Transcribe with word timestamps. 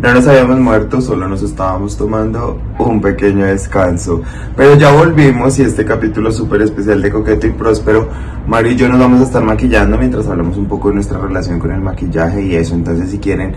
No 0.00 0.14
nos 0.14 0.28
habíamos 0.28 0.60
muerto, 0.60 1.00
solo 1.00 1.26
nos 1.26 1.42
estábamos 1.42 1.96
tomando 1.96 2.60
un 2.78 3.00
pequeño 3.00 3.46
descanso. 3.46 4.22
Pero 4.56 4.76
ya 4.76 4.92
volvimos 4.92 5.58
y 5.58 5.62
este 5.62 5.84
capítulo 5.84 6.30
súper 6.30 6.62
especial 6.62 7.02
de 7.02 7.10
Coqueto 7.10 7.48
y 7.48 7.50
Próspero, 7.50 8.08
Mario 8.46 8.72
y 8.72 8.76
yo 8.76 8.88
nos 8.88 9.00
vamos 9.00 9.20
a 9.20 9.24
estar 9.24 9.42
maquillando 9.42 9.98
mientras 9.98 10.28
hablamos 10.28 10.56
un 10.56 10.66
poco 10.66 10.88
de 10.90 10.94
nuestra 10.94 11.18
relación 11.18 11.58
con 11.58 11.72
el 11.72 11.80
maquillaje 11.80 12.42
y 12.42 12.54
eso. 12.54 12.76
Entonces 12.76 13.10
si 13.10 13.18
quieren 13.18 13.54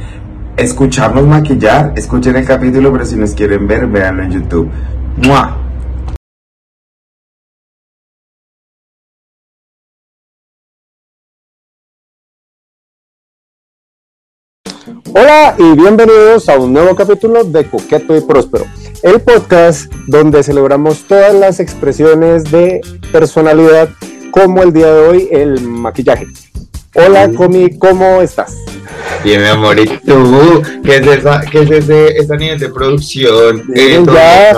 escucharnos 0.58 1.28
maquillar, 1.28 1.94
escuchen 1.96 2.36
el 2.36 2.46
capítulo, 2.46 2.92
pero 2.92 3.06
si 3.06 3.18
nos 3.18 3.36
quieren 3.36 3.68
ver, 3.68 3.86
véanlo 3.86 4.24
en 4.24 4.32
YouTube. 4.32 4.68
¡Mua! 5.24 5.58
Hola 15.14 15.56
y 15.58 15.76
bienvenidos 15.76 16.48
a 16.50 16.58
un 16.58 16.74
nuevo 16.74 16.96
capítulo 16.96 17.44
de 17.44 17.66
Coqueto 17.66 18.16
y 18.16 18.22
Próspero, 18.22 18.66
el 19.04 19.20
podcast 19.22 19.92
donde 20.08 20.44
celebramos 20.44 21.04
todas 21.08 21.34
las 21.34 21.60
expresiones 21.60 22.44
de 22.52 22.82
personalidad 23.12 23.90
como 24.32 24.64
el 24.64 24.72
día 24.74 24.94
de 24.94 25.08
hoy 25.08 25.28
el 25.32 25.62
maquillaje. 25.62 26.28
Hola 26.96 27.30
Comi, 27.36 27.78
¿cómo 27.78 28.22
estás? 28.22 28.56
Bien, 29.24 29.42
mi 29.42 29.48
amor, 29.48 29.80
¿y 29.80 29.86
tú? 30.00 30.62
¿Qué 30.84 30.98
es, 30.98 31.08
esa, 31.08 31.42
qué 31.42 31.62
es 31.62 31.72
ese, 31.72 32.08
ese 32.18 32.38
nivel 32.38 32.60
de 32.60 32.70
producción? 32.70 33.64
Bien, 33.68 34.06
ya, 34.06 34.52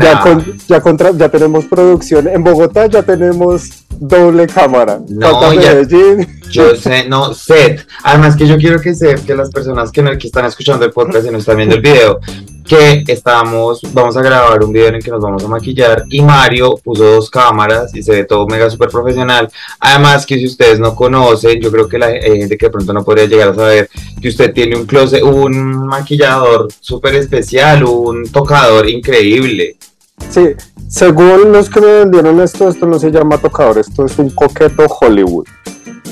ya, 0.00 0.20
con- 0.22 0.58
ya 0.68 0.80
contra- 0.80 1.12
ya 1.12 1.28
tenemos 1.28 1.64
producción. 1.66 2.28
En 2.28 2.42
Bogotá 2.44 2.86
ya 2.86 3.02
tenemos 3.02 3.70
doble 4.00 4.46
cámara. 4.46 5.00
No, 5.08 5.52
ya- 5.52 5.74
Medellín. 5.74 6.40
Yo 6.50 6.74
sé, 6.76 7.06
no, 7.08 7.32
set. 7.34 7.86
Además 8.02 8.34
que 8.36 8.46
yo 8.46 8.56
quiero 8.58 8.80
que 8.80 8.94
sepan 8.94 9.24
que 9.24 9.34
las 9.36 9.50
personas 9.50 9.92
que, 9.92 10.02
que 10.18 10.26
están 10.26 10.46
escuchando 10.46 10.84
el 10.84 10.90
podcast 10.92 11.26
y 11.26 11.30
no 11.30 11.38
están 11.38 11.56
viendo 11.56 11.76
el 11.76 11.80
video, 11.80 12.18
que 12.66 13.02
estamos, 13.08 13.80
vamos 13.92 14.16
a 14.16 14.22
grabar 14.22 14.62
un 14.62 14.72
video 14.72 14.88
en 14.88 14.94
el 14.96 15.02
que 15.02 15.10
nos 15.10 15.20
vamos 15.20 15.42
a 15.44 15.48
maquillar 15.48 16.04
y 16.08 16.22
Mario 16.22 16.76
puso 16.82 17.02
dos 17.04 17.28
cámaras 17.30 17.94
y 17.96 18.02
se 18.02 18.12
ve 18.12 18.24
todo 18.24 18.46
mega 18.46 18.70
super 18.70 18.88
profesional. 18.88 19.48
Además 19.80 20.24
que 20.24 20.38
si 20.38 20.46
ustedes 20.46 20.78
no 20.78 20.94
conocen, 20.94 21.60
yo 21.60 21.70
creo 21.72 21.88
que 21.88 21.98
la 21.98 22.06
hay 22.06 22.38
gente 22.38 22.56
que 22.56 22.66
de 22.66 22.70
pronto 22.72 22.92
no 22.92 23.04
podría 23.04 23.26
llegar 23.26 23.48
a 23.50 23.54
saber 23.54 23.90
que 24.20 24.28
usted 24.28 24.52
tiene 24.52 24.76
un 24.76 24.86
closet, 24.86 25.22
un 25.22 25.86
maquillador 25.86 26.68
súper 26.80 27.16
especial, 27.16 27.84
un 27.84 28.30
tocador 28.30 28.88
increíble. 28.88 29.76
Sí, 30.28 30.54
según 30.88 31.52
los 31.52 31.70
que 31.70 31.80
me 31.80 31.92
vendieron 32.00 32.40
esto, 32.40 32.68
esto 32.68 32.86
no 32.86 32.98
se 32.98 33.10
llama 33.10 33.38
tocador, 33.38 33.78
esto 33.78 34.04
es 34.04 34.18
un 34.18 34.30
coqueto 34.30 34.86
Hollywood. 34.86 35.46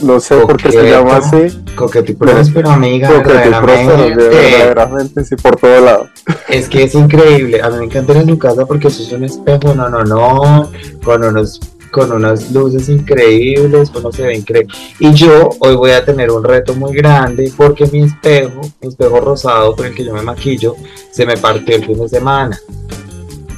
No 0.03 0.21
sé 0.21 0.37
por 0.37 0.57
qué 0.57 0.71
se 0.71 0.89
llama 0.89 1.17
así. 1.17 1.65
Coqueto 1.75 2.13
y 2.13 2.15
próspero, 2.15 2.71
amiga. 2.71 3.09
Coqueto 3.09 3.49
y 3.49 3.51
próspero, 3.51 3.97
verdaderamente. 3.97 4.29
verdaderamente, 4.29 5.25
sí, 5.25 5.37
por 5.37 5.57
todo 5.57 5.81
lado. 5.81 6.09
Es 6.49 6.69
que 6.69 6.85
es 6.85 6.95
increíble. 6.95 7.61
A 7.61 7.71
mí 7.71 7.79
me 7.79 7.85
encanta 7.87 8.13
ir 8.13 8.19
a 8.19 8.25
su 8.25 8.39
casa 8.39 8.65
porque 8.67 8.89
eso 8.89 9.03
es 9.03 9.13
un 9.13 9.25
espejo, 9.25 9.75
no, 9.75 9.89
no, 9.89 10.05
no, 10.05 10.71
con 11.05 11.25
unos 11.25 11.61
con 11.91 12.13
unas 12.13 12.53
luces 12.53 12.89
increíbles, 12.91 13.91
uno 13.95 14.13
se 14.13 14.23
ve 14.23 14.37
increíble. 14.37 14.73
Y 15.01 15.13
yo 15.15 15.51
hoy 15.61 15.75
voy 15.75 15.93
a 15.93 16.05
tener 16.05 16.31
un 16.31 16.45
reto 16.45 16.75
muy 16.75 16.95
grande 16.95 17.53
porque 17.57 17.87
mi 17.87 18.03
espejo, 18.03 18.61
mi 18.81 18.89
espejo 18.89 19.21
rosado 19.21 19.75
con 19.75 19.87
el 19.87 19.95
que 19.95 20.05
yo 20.05 20.13
me 20.13 20.23
maquillo, 20.23 20.77
se 21.11 21.25
me 21.25 21.37
partió 21.37 21.77
el 21.77 21.87
fin 21.87 21.99
de 21.99 22.09
semana. 22.09 22.61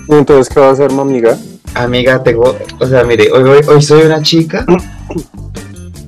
Y 0.08 0.14
entonces, 0.14 0.52
¿qué 0.52 0.60
va 0.60 0.68
a 0.68 0.72
hacer, 0.72 0.92
mi 0.92 1.00
amiga? 1.00 1.36
Amiga, 1.74 2.22
tengo, 2.22 2.56
o 2.80 2.86
sea, 2.86 3.04
mire, 3.04 3.30
hoy, 3.30 3.42
hoy, 3.48 3.60
hoy 3.68 3.82
soy 3.82 4.02
una 4.02 4.20
chica 4.22 4.66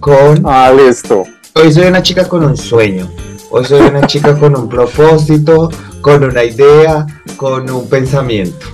con 0.00 0.42
Ah, 0.44 0.72
listo. 0.76 1.24
Hoy 1.54 1.72
soy 1.72 1.86
una 1.86 2.02
chica 2.02 2.26
con 2.28 2.44
un 2.44 2.56
sueño. 2.56 3.08
Hoy 3.50 3.64
soy 3.64 3.80
una 3.82 4.06
chica 4.06 4.36
con 4.36 4.56
un 4.56 4.68
propósito, 4.68 5.70
con 6.00 6.24
una 6.24 6.42
idea, 6.42 7.06
con 7.36 7.70
un 7.70 7.88
pensamiento. 7.88 8.66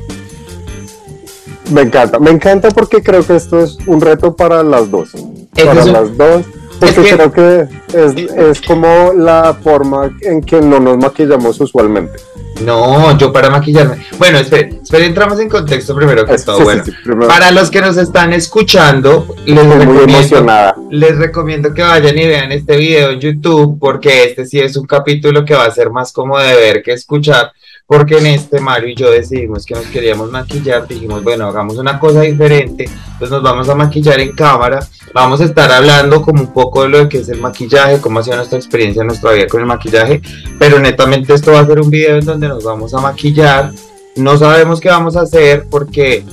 Me 1.72 1.82
encanta, 1.82 2.18
me 2.18 2.30
encanta 2.30 2.70
porque 2.70 3.02
creo 3.02 3.26
que 3.26 3.36
esto 3.36 3.60
es 3.62 3.76
un 3.86 4.00
reto 4.00 4.34
para 4.34 4.62
las 4.62 4.90
dos. 4.90 5.10
para 5.54 5.82
un- 5.84 5.92
las 5.92 6.16
dos. 6.16 6.42
Porque 6.80 7.02
que- 7.02 7.10
creo 7.16 7.32
que 7.32 7.68
es, 7.92 8.14
es 8.36 8.60
como 8.62 9.12
la 9.14 9.52
forma 9.62 10.16
en 10.22 10.40
que 10.40 10.60
no 10.60 10.78
nos 10.78 10.96
maquillamos 10.96 11.60
usualmente. 11.60 12.18
No, 12.64 13.16
yo 13.18 13.32
para 13.32 13.50
maquillarme. 13.50 14.04
Bueno, 14.18 14.38
espere, 14.38 14.80
espere, 14.82 15.06
entramos 15.06 15.38
en 15.40 15.48
contexto 15.48 15.94
primero 15.94 16.24
que 16.26 16.34
Es- 16.34 16.44
todo. 16.44 16.58
sí, 16.58 16.64
bueno, 16.64 16.84
sí, 16.84 16.92
para 17.26 17.50
los 17.50 17.70
que 17.70 17.80
nos 17.80 17.96
están 17.96 18.32
escuchando, 18.32 19.26
les 19.46 19.56
estoy 19.64 19.78
recomiendo, 19.86 20.74
les 20.90 21.16
recomiendo 21.18 21.74
que 21.74 21.82
vayan 21.82 22.18
y 22.18 22.26
vean 22.26 22.52
este 22.52 22.76
video 22.76 23.10
en 23.10 23.20
YouTube, 23.20 23.78
porque 23.78 24.24
este 24.24 24.46
sí 24.46 24.58
es 24.60 24.76
un 24.76 24.86
capítulo 24.86 25.44
que 25.44 25.54
va 25.54 25.64
a 25.64 25.70
ser 25.70 25.90
más 25.90 26.12
como 26.12 26.38
de 26.38 26.54
ver 26.54 26.82
que 26.82 26.92
escuchar, 26.92 27.52
porque 27.88 28.18
en 28.18 28.26
este 28.26 28.60
Mario 28.60 28.90
y 28.90 28.94
yo 28.94 29.10
decidimos 29.10 29.64
que 29.64 29.74
nos 29.74 29.86
queríamos 29.86 30.30
maquillar, 30.30 30.86
dijimos, 30.86 31.24
bueno, 31.24 31.46
hagamos 31.46 31.78
una 31.78 31.98
cosa 31.98 32.20
diferente, 32.20 32.84
entonces 32.84 33.30
nos 33.30 33.42
vamos 33.42 33.66
a 33.70 33.74
maquillar 33.74 34.20
en 34.20 34.32
cámara, 34.32 34.86
vamos 35.14 35.40
a 35.40 35.44
estar 35.44 35.72
hablando 35.72 36.20
como 36.20 36.42
un 36.42 36.52
poco 36.52 36.82
de 36.82 36.90
lo 36.90 37.08
que 37.08 37.16
es 37.18 37.30
el 37.30 37.40
maquillaje, 37.40 37.98
cómo 37.98 38.18
ha 38.18 38.22
sido 38.22 38.36
nuestra 38.36 38.58
experiencia, 38.58 39.02
nuestra 39.04 39.32
vida 39.32 39.46
con 39.46 39.62
el 39.62 39.66
maquillaje, 39.66 40.20
pero 40.58 40.78
netamente 40.78 41.32
esto 41.32 41.52
va 41.52 41.60
a 41.60 41.66
ser 41.66 41.80
un 41.80 41.88
video 41.88 42.18
en 42.18 42.26
donde 42.26 42.46
nos 42.46 42.62
vamos 42.62 42.92
a 42.92 43.00
maquillar, 43.00 43.72
no 44.16 44.36
sabemos 44.36 44.80
qué 44.80 44.90
vamos 44.90 45.16
a 45.16 45.22
hacer 45.22 45.64
porque 45.70 46.26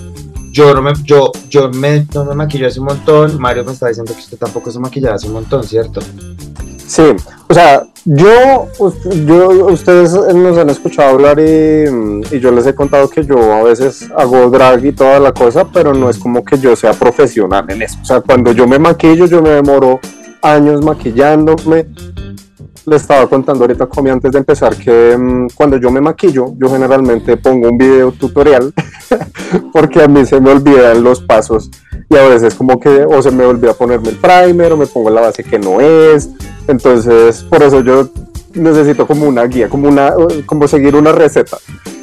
yo 0.51 0.73
no 0.73 0.81
me, 0.81 0.91
yo, 1.03 1.31
yo 1.49 1.69
me, 1.69 2.05
no 2.13 2.25
me 2.25 2.35
maquillo 2.35 2.67
hace 2.67 2.79
un 2.79 2.85
montón. 2.85 3.39
Mario 3.39 3.65
me 3.65 3.73
está 3.73 3.89
diciendo 3.89 4.13
que 4.13 4.19
usted 4.19 4.37
tampoco 4.37 4.71
se 4.71 4.79
maquilla 4.79 5.13
hace 5.13 5.27
un 5.27 5.33
montón, 5.33 5.63
¿cierto? 5.65 5.99
Sí, 6.87 7.03
o 7.47 7.53
sea, 7.53 7.85
yo, 8.05 8.67
yo, 9.25 9.65
ustedes 9.65 10.13
nos 10.13 10.57
han 10.57 10.69
escuchado 10.69 11.09
hablar 11.09 11.39
y, 11.39 11.85
y 12.31 12.39
yo 12.39 12.51
les 12.51 12.67
he 12.67 12.75
contado 12.75 13.09
que 13.09 13.25
yo 13.25 13.51
a 13.51 13.63
veces 13.63 14.07
hago 14.15 14.49
drag 14.49 14.85
y 14.85 14.91
toda 14.91 15.19
la 15.19 15.31
cosa, 15.31 15.65
pero 15.71 15.93
no 15.93 16.09
es 16.09 16.17
como 16.19 16.45
que 16.45 16.59
yo 16.59 16.75
sea 16.75 16.93
profesional 16.93 17.65
en 17.69 17.81
eso. 17.81 17.97
O 18.01 18.05
sea, 18.05 18.21
cuando 18.21 18.51
yo 18.51 18.67
me 18.67 18.77
maquillo, 18.77 19.25
yo 19.25 19.41
me 19.41 19.49
demoro 19.49 19.99
años 20.41 20.83
maquillándome. 20.83 21.87
Le 22.87 22.97
estaba 22.97 23.27
contando 23.27 23.63
ahorita, 23.63 23.87
Comi, 23.87 24.11
antes 24.11 24.31
de 24.31 24.37
empezar, 24.37 24.75
que 24.75 25.17
mm, 25.17 25.47
cuando 25.55 25.77
yo 25.77 25.89
me 25.89 26.01
maquillo, 26.01 26.53
yo 26.57 26.69
generalmente 26.69 27.35
pongo 27.37 27.69
un 27.69 27.77
video 27.77 28.11
tutorial, 28.11 28.71
porque 29.73 30.03
a 30.03 30.07
mí 30.07 30.25
se 30.25 30.39
me 30.39 30.51
olvidan 30.51 31.03
los 31.03 31.21
pasos 31.21 31.71
y 32.09 32.15
a 32.15 32.27
veces 32.27 32.53
como 32.53 32.79
que 32.79 33.03
o 33.03 33.21
se 33.21 33.31
me 33.31 33.45
olvida 33.45 33.73
ponerme 33.73 34.09
el 34.09 34.17
primer 34.17 34.73
o 34.73 34.77
me 34.77 34.85
pongo 34.85 35.09
la 35.09 35.21
base 35.21 35.43
que 35.43 35.57
no 35.57 35.81
es. 35.81 36.29
Entonces, 36.67 37.43
por 37.43 37.63
eso 37.63 37.81
yo 37.81 38.09
necesito 38.53 39.07
como 39.07 39.27
una 39.27 39.43
guía, 39.45 39.69
como 39.69 39.87
una 39.87 40.13
como 40.45 40.67
seguir 40.67 40.95
una 40.95 41.11
receta. 41.11 41.57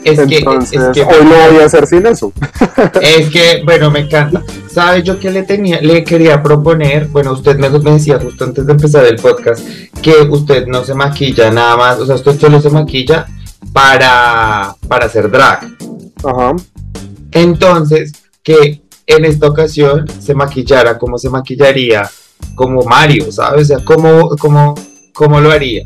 Es 0.05 0.21
que, 0.27 0.37
es 0.37 0.89
que, 0.93 1.03
hoy 1.03 1.25
lo 1.25 1.53
voy 1.53 1.63
a 1.63 1.67
hacer 1.67 1.87
sin 1.87 2.07
eso. 2.07 2.33
es 3.01 3.31
que, 3.31 3.63
bueno, 3.65 3.91
me 3.91 4.01
encanta. 4.01 4.43
¿Sabe 4.71 5.03
yo 5.03 5.19
qué 5.19 5.31
le 5.31 5.43
tenía, 5.43 5.81
le 5.81 6.03
quería 6.03 6.43
proponer? 6.43 7.07
Bueno, 7.07 7.33
usted 7.33 7.57
me, 7.57 7.69
me 7.71 7.93
decía 7.93 8.19
justo 8.19 8.45
antes 8.45 8.67
de 8.67 8.73
empezar 8.73 9.05
el 9.05 9.17
podcast 9.17 9.65
que 10.03 10.13
usted 10.23 10.67
no 10.67 10.85
se 10.85 10.95
maquilla 10.95 11.51
nada 11.51 11.77
más, 11.77 11.99
o 11.99 12.07
sea, 12.07 12.17
usted 12.17 12.39
solo 12.39 12.61
se 12.61 12.71
maquilla 12.71 13.27
para, 13.73 14.75
para 14.89 15.07
hacer 15.07 15.31
drag. 15.31 15.69
Ajá. 16.25 16.57
Entonces, 17.33 18.13
que 18.43 18.83
en 19.07 19.25
esta 19.25 19.49
ocasión 19.49 20.07
se 20.21 20.35
maquillara 20.35 20.99
como 20.99 21.19
se 21.19 21.31
maquillaría 21.31 22.09
como 22.55 22.83
Mario, 22.83 23.31
¿sabes? 23.31 23.63
O 23.63 23.77
sea, 23.77 23.85
¿cómo, 23.85 24.31
cómo, 24.39 24.75
cómo 25.13 25.41
lo 25.41 25.51
haría? 25.51 25.83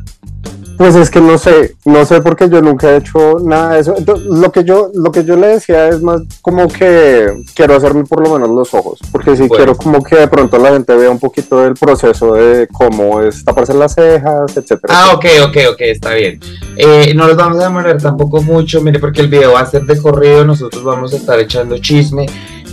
Pues 0.76 0.94
es 0.94 1.10
que 1.10 1.20
no 1.20 1.38
sé, 1.38 1.76
no 1.84 2.04
sé 2.04 2.20
porque 2.20 2.48
yo 2.48 2.60
nunca 2.60 2.90
he 2.92 2.96
hecho 2.98 3.38
nada 3.42 3.72
de 3.74 3.80
eso. 3.80 3.94
Entonces, 3.96 4.26
lo 4.26 4.52
que 4.52 4.62
yo, 4.64 4.90
lo 4.94 5.10
que 5.10 5.24
yo 5.24 5.36
le 5.36 5.46
decía 5.48 5.88
es 5.88 6.02
más 6.02 6.20
como 6.42 6.68
que 6.68 7.44
quiero 7.54 7.76
hacerme 7.76 8.04
por 8.04 8.22
lo 8.22 8.34
menos 8.34 8.50
los 8.50 8.74
ojos, 8.74 8.98
porque 9.10 9.36
si 9.36 9.48
Bueno. 9.48 9.54
quiero 9.56 9.76
como 9.76 10.02
que 10.02 10.16
de 10.16 10.28
pronto 10.28 10.58
la 10.58 10.70
gente 10.72 10.94
vea 10.94 11.10
un 11.10 11.18
poquito 11.18 11.60
del 11.60 11.74
proceso 11.74 12.34
de 12.34 12.68
cómo 12.68 13.22
es 13.22 13.44
taparse 13.44 13.72
las 13.74 13.94
cejas, 13.94 14.56
etcétera. 14.56 14.94
Ah, 14.94 15.12
ok, 15.14 15.24
ok, 15.48 15.56
ok, 15.72 15.80
está 15.80 16.12
bien. 16.14 16.40
Eh, 16.76 17.12
no 17.14 17.26
los 17.26 17.36
vamos 17.36 17.58
a 17.60 17.64
demorar 17.64 17.96
tampoco 18.00 18.42
mucho, 18.42 18.80
mire, 18.82 18.98
porque 18.98 19.22
el 19.22 19.28
video 19.28 19.52
va 19.54 19.60
a 19.60 19.66
ser 19.66 19.84
de 19.84 20.00
corrido, 20.00 20.44
nosotros 20.44 20.84
vamos 20.84 21.12
a 21.14 21.16
estar 21.16 21.38
echando 21.40 21.78
chisme. 21.78 22.26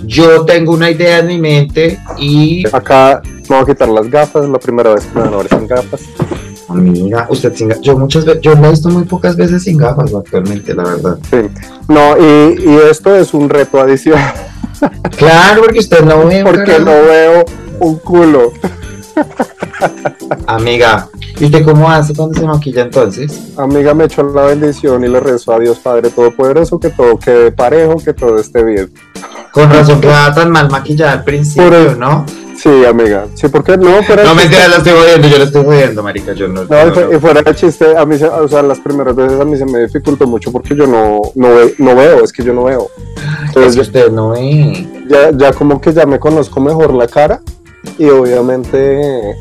Yo 0.05 0.43
tengo 0.43 0.73
una 0.73 0.89
idea 0.91 1.19
en 1.19 1.27
mi 1.27 1.39
mente 1.39 1.99
y... 2.17 2.63
Acá 2.75 3.21
me 3.49 3.55
voy 3.55 3.59
a 3.63 3.65
quitar 3.65 3.87
las 3.87 4.09
gafas, 4.09 4.49
la 4.49 4.59
primera 4.59 4.93
vez 4.93 5.05
que 5.05 5.17
me 5.17 5.25
van 5.25 5.33
a 5.33 5.37
ver 5.37 5.47
sin 5.47 5.67
gafas. 5.67 6.01
Amiga, 6.69 7.27
usted 7.29 7.53
sin 7.55 7.67
gafas, 7.69 7.83
yo 7.83 7.97
muchas 7.97 8.25
veces, 8.25 8.41
yo 8.41 8.55
la 8.55 8.67
he 8.67 8.71
visto 8.71 8.89
muy 8.89 9.03
pocas 9.03 9.35
veces 9.35 9.63
sin 9.63 9.77
gafas 9.77 10.13
actualmente, 10.13 10.73
la 10.73 10.83
verdad. 10.83 11.17
Sí. 11.29 11.37
No, 11.87 12.17
y, 12.17 12.61
y 12.63 12.77
esto 12.89 13.15
es 13.15 13.33
un 13.33 13.49
reto 13.49 13.79
adicional, 13.79 14.33
Claro, 15.17 15.63
porque 15.63 15.79
usted 15.79 16.03
no 16.03 16.25
ve 16.25 16.41
porque 16.43 16.63
carajo. 16.73 16.85
no 16.85 16.91
veo 16.91 17.45
un 17.79 17.95
culo. 17.97 18.51
Amiga, 20.47 21.07
¿y 21.39 21.45
usted 21.45 21.63
cómo 21.63 21.89
hace 21.89 22.13
cuando 22.15 22.39
se 22.39 22.45
maquilla 22.45 22.83
entonces? 22.83 23.51
Amiga, 23.57 23.93
me 23.93 24.05
echó 24.05 24.23
la 24.23 24.43
bendición 24.43 25.03
y 25.03 25.07
le 25.07 25.19
rezo 25.19 25.53
a 25.53 25.59
Dios 25.59 25.77
Padre 25.79 26.09
Todopoderoso 26.09 26.79
que 26.79 26.89
todo 26.89 27.17
quede 27.19 27.51
parejo, 27.51 27.97
que 27.97 28.13
todo 28.13 28.37
esté 28.39 28.63
bien. 28.63 28.91
Con 29.51 29.69
razón 29.69 30.01
quedaba 30.01 30.33
tan 30.33 30.49
mal 30.51 30.69
maquillada 30.71 31.11
al 31.13 31.23
principio, 31.23 31.69
Por. 31.69 31.97
¿no? 31.97 32.25
Sí, 32.55 32.85
amiga. 32.85 33.27
Sí, 33.33 33.47
porque 33.47 33.77
no, 33.77 33.99
pero. 34.07 34.23
No, 34.23 34.35
mentira, 34.35 34.67
lo 34.67 34.77
estoy 34.77 34.93
jodiendo, 34.93 35.27
yo 35.27 35.37
lo 35.37 35.43
estoy 35.43 35.65
jodiendo, 35.65 36.03
marica, 36.03 36.33
yo 36.33 36.47
no. 36.47 36.63
No, 36.63 37.11
y 37.13 37.19
fuera 37.19 37.41
de 37.41 37.55
chiste, 37.55 37.97
a 37.97 38.05
mí, 38.05 38.17
se, 38.17 38.25
o 38.25 38.47
sea, 38.47 38.61
las 38.61 38.79
primeras 38.79 39.15
veces 39.15 39.39
a 39.39 39.45
mí 39.45 39.57
se 39.57 39.65
me 39.65 39.79
dificultó 39.79 40.27
mucho 40.27 40.51
porque 40.51 40.75
yo 40.75 40.87
no, 40.87 41.21
no, 41.35 41.49
no 41.77 41.95
veo, 41.95 42.23
es 42.23 42.31
que 42.31 42.43
yo 42.43 42.53
no 42.53 42.65
veo. 42.65 42.89
Entonces, 43.47 43.71
es 43.71 43.75
que 43.75 43.81
usted 43.81 44.11
no 44.11 44.29
ve. 44.29 44.87
Ya, 45.07 45.31
ya 45.31 45.53
como 45.53 45.81
que 45.81 45.93
ya 45.93 46.05
me 46.05 46.19
conozco 46.19 46.59
mejor 46.59 46.93
la 46.93 47.07
cara 47.07 47.41
y 47.97 48.05
obviamente 48.05 49.37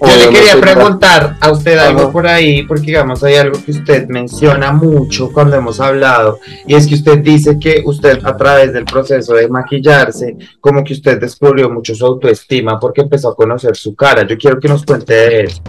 yo 0.00 0.16
le 0.16 0.28
quería 0.28 0.60
preguntar 0.60 1.36
a 1.40 1.50
usted 1.50 1.76
algo 1.78 2.12
por 2.12 2.26
ahí, 2.26 2.62
porque 2.62 2.86
digamos 2.86 3.22
hay 3.24 3.36
algo 3.36 3.58
que 3.64 3.72
usted 3.72 4.06
menciona 4.08 4.72
mucho 4.72 5.32
cuando 5.32 5.56
hemos 5.56 5.80
hablado, 5.80 6.38
y 6.66 6.74
es 6.74 6.86
que 6.86 6.94
usted 6.94 7.18
dice 7.18 7.58
que 7.58 7.82
usted 7.84 8.20
a 8.24 8.36
través 8.36 8.72
del 8.72 8.84
proceso 8.84 9.34
de 9.34 9.48
maquillarse, 9.48 10.36
como 10.60 10.84
que 10.84 10.92
usted 10.92 11.20
descubrió 11.20 11.68
mucho 11.70 11.94
su 11.94 12.06
autoestima 12.06 12.78
porque 12.78 13.00
empezó 13.00 13.30
a 13.30 13.36
conocer 13.36 13.76
su 13.76 13.94
cara. 13.94 14.26
Yo 14.26 14.36
quiero 14.38 14.60
que 14.60 14.68
nos 14.68 14.84
cuente 14.84 15.12
de 15.12 15.44
eso. 15.44 15.62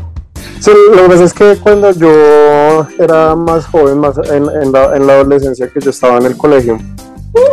Sí, 0.60 0.72
lo 0.94 1.04
que 1.04 1.10
pasa 1.10 1.24
es 1.24 1.34
que 1.34 1.56
cuando 1.62 1.92
yo 1.92 2.88
era 3.00 3.36
más 3.36 3.66
joven, 3.66 3.98
más 3.98 4.18
en, 4.30 4.48
en, 4.62 4.72
la, 4.72 4.96
en 4.96 5.08
la 5.08 5.14
adolescencia 5.14 5.70
que 5.70 5.80
yo 5.80 5.90
estaba 5.90 6.18
en 6.18 6.26
el 6.26 6.38
colegio, 6.38 6.78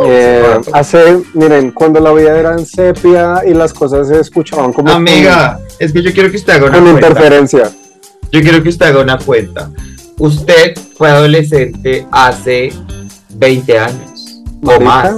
eh, 0.05 0.59
hace, 0.73 1.19
miren, 1.33 1.71
cuando 1.71 1.99
la 1.99 2.11
vida 2.13 2.37
era 2.37 2.53
en 2.53 2.65
sepia 2.65 3.41
y 3.45 3.53
las 3.53 3.73
cosas 3.73 4.07
se 4.07 4.19
escuchaban 4.19 4.73
como. 4.73 4.91
Amiga, 4.91 5.59
es 5.79 5.91
que 5.91 6.01
yo 6.01 6.13
quiero 6.13 6.29
que 6.31 6.37
usted 6.37 6.53
haga 6.53 6.67
una 6.67 6.79
con 6.79 6.87
interferencia. 6.89 7.71
Yo 8.31 8.41
quiero 8.41 8.61
que 8.61 8.69
usted 8.69 8.87
haga 8.87 9.01
una 9.01 9.17
cuenta. 9.17 9.69
Usted 10.17 10.73
fue 10.97 11.09
adolescente 11.09 12.05
hace 12.11 12.71
20 13.29 13.79
años. 13.79 14.43
o 14.63 14.79
más. 14.79 15.13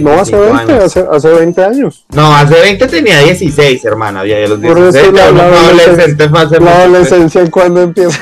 No, 0.00 0.20
hace 0.20 0.36
20, 0.36 0.72
hace, 0.74 1.04
hace, 1.10 1.28
20 1.28 1.64
años. 1.64 2.04
No, 2.14 2.34
hace 2.34 2.54
20 2.60 2.86
tenía 2.86 3.18
16, 3.20 3.84
hermana. 3.84 4.24
Ya, 4.24 4.40
ya 4.40 4.48
los 4.48 4.60
16. 4.60 5.12
La, 5.12 5.30
la, 5.32 5.44
adolescente 5.44 6.28
la 6.60 6.82
adolescencia, 6.82 7.50
¿cuándo 7.50 7.82
empieza? 7.82 8.18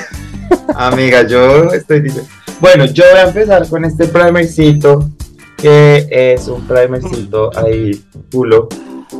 Amiga, 0.75 1.23
yo 1.27 1.73
estoy 1.73 2.01
diciendo. 2.01 2.29
Bueno, 2.61 2.85
yo 2.87 3.05
voy 3.11 3.21
a 3.21 3.25
empezar 3.25 3.69
con 3.69 3.85
este 3.85 4.07
primercito 4.07 5.09
que 5.61 6.07
es 6.11 6.49
un 6.49 6.67
primercito 6.67 7.51
ahí 7.57 8.05
culo 8.33 8.69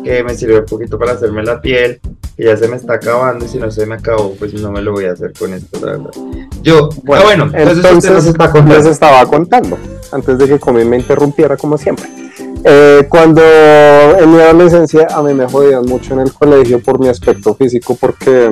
que 0.05 0.23
me 0.23 0.35
sirve 0.35 0.61
un 0.61 0.67
poquito 0.67 0.99
para 0.99 1.13
hacerme 1.13 1.43
la 1.43 1.61
piel 1.61 2.01
que 2.37 2.45
ya 2.45 2.57
se 2.57 2.69
me 2.69 2.77
está 2.77 2.95
acabando 2.95 3.45
y 3.45 3.49
si 3.49 3.59
no 3.59 3.71
se 3.71 3.85
me 3.87 3.97
acabó 3.97 4.35
pues 4.39 4.55
no 4.55 4.71
me 4.71 4.81
lo 4.81 4.93
voy 4.93 5.07
a 5.07 5.13
hacer 5.13 5.33
con 5.39 5.53
esto 5.53 5.79
la 5.85 5.93
verdad. 5.93 6.11
Yo 6.63 6.89
bueno, 7.03 7.23
ah, 7.23 7.51
bueno 7.51 7.51
entonces, 7.53 8.27
está 8.27 8.53
les 8.65 8.87
estaba 8.87 9.27
contando 9.27 9.77
antes 10.13 10.39
de 10.39 10.49
que 10.49 10.59
Comi 10.59 10.85
me 10.85 10.99
interrumpiera 10.99 11.57
como 11.57 11.77
siempre. 11.77 12.07
Eh, 12.65 13.07
cuando 13.09 13.43
en 13.43 14.33
mi 14.33 14.41
adolescencia 14.41 15.09
a 15.11 15.23
mí 15.23 15.33
me 15.35 15.47
jodían 15.47 15.85
mucho 15.87 16.13
en 16.15 16.21
el 16.21 16.33
colegio 16.33 16.81
por 16.81 16.99
mi 16.99 17.09
aspecto 17.09 17.55
físico 17.55 17.97
porque 17.99 18.51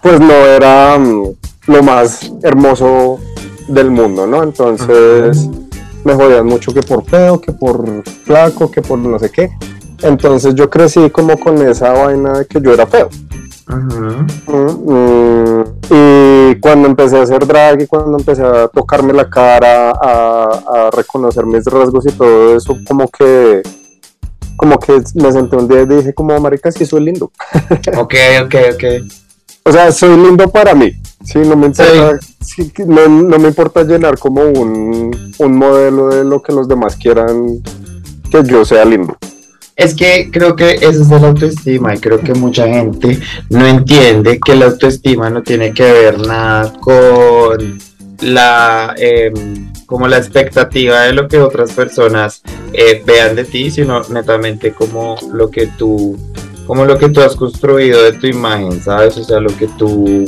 pues 0.00 0.20
no 0.20 0.32
era 0.32 0.98
mm, 0.98 1.24
lo 1.66 1.82
más 1.82 2.30
hermoso 2.42 3.18
del 3.68 3.90
mundo, 3.90 4.26
¿no? 4.26 4.42
Entonces, 4.42 5.48
me 6.04 6.14
jodían 6.14 6.46
mucho 6.46 6.72
que 6.72 6.82
por 6.82 7.04
feo, 7.04 7.40
que 7.40 7.52
por 7.52 8.02
flaco, 8.24 8.70
que 8.70 8.82
por 8.82 8.98
no 8.98 9.18
sé 9.18 9.30
qué. 9.30 9.50
Entonces 10.02 10.54
yo 10.54 10.70
crecí 10.70 11.10
como 11.10 11.38
con 11.38 11.60
esa 11.66 11.92
vaina 11.92 12.38
de 12.38 12.46
que 12.46 12.60
yo 12.60 12.72
era 12.72 12.86
feo. 12.86 13.08
Mm, 13.66 14.26
mm, 14.46 15.64
y 15.90 16.60
cuando 16.60 16.88
empecé 16.88 17.18
a 17.18 17.22
hacer 17.22 17.46
drag 17.46 17.82
y 17.82 17.86
cuando 17.86 18.18
empecé 18.18 18.42
a 18.42 18.66
tocarme 18.68 19.12
la 19.12 19.28
cara, 19.28 19.90
a, 19.90 20.90
reconocer 20.92 21.46
mis 21.46 21.64
rasgos 21.66 22.04
y 22.06 22.12
todo 22.12 22.56
eso, 22.56 22.76
como 22.86 23.06
que 23.08 23.62
como 24.56 24.78
que 24.78 25.00
me 25.14 25.32
senté 25.32 25.56
un 25.56 25.68
día 25.68 25.82
y 25.82 25.86
dije 25.86 26.12
como 26.12 26.38
marica 26.40 26.72
sí 26.72 26.84
soy 26.84 27.04
lindo. 27.04 27.26
ok, 27.96 28.14
ok, 28.44 28.54
ok. 28.74 28.84
O 29.64 29.72
sea, 29.72 29.92
soy 29.92 30.16
lindo 30.16 30.48
para 30.48 30.74
mí. 30.74 30.92
Sí, 31.24 31.38
no 31.38 31.54
me 31.54 31.66
importa, 31.66 32.18
no, 32.86 33.38
me 33.38 33.48
importa 33.48 33.82
llenar 33.84 34.18
como 34.18 34.42
un, 34.42 35.32
modelo 35.38 36.08
de 36.08 36.24
lo 36.24 36.42
que 36.42 36.52
los 36.52 36.66
demás 36.66 36.96
quieran 36.96 37.62
que 38.30 38.42
yo 38.44 38.64
sea 38.64 38.84
lindo. 38.84 39.16
Es 39.76 39.94
que 39.94 40.30
creo 40.30 40.56
que 40.56 40.72
eso 40.72 41.02
es 41.02 41.08
la 41.08 41.28
autoestima 41.28 41.94
y 41.94 41.98
creo 41.98 42.20
que 42.20 42.34
mucha 42.34 42.66
gente 42.66 43.18
no 43.48 43.66
entiende 43.66 44.38
que 44.38 44.54
la 44.54 44.66
autoestima 44.66 45.30
no 45.30 45.42
tiene 45.42 45.72
que 45.72 45.90
ver 45.90 46.18
nada 46.18 46.72
con 46.80 47.78
la 48.20 48.94
em, 48.98 49.72
como 49.86 50.06
la 50.06 50.18
expectativa 50.18 51.02
de 51.02 51.14
lo 51.14 51.28
que 51.28 51.40
otras 51.40 51.72
personas 51.72 52.42
eh, 52.72 53.02
vean 53.06 53.34
de 53.34 53.44
ti, 53.44 53.70
sino 53.70 54.02
netamente 54.10 54.72
como 54.72 55.16
lo 55.32 55.50
que 55.50 55.66
tú 55.66 56.18
como 56.66 56.84
lo 56.84 56.98
que 56.98 57.08
tú 57.08 57.20
has 57.20 57.34
construido 57.34 58.02
de 58.02 58.12
tu 58.12 58.26
imagen, 58.26 58.80
¿sabes? 58.80 59.16
O 59.16 59.24
sea, 59.24 59.40
lo 59.40 59.56
que 59.56 59.66
tú 59.66 60.26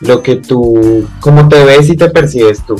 lo 0.00 0.22
que 0.22 0.36
tú, 0.36 1.06
cómo 1.20 1.48
te 1.48 1.64
ves 1.64 1.88
y 1.88 1.96
te 1.96 2.08
percibes 2.10 2.64
tú. 2.64 2.76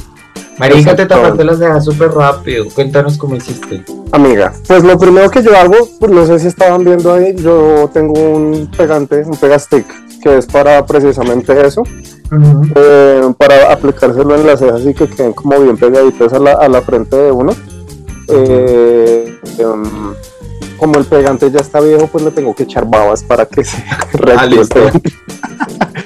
Marica, 0.59 0.95
te 0.95 1.07
tapaste 1.07 1.43
las 1.43 1.59
cejas 1.59 1.85
súper 1.85 2.11
rápido. 2.11 2.67
Cuéntanos 2.75 3.17
cómo 3.17 3.35
hiciste. 3.35 3.83
Amiga, 4.13 4.53
pues 4.69 4.85
lo 4.85 4.99
primero 4.99 5.31
que 5.31 5.43
yo 5.43 5.57
hago, 5.57 5.77
pues 5.99 6.13
no 6.13 6.27
sé 6.27 6.39
si 6.39 6.49
estaban 6.49 6.85
viendo 6.85 7.15
ahí, 7.15 7.35
yo 7.37 7.89
tengo 7.95 8.13
un 8.13 8.71
pegante, 8.77 9.23
un 9.25 9.37
pegastick, 9.39 9.87
que 10.21 10.37
es 10.37 10.47
para 10.47 10.85
precisamente 10.85 11.67
eso, 11.67 11.83
eh, 12.75 13.33
para 13.39 13.73
aplicárselo 13.73 14.35
en 14.35 14.47
las 14.47 14.61
cejas 14.61 14.85
y 14.85 14.93
que 14.93 15.09
queden 15.09 15.33
como 15.33 15.59
bien 15.61 15.79
pegaditas 15.79 16.35
a 16.35 16.39
la, 16.39 16.53
a 16.53 16.69
la 16.69 16.83
frente 16.83 17.17
de 17.17 17.33
uno. 17.33 17.53
Eh, 18.29 19.39
em, 19.59 20.15
como 20.77 20.99
el 20.99 21.05
pegante 21.05 21.51
ya 21.51 21.61
está 21.61 21.81
viejo, 21.81 22.07
pues 22.07 22.25
le 22.25 22.31
tengo 22.33 22.55
que 22.55 22.65
echar 22.65 22.87
babas 22.87 23.23
para 23.23 23.47
que 23.47 23.65
se 23.65 23.83
reactive. 24.13 24.93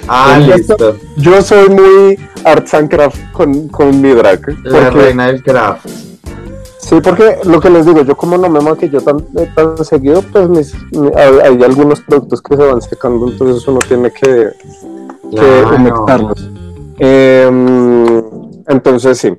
Ah, 0.07 0.37
listo. 0.39 0.97
Yo 1.17 1.41
soy 1.41 1.69
muy 1.69 2.19
arts 2.43 2.73
and 2.73 2.89
craft 2.89 3.19
con, 3.31 3.67
con 3.69 4.01
mi 4.01 4.11
drag. 4.11 4.41
La 4.63 4.89
reina 4.89 5.27
del 5.27 5.43
craft. 5.43 5.87
Sí, 6.79 7.01
porque 7.01 7.37
lo 7.45 7.59
que 7.59 7.71
les 7.71 7.85
digo, 7.87 8.03
yo 8.03 8.15
como 8.15 8.37
no 8.37 8.47
me 8.47 8.61
maquillo 8.61 9.01
tan, 9.01 9.17
tan 9.55 9.83
seguido, 9.83 10.21
pues 10.21 10.47
mis, 10.47 10.75
hay, 11.15 11.63
algunos 11.63 12.01
productos 12.01 12.43
que 12.43 12.55
se 12.55 12.63
van 12.63 12.79
secando, 12.79 13.27
entonces 13.27 13.67
uno 13.67 13.79
tiene 13.79 14.11
que, 14.11 14.51
que 15.31 15.63
em, 16.99 18.23
entonces 18.67 19.17
sí. 19.17 19.33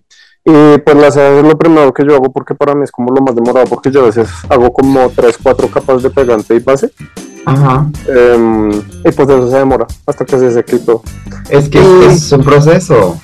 Y 0.45 0.79
pues 0.79 0.97
las 0.97 1.17
es 1.17 1.45
lo 1.45 1.57
primero 1.57 1.95
que 1.95 2.05
yo 2.05 2.17
hago 2.17 2.33
porque 2.33 2.57
para 2.57 2.75
mí 2.75 2.83
es 2.83 2.91
como 2.91 3.13
lo 3.13 3.21
más 3.23 3.37
demorado, 3.37 3.67
porque 3.67 3.93
yo 3.93 4.03
a 4.03 4.07
veces 4.07 4.29
hago 4.49 4.73
como 4.73 5.09
3, 5.11 5.39
4 5.41 5.69
capas 5.69 6.03
de 6.03 6.11
pegante 6.11 6.57
y 6.57 6.59
base. 6.59 6.91
Ajá. 7.47 7.87
Em, 8.09 8.71
y 8.71 9.13
pues 9.15 9.29
eso 9.29 9.49
se 9.49 9.57
demora 9.57 9.87
hasta 10.05 10.25
que 10.25 10.39
se 10.39 10.51
seque 10.51 10.79
todo. 10.81 11.03
Es 11.49 11.69
que 11.69 11.81
es 12.07 12.33
un 12.33 12.43
proceso. 12.43 13.19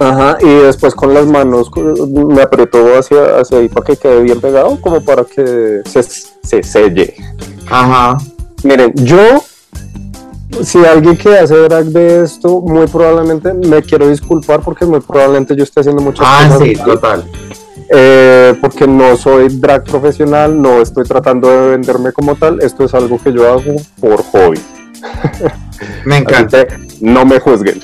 Ajá, 0.00 0.38
y 0.40 0.46
después 0.46 0.94
con 0.94 1.12
las 1.12 1.26
manos 1.26 1.70
me 1.74 2.40
apretó 2.40 2.96
hacia, 2.96 3.40
hacia 3.40 3.58
ahí 3.58 3.68
para 3.68 3.84
que 3.84 3.96
quede 3.96 4.22
bien 4.22 4.40
pegado, 4.40 4.80
como 4.80 5.04
para 5.04 5.24
que 5.24 5.82
se, 5.84 6.02
se 6.02 6.62
selle. 6.62 7.14
Ajá. 7.68 8.16
Miren, 8.62 8.92
yo, 8.94 9.42
si 10.62 10.78
alguien 10.84 11.16
que 11.16 11.36
hace 11.36 11.56
drag 11.56 11.86
de 11.86 12.22
esto, 12.22 12.60
muy 12.60 12.86
probablemente 12.86 13.52
me 13.52 13.82
quiero 13.82 14.08
disculpar 14.08 14.60
porque 14.60 14.86
muy 14.86 15.00
probablemente 15.00 15.54
yo 15.54 15.64
esté 15.64 15.80
haciendo 15.80 16.00
muchas 16.00 16.26
ah, 16.26 16.44
cosas. 16.44 16.60
Ah, 16.60 16.64
sí, 16.64 16.74
total. 16.76 17.24
Eh, 17.90 18.54
porque 18.60 18.86
no 18.86 19.16
soy 19.16 19.48
drag 19.48 19.84
profesional, 19.84 20.60
no 20.60 20.82
estoy 20.82 21.04
tratando 21.04 21.48
de 21.48 21.70
venderme 21.70 22.12
como 22.12 22.34
tal, 22.34 22.60
esto 22.60 22.84
es 22.84 22.94
algo 22.94 23.18
que 23.22 23.32
yo 23.32 23.50
hago 23.50 23.76
por 24.00 24.22
hobby. 24.24 24.60
Me 26.04 26.18
encanta. 26.18 26.66
no 27.00 27.24
me 27.24 27.38
juzguen. 27.40 27.80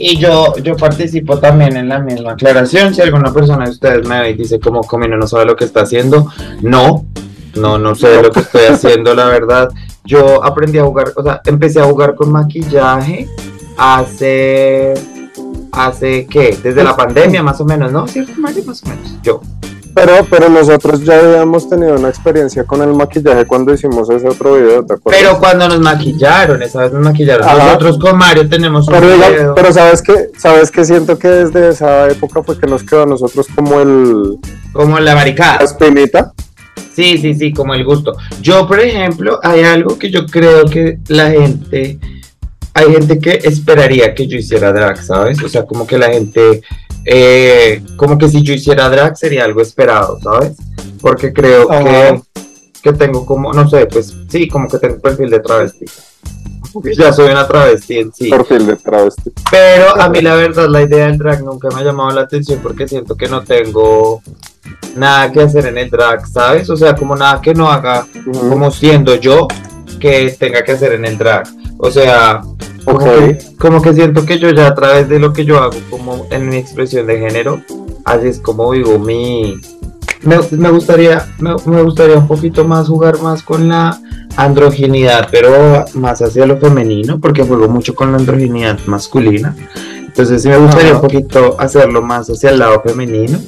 Y 0.00 0.16
yo, 0.16 0.54
yo 0.62 0.76
participo 0.76 1.38
también 1.38 1.76
en 1.76 1.88
la 1.88 1.98
misma 1.98 2.32
aclaración. 2.32 2.94
Si 2.94 3.02
alguna 3.02 3.32
persona 3.32 3.64
de 3.64 3.72
ustedes 3.72 4.06
me 4.06 4.20
ve 4.20 4.30
y 4.30 4.34
dice 4.34 4.60
como 4.60 4.82
Comino 4.82 5.16
no 5.16 5.26
sabe 5.26 5.44
lo 5.44 5.56
que 5.56 5.64
está 5.64 5.80
haciendo, 5.80 6.30
no, 6.62 7.06
no, 7.56 7.78
no 7.78 7.94
sé 7.96 8.22
lo 8.22 8.30
que 8.30 8.40
estoy 8.40 8.66
haciendo, 8.70 9.12
la 9.14 9.26
verdad. 9.26 9.68
Yo 10.04 10.44
aprendí 10.44 10.78
a 10.78 10.84
jugar, 10.84 11.12
o 11.16 11.22
sea, 11.22 11.40
empecé 11.44 11.80
a 11.80 11.84
jugar 11.84 12.14
con 12.14 12.30
maquillaje 12.30 13.28
hace 13.76 14.94
hace 15.72 16.26
qué, 16.26 16.56
desde 16.62 16.84
la 16.84 16.96
pandemia 16.96 17.42
más 17.42 17.60
o 17.60 17.64
menos, 17.64 17.92
¿no? 17.92 18.06
¿Cierto, 18.08 18.32
Mario? 18.38 18.64
Más 18.66 18.82
o 18.82 18.88
menos, 18.88 19.18
yo. 19.22 19.40
Pero, 19.94 20.26
pero 20.30 20.48
nosotros 20.48 21.02
ya 21.02 21.18
habíamos 21.18 21.68
tenido 21.68 21.96
una 21.96 22.08
experiencia 22.08 22.62
con 22.64 22.82
el 22.82 22.94
maquillaje 22.94 23.46
cuando 23.46 23.74
hicimos 23.74 24.08
ese 24.10 24.28
otro 24.28 24.54
video, 24.54 24.84
¿te 24.84 24.94
acuerdas? 24.94 25.20
Pero 25.20 25.38
cuando 25.40 25.68
nos 25.68 25.80
maquillaron, 25.80 26.62
esa 26.62 26.82
vez 26.82 26.92
nos 26.92 27.02
maquillaron. 27.02 27.44
Nosotros 27.44 27.98
con 27.98 28.16
Mario 28.16 28.48
tenemos 28.48 28.86
un 28.86 28.94
pero, 28.94 29.06
video. 29.08 29.54
pero 29.56 29.72
sabes 29.72 30.00
que, 30.02 30.30
sabes 30.36 30.70
que 30.70 30.84
siento 30.84 31.18
que 31.18 31.28
desde 31.28 31.70
esa 31.70 32.08
época 32.08 32.44
fue 32.44 32.58
que 32.58 32.68
nos 32.68 32.84
quedó 32.84 33.02
a 33.02 33.06
nosotros 33.06 33.48
como 33.54 33.80
el 33.80 34.38
como 34.72 35.00
la 35.00 35.14
barricada. 35.14 35.58
La 35.58 35.64
espinita. 35.64 36.32
Sí, 36.94 37.18
sí, 37.18 37.34
sí, 37.34 37.52
como 37.52 37.74
el 37.74 37.84
gusto. 37.84 38.16
Yo, 38.40 38.68
por 38.68 38.80
ejemplo, 38.80 39.40
hay 39.42 39.62
algo 39.62 39.98
que 39.98 40.10
yo 40.10 40.26
creo 40.26 40.64
que 40.66 40.98
la 41.08 41.30
gente 41.30 41.98
hay 42.78 42.92
gente 42.92 43.18
que 43.18 43.40
esperaría 43.42 44.14
que 44.14 44.26
yo 44.26 44.38
hiciera 44.38 44.72
drag, 44.72 45.02
¿sabes? 45.02 45.42
O 45.42 45.48
sea, 45.48 45.64
como 45.64 45.86
que 45.86 45.98
la 45.98 46.10
gente, 46.10 46.62
eh, 47.04 47.82
como 47.96 48.16
que 48.16 48.28
si 48.28 48.42
yo 48.42 48.54
hiciera 48.54 48.88
drag 48.88 49.16
sería 49.16 49.44
algo 49.44 49.60
esperado, 49.60 50.18
¿sabes? 50.20 50.52
Porque 51.00 51.32
creo 51.32 51.68
que, 51.68 52.20
que 52.82 52.92
tengo 52.92 53.26
como, 53.26 53.52
no 53.52 53.68
sé, 53.68 53.86
pues 53.86 54.14
sí, 54.28 54.48
como 54.48 54.68
que 54.68 54.78
tengo 54.78 55.00
perfil 55.00 55.30
de 55.30 55.40
travesti. 55.40 55.86
Ya 56.96 57.12
soy 57.12 57.30
una 57.32 57.48
travesti 57.48 57.98
en 57.98 58.12
sí. 58.12 58.30
Perfil 58.30 58.66
de 58.66 58.76
travesti. 58.76 59.32
Pero 59.50 60.00
a 60.00 60.08
mí 60.08 60.20
la 60.20 60.34
verdad 60.34 60.68
la 60.68 60.82
idea 60.82 61.06
del 61.06 61.18
drag 61.18 61.42
nunca 61.42 61.68
me 61.70 61.80
ha 61.80 61.84
llamado 61.84 62.10
la 62.10 62.20
atención 62.22 62.60
porque 62.62 62.86
siento 62.86 63.16
que 63.16 63.26
no 63.26 63.42
tengo 63.42 64.22
nada 64.94 65.32
que 65.32 65.40
hacer 65.40 65.66
en 65.66 65.78
el 65.78 65.90
drag, 65.90 66.26
¿sabes? 66.28 66.70
O 66.70 66.76
sea, 66.76 66.94
como 66.94 67.16
nada 67.16 67.40
que 67.40 67.54
no 67.54 67.70
haga, 67.70 68.06
como 68.24 68.70
siendo 68.70 69.16
yo 69.16 69.48
que 69.98 70.36
tenga 70.38 70.62
que 70.62 70.72
hacer 70.72 70.92
en 70.92 71.06
el 71.06 71.18
drag. 71.18 71.48
O 71.78 71.90
sea, 71.90 72.42
como, 72.84 72.98
que, 72.98 73.38
como 73.58 73.82
que 73.82 73.94
siento 73.94 74.26
que 74.26 74.38
yo 74.38 74.50
ya 74.50 74.66
a 74.66 74.74
través 74.74 75.08
de 75.08 75.18
lo 75.18 75.32
que 75.32 75.44
yo 75.44 75.58
hago 75.58 75.76
como 75.88 76.26
en 76.30 76.48
mi 76.48 76.56
expresión 76.56 77.06
de 77.06 77.18
género, 77.18 77.62
así 78.04 78.28
es 78.28 78.40
como 78.40 78.70
vivo 78.70 78.98
mi... 78.98 79.60
Me, 80.22 80.36
me 80.50 80.70
gustaría 80.70 81.24
me, 81.38 81.54
me 81.66 81.82
gustaría 81.82 82.18
un 82.18 82.26
poquito 82.26 82.64
más 82.64 82.88
jugar 82.88 83.20
más 83.22 83.44
con 83.44 83.68
la 83.68 84.00
androginidad, 84.36 85.28
pero 85.30 85.84
más 85.94 86.20
hacia 86.22 86.44
lo 86.44 86.58
femenino, 86.58 87.20
porque 87.20 87.44
juego 87.44 87.68
mucho 87.68 87.94
con 87.94 88.10
la 88.10 88.18
androginidad 88.18 88.78
masculina. 88.86 89.54
Entonces 90.06 90.42
sí 90.42 90.48
me 90.48 90.58
gustaría 90.58 90.94
un 90.94 91.00
poquito 91.00 91.56
hacerlo 91.60 92.02
más 92.02 92.28
hacia 92.28 92.50
el 92.50 92.58
lado 92.58 92.82
femenino. 92.84 93.38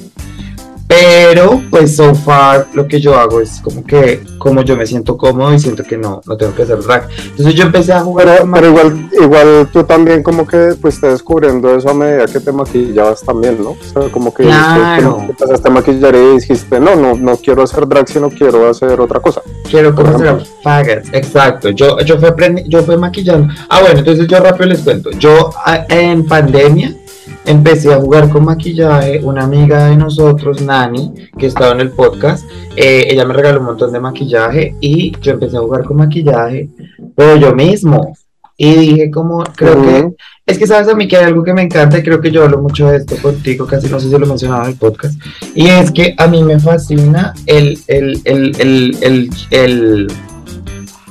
Pero, 1.01 1.63
pues, 1.71 1.95
so 1.95 2.13
far, 2.13 2.67
lo 2.75 2.87
que 2.87 3.01
yo 3.01 3.15
hago 3.17 3.41
es 3.41 3.59
como 3.63 3.83
que, 3.83 4.21
como 4.37 4.61
yo 4.61 4.77
me 4.77 4.85
siento 4.85 5.17
cómodo 5.17 5.51
y 5.51 5.57
siento 5.57 5.83
que 5.83 5.97
no, 5.97 6.21
no 6.27 6.37
tengo 6.37 6.53
que 6.53 6.61
hacer 6.61 6.79
drag. 6.83 7.07
Entonces 7.25 7.55
yo 7.55 7.63
empecé 7.63 7.93
a 7.93 8.01
jugar 8.01 8.43
Pero, 8.53 8.67
igual, 8.67 9.09
igual 9.19 9.69
tú 9.73 9.83
también 9.83 10.21
como 10.21 10.45
que 10.45 10.75
pues 10.79 10.95
estás 10.95 11.13
descubriendo 11.13 11.75
eso 11.75 11.89
a 11.89 11.95
medida 11.95 12.27
que 12.27 12.39
te 12.39 12.51
maquillabas 12.51 13.23
también, 13.23 13.63
¿no? 13.63 13.71
O 13.71 13.77
sea, 13.81 14.11
como 14.11 14.31
que 14.31 14.43
Claro. 14.43 15.23
te 15.25 15.31
empezaste 15.31 15.67
a 15.69 15.71
maquillar 15.71 16.13
y 16.13 16.35
dijiste, 16.35 16.79
no, 16.79 16.95
no, 16.95 17.15
no 17.15 17.35
quiero 17.37 17.63
hacer 17.63 17.87
drag, 17.87 18.07
sino 18.07 18.29
quiero 18.29 18.69
hacer 18.69 19.01
otra 19.01 19.19
cosa. 19.19 19.41
Quiero 19.71 19.95
conocer 19.95 20.43
faggots, 20.61 21.09
exacto. 21.13 21.69
Yo, 21.69 21.99
yo, 22.01 22.19
fui 22.19 22.29
yo 22.67 22.83
fui 22.83 22.97
maquillando. 22.97 23.51
Ah, 23.69 23.81
bueno, 23.81 23.97
entonces 23.97 24.27
yo 24.27 24.39
rápido 24.39 24.67
les 24.67 24.81
cuento. 24.81 25.09
Yo 25.17 25.49
en 25.89 26.27
pandemia 26.27 26.95
empecé 27.45 27.93
a 27.93 27.99
jugar 27.99 28.29
con 28.29 28.45
maquillaje. 28.45 29.19
Una 29.23 29.43
amiga 29.43 29.87
de 29.87 29.97
nosotros, 29.97 30.61
Nani, 30.61 31.13
que 31.37 31.47
estaba 31.47 31.73
en 31.73 31.81
el 31.81 31.91
podcast, 31.91 32.45
eh, 32.75 33.07
ella 33.09 33.25
me 33.25 33.33
regaló 33.33 33.59
un 33.59 33.67
montón 33.67 33.91
de 33.91 33.99
maquillaje 33.99 34.75
y 34.79 35.11
yo 35.19 35.33
empecé 35.33 35.57
a 35.57 35.61
jugar 35.61 35.83
con 35.83 35.97
maquillaje, 35.97 36.69
pero 37.15 37.35
yo 37.37 37.53
mismo. 37.53 38.13
Y 38.57 38.75
dije 38.75 39.09
como, 39.09 39.43
creo 39.55 39.81
que 39.81 40.15
es 40.45 40.57
que 40.57 40.67
sabes 40.67 40.87
a 40.87 40.95
mí 40.95 41.07
que 41.07 41.17
hay 41.17 41.25
algo 41.25 41.43
que 41.43 41.53
me 41.53 41.61
encanta 41.61 41.97
y 41.97 42.03
creo 42.03 42.19
que 42.19 42.29
yo 42.29 42.43
hablo 42.43 42.61
mucho 42.61 42.87
de 42.89 42.97
esto 42.97 43.15
contigo, 43.21 43.65
casi 43.65 43.89
no 43.89 43.99
sé 43.99 44.09
si 44.09 44.17
lo 44.17 44.27
mencionaba 44.27 44.65
en 44.65 44.71
el 44.71 44.77
podcast, 44.77 45.19
y 45.55 45.67
es 45.67 45.91
que 45.91 46.13
a 46.17 46.27
mí 46.27 46.43
me 46.43 46.59
fascina 46.59 47.33
el, 47.45 47.79
el, 47.87 48.21
el, 48.25 49.29
el, 49.49 50.07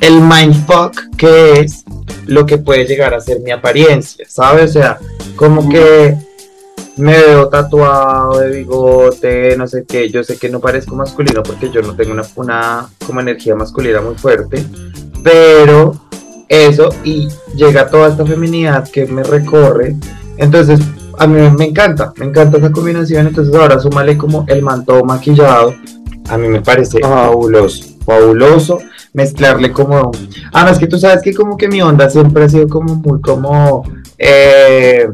el, 0.01 0.21
mindfuck 0.21 1.17
que 1.17 1.61
es 1.61 1.85
lo 2.27 2.47
que 2.47 2.59
puede 2.59 2.85
llegar 2.85 3.15
a 3.15 3.21
ser 3.21 3.41
mi 3.41 3.51
apariencia, 3.51 4.25
¿sabes? 4.29 4.71
O 4.71 4.73
sea, 4.75 4.99
como 5.37 5.69
que 5.69 6.17
me 6.97 7.13
veo 7.13 7.49
tatuado 7.49 8.41
de 8.41 8.51
bigote, 8.51 9.57
no 9.57 9.67
sé 9.67 9.85
qué, 9.87 10.11
yo 10.11 10.23
sé 10.23 10.37
que 10.39 10.49
no 10.49 10.61
parezco 10.61 10.95
masculino 10.95 11.43
porque 11.43 11.71
yo 11.71 11.83
no 11.83 11.95
tengo 11.95 12.13
una, 12.13 12.25
una 12.37 12.89
como 13.07 13.21
energía 13.21 13.55
masculina 13.55 14.01
muy 14.01 14.15
fuerte, 14.17 14.65
pero 15.23 15.95
eso 16.49 16.91
y 17.05 17.29
llega 17.55 17.89
toda 17.89 18.09
esta 18.09 18.27
feminidad 18.27 18.89
que 18.89 19.07
me 19.07 19.23
recorre, 19.23 19.97
entonces 20.37 20.81
a 21.19 21.27
mí 21.27 21.51
me 21.57 21.67
encanta, 21.67 22.13
me 22.17 22.27
encanta 22.27 22.59
esa 22.59 22.73
combinación, 22.73 23.27
entonces 23.27 23.55
ahora 23.55 23.79
súmale 23.79 24.17
como 24.17 24.45
el 24.49 24.63
manto 24.63 25.05
maquillado, 25.05 25.75
a 26.29 26.39
mí 26.39 26.49
me 26.49 26.61
parece 26.61 27.01
fabuloso, 27.01 27.85
fabuloso 28.05 28.79
mezclarle 29.13 29.73
como, 29.73 30.11
además 30.53 30.79
que 30.79 30.87
tú 30.87 30.99
sabes 30.99 31.23
que 31.23 31.35
como 31.35 31.57
que 31.57 31.69
mi 31.69 31.83
onda 31.83 32.09
siempre 32.11 32.45
ha 32.45 32.49
sido 32.49 32.69
como 32.69 32.95
muy 32.97 33.21
como, 33.21 33.85
eh, 34.19 35.09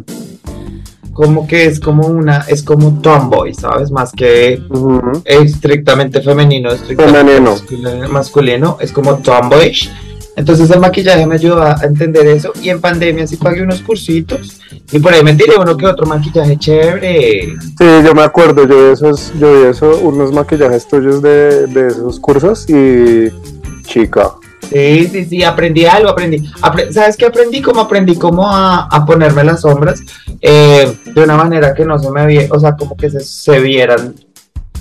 como 1.12 1.46
que 1.46 1.64
es 1.64 1.80
como 1.80 2.06
una, 2.06 2.44
es 2.46 2.62
como 2.62 3.00
tomboy, 3.00 3.54
¿sabes? 3.54 3.90
Más 3.90 4.12
que 4.12 4.60
Ujú. 4.68 5.22
estrictamente 5.24 6.20
femenino, 6.20 6.70
estrictamente 6.70 7.18
Femenino. 7.20 7.50
masculino, 7.52 8.08
masculino, 8.10 8.76
es 8.80 8.92
como 8.92 9.16
tomboyish. 9.16 9.90
Entonces 10.36 10.68
el 10.70 10.80
maquillaje 10.80 11.26
me 11.26 11.36
ayuda 11.36 11.78
a 11.80 11.86
entender 11.86 12.26
eso 12.26 12.52
y 12.62 12.68
en 12.68 12.78
pandemia 12.78 13.26
sí 13.26 13.38
pagué 13.38 13.62
unos 13.62 13.80
cursitos 13.80 14.60
y 14.92 14.98
por 14.98 15.14
ahí 15.14 15.22
me 15.24 15.32
tiré 15.32 15.56
uno 15.58 15.74
que 15.78 15.86
otro 15.86 16.04
maquillaje 16.04 16.58
chévere. 16.58 17.54
Sí, 17.78 17.86
yo 18.04 18.14
me 18.14 18.20
acuerdo, 18.22 18.68
yo 18.68 18.76
vi 18.88 18.92
esos, 18.92 19.32
yo 19.40 19.58
vi 19.58 19.68
eso, 19.70 19.98
unos 20.00 20.32
maquillajes 20.32 20.86
tuyos 20.86 21.22
de, 21.22 21.66
de 21.68 21.86
esos 21.86 22.20
cursos 22.20 22.68
y 22.68 23.30
chica. 23.86 24.32
Sí, 24.70 25.06
sí, 25.06 25.24
sí, 25.26 25.42
aprendí 25.44 25.84
algo, 25.84 26.10
aprendí. 26.10 26.38
Apre- 26.60 26.90
¿Sabes 26.92 27.16
qué 27.16 27.26
aprendí? 27.26 27.62
Como 27.62 27.80
aprendí 27.80 28.16
cómo 28.16 28.46
a, 28.50 28.86
a 28.86 29.04
ponerme 29.06 29.44
las 29.44 29.60
sombras 29.60 30.00
eh, 30.40 30.92
de 31.04 31.22
una 31.22 31.36
manera 31.36 31.72
que 31.72 31.84
no 31.84 31.98
se 31.98 32.10
me 32.10 32.26
viera, 32.26 32.48
o 32.52 32.58
sea, 32.58 32.74
como 32.76 32.96
que 32.96 33.08
se, 33.08 33.20
se 33.20 33.60
vieran, 33.60 34.14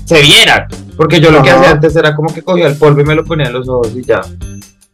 se 0.05 0.21
vieran. 0.21 0.67
Porque 0.97 1.19
yo 1.19 1.29
lo 1.29 1.43
que 1.43 1.51
hacía 1.51 1.71
antes 1.71 1.95
era 1.95 2.15
como 2.15 2.33
que 2.33 2.41
cogía 2.41 2.67
el 2.67 2.77
polvo 2.77 3.01
y 3.01 3.05
me 3.05 3.13
lo 3.15 3.23
ponía 3.23 3.47
en 3.47 3.53
los 3.53 3.69
ojos 3.69 3.91
y 3.95 4.01
ya. 4.03 4.21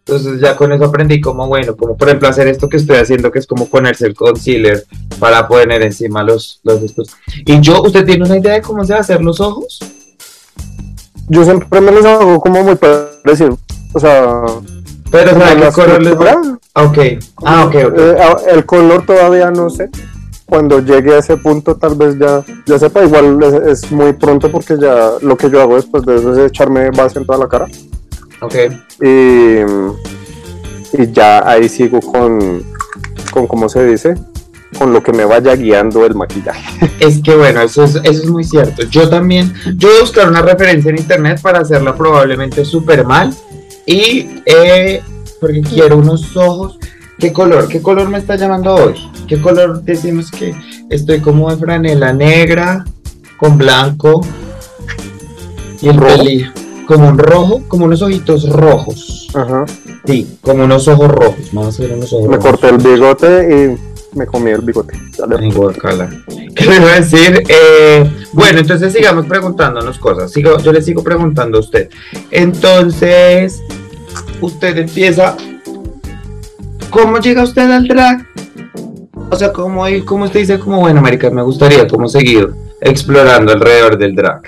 Entonces 0.06 0.42
ya 0.42 0.58
con 0.58 0.72
eso 0.74 0.86
aprendí 0.86 1.22
como, 1.22 1.48
bueno, 1.48 1.78
como 1.78 1.96
por 1.96 2.10
ejemplo 2.10 2.28
hacer 2.28 2.48
esto 2.48 2.68
que 2.68 2.78
estoy 2.78 2.98
haciendo, 2.98 3.32
que 3.32 3.40
es 3.40 3.48
como 3.48 3.68
ponerse 3.68 4.08
el 4.08 4.14
concealer 4.16 4.84
para 5.20 5.48
poner 5.48 5.84
encima 5.84 6.22
los, 6.24 6.60
los 6.64 6.82
estos. 6.82 7.08
Y 7.46 7.62
yo, 7.62 7.82
¿usted 7.82 8.04
tiene 8.06 8.26
una 8.26 8.38
idea 8.38 8.54
de 8.56 8.62
cómo 8.62 8.84
se 8.84 8.92
va 8.92 8.98
a 8.98 9.02
hacer 9.02 9.22
los 9.22 9.40
ojos? 9.40 9.80
Yo 11.30 11.46
siempre 11.46 11.80
me 11.80 11.92
los 11.92 12.04
hago 12.04 12.42
como 12.42 12.62
muy 12.64 12.76
parecido. 12.76 13.58
O 13.94 14.00
sea, 14.00 14.42
Pero, 15.12 15.32
¿sabe 15.40 15.62
qué 15.62 15.72
color 15.72 16.02
les 16.02 16.16
va? 16.20 16.42
Ah, 16.74 16.84
Ok, 16.86 16.98
ah, 17.44 17.66
ok, 17.66 17.76
ok. 17.88 17.94
eh, 17.98 18.18
el 18.52 18.66
color 18.66 19.06
todavía 19.06 19.52
no 19.52 19.70
sé. 19.70 19.90
Cuando 20.46 20.80
llegue 20.80 21.16
a 21.16 21.20
ese 21.20 21.38
punto 21.38 21.76
tal 21.76 21.96
vez 21.96 22.18
ya, 22.20 22.44
ya 22.66 22.78
sepa, 22.80 23.04
igual 23.04 23.42
es, 23.42 23.84
es 23.86 23.92
muy 23.92 24.12
pronto 24.14 24.52
porque 24.52 24.78
ya 24.80 25.12
lo 25.22 25.38
que 25.38 25.50
yo 25.50 25.62
hago 25.62 25.76
después 25.76 26.04
de 26.06 26.16
eso 26.18 26.34
es 26.34 26.40
echarme 26.52 26.90
base 26.92 27.20
en 27.20 27.26
toda 27.26 27.40
la 27.40 27.48
cara. 27.48 27.68
Ok. 28.42 28.56
y, 29.02 29.60
y 30.94 31.12
ya 31.12 31.48
ahí 31.48 31.70
sigo 31.70 32.00
con, 32.02 32.64
con, 33.32 33.48
¿cómo 33.48 33.70
se 33.70 33.86
dice? 33.86 34.16
Con 34.78 34.92
lo 34.94 35.02
que 35.04 35.14
me 35.14 35.26
vaya 35.26 35.56
guiando 35.56 36.06
el 36.06 36.16
maquillaje. 36.16 36.90
Es 37.00 37.22
que 37.22 37.36
bueno, 37.36 37.62
eso 37.62 37.84
es, 37.84 37.96
eso 37.96 38.06
es 38.24 38.26
muy 38.30 38.44
cierto. 38.44 38.84
Yo 38.84 39.10
también, 39.10 39.54
yo 39.78 39.88
voy 39.90 39.98
a 39.98 40.02
buscar 40.02 40.30
una 40.30 40.42
referencia 40.42 40.90
en 40.92 40.98
internet 41.00 41.40
para 41.42 41.60
hacerla 41.60 41.96
probablemente 41.96 42.64
súper 42.66 43.06
mal. 43.06 43.34
Y 43.92 44.42
eh, 44.46 45.02
porque 45.42 45.60
quiero 45.62 45.98
unos 45.98 46.38
ojos. 46.38 46.80
¿Qué 47.20 47.34
color? 47.34 47.68
¿Qué 47.68 47.82
color 47.82 48.08
me 48.10 48.20
está 48.20 48.38
llamando 48.38 48.74
hoy? 48.74 48.94
¿Qué 49.28 49.42
color 49.42 49.84
decimos 49.84 50.32
que 50.32 50.56
estoy 50.90 51.20
como 51.20 51.52
de 51.52 51.58
franela 51.58 52.14
negra 52.14 52.86
con 53.38 53.58
blanco 53.58 54.22
y 55.82 55.90
el 55.90 56.00
pelillo? 56.00 56.52
Como 56.88 57.10
un 57.10 57.18
rojo, 57.18 57.64
como 57.68 57.84
unos 57.84 58.02
ojitos 58.02 58.50
rojos. 58.50 59.28
Ajá. 59.34 59.66
Sí, 60.06 60.38
como 60.40 60.64
unos 60.64 60.88
ojos 60.88 61.10
rojos. 61.10 61.50
Vamos 61.52 61.78
a 61.78 61.84
ver 61.84 61.92
unos 61.94 62.14
ojos 62.14 62.30
Me 62.30 62.38
rojos. 62.38 62.50
corté 62.50 62.70
el 62.70 62.78
bigote 62.78 63.78
y 64.16 64.18
me 64.18 64.26
comí 64.26 64.52
el 64.52 64.62
bigote. 64.62 64.98
¿Qué 66.56 66.66
le 66.66 66.76
iba 66.78 66.94
a 66.94 67.02
decir? 67.02 67.44
Eh, 67.50 68.10
bueno, 68.32 68.60
entonces 68.60 68.94
sigamos 68.94 69.26
preguntándonos 69.26 70.00
cosas. 70.00 70.32
Sigo, 70.32 70.58
yo 70.60 70.72
le 70.72 70.82
sigo 70.82 71.04
preguntando 71.04 71.58
a 71.58 71.62
usted. 71.62 71.90
Entonces, 72.32 73.62
usted 74.42 74.78
empieza. 74.78 75.36
¿Cómo 76.90 77.20
llega 77.20 77.44
usted 77.44 77.70
al 77.72 77.88
drag? 77.88 78.26
O 79.30 79.36
sea, 79.36 79.54
¿cómo, 79.54 79.86
cómo 80.06 80.26
usted 80.26 80.42
dice, 80.42 80.60
como 80.60 80.82
bueno, 80.82 81.02
Marica, 81.02 81.30
me 81.30 81.42
gustaría 81.42 81.88
como 81.88 82.10
seguir 82.10 82.50
explorando 82.82 83.54
alrededor 83.54 83.98
del 83.98 84.14
drag? 84.14 84.42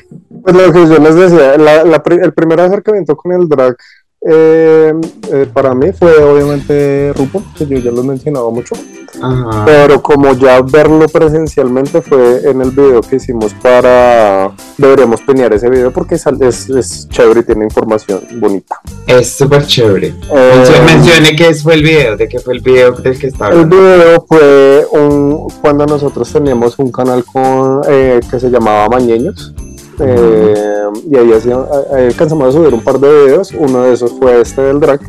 Pues 0.43 0.55
lo 0.55 0.73
que 0.73 0.87
yo 0.87 0.99
les 0.99 1.15
decía, 1.15 1.55
el 1.55 2.33
primer 2.33 2.59
acercamiento 2.59 3.15
con 3.15 3.31
el 3.31 3.47
drag 3.47 3.77
eh, 4.25 4.93
eh, 5.31 5.47
para 5.53 5.73
mí 5.73 5.91
fue 5.91 6.23
obviamente 6.23 7.11
RuPaul, 7.13 7.43
que 7.57 7.65
yo 7.67 7.77
ya 7.79 7.91
lo 7.91 8.01
he 8.01 8.05
mencionado 8.05 8.49
mucho. 8.51 8.75
Ajá. 9.21 9.63
Pero 9.65 10.01
como 10.01 10.33
ya 10.33 10.59
verlo 10.61 11.07
presencialmente 11.07 12.01
fue 12.01 12.49
en 12.49 12.61
el 12.61 12.71
video 12.71 12.99
que 13.01 13.17
hicimos 13.17 13.53
para... 13.61 14.51
Deberíamos 14.77 15.21
peñar 15.21 15.53
ese 15.53 15.69
video 15.69 15.91
porque 15.91 16.17
sal- 16.17 16.41
es, 16.41 16.67
es 16.69 17.07
chévere 17.09 17.41
y 17.41 17.43
tiene 17.43 17.65
información 17.65 18.21
bonita. 18.39 18.79
Es 19.05 19.29
súper 19.29 19.67
chévere. 19.67 20.07
Eh, 20.07 20.51
Mencio- 20.55 20.83
Mencione 20.83 21.35
qué 21.35 21.53
fue 21.53 21.75
el 21.75 21.83
video, 21.83 22.17
de 22.17 22.27
qué 22.27 22.39
fue 22.39 22.55
el 22.55 22.61
video 22.61 22.91
del 22.93 23.19
que 23.19 23.27
está 23.27 23.49
el 23.49 23.65
video 23.67 24.25
fue 24.27 24.87
un, 24.91 25.47
cuando 25.61 25.85
nosotros 25.85 26.31
teníamos 26.33 26.79
un 26.79 26.91
canal 26.91 27.23
con, 27.23 27.81
eh, 27.87 28.19
que 28.31 28.39
se 28.39 28.49
llamaba 28.49 28.89
Mañeños. 28.89 29.53
Eh, 29.99 30.83
y 31.11 31.17
ahí, 31.17 31.33
hacía- 31.33 31.65
ahí 31.95 32.05
alcanzamos 32.07 32.49
a 32.49 32.51
subir 32.51 32.73
un 32.73 32.81
par 32.81 32.99
de 32.99 33.07
videos. 33.25 33.51
Uno 33.57 33.81
de 33.83 33.93
esos 33.93 34.11
fue 34.19 34.41
este 34.41 34.61
del 34.61 34.79
drag, 34.79 34.99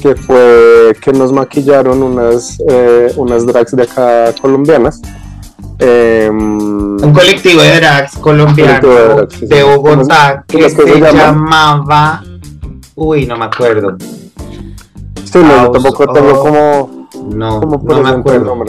que 0.00 0.14
fue 0.16 0.96
que 1.00 1.12
nos 1.12 1.32
maquillaron 1.32 2.02
unas, 2.02 2.58
eh, 2.68 3.12
unas 3.16 3.46
drags 3.46 3.74
de 3.76 3.82
acá 3.82 4.32
colombianas. 4.40 5.00
Em, 5.80 6.96
Un 7.04 7.12
colectivo 7.12 7.62
de 7.62 7.76
drags 7.76 8.16
colombiano 8.18 8.88
de 8.88 9.08
drags, 9.14 9.34
sí, 9.34 9.46
de 9.46 9.56
sí. 9.56 9.62
Bogotá 9.62 10.44
¿Cómo 10.50 10.64
que 10.64 10.70
se 10.70 10.76
se 10.82 11.00
llama? 11.00 11.12
llamaba 11.12 12.22
Uy, 12.96 13.26
no 13.26 13.36
me 13.36 13.44
acuerdo. 13.44 13.96
Sí, 15.24 15.38
no, 15.38 15.66
yo 15.66 15.70
tampoco 15.70 16.12
tengo 16.12 16.40
como. 16.40 16.97
No, 17.24 17.60
no 17.60 18.02
me 18.02 18.08
acuerdo. 18.08 18.64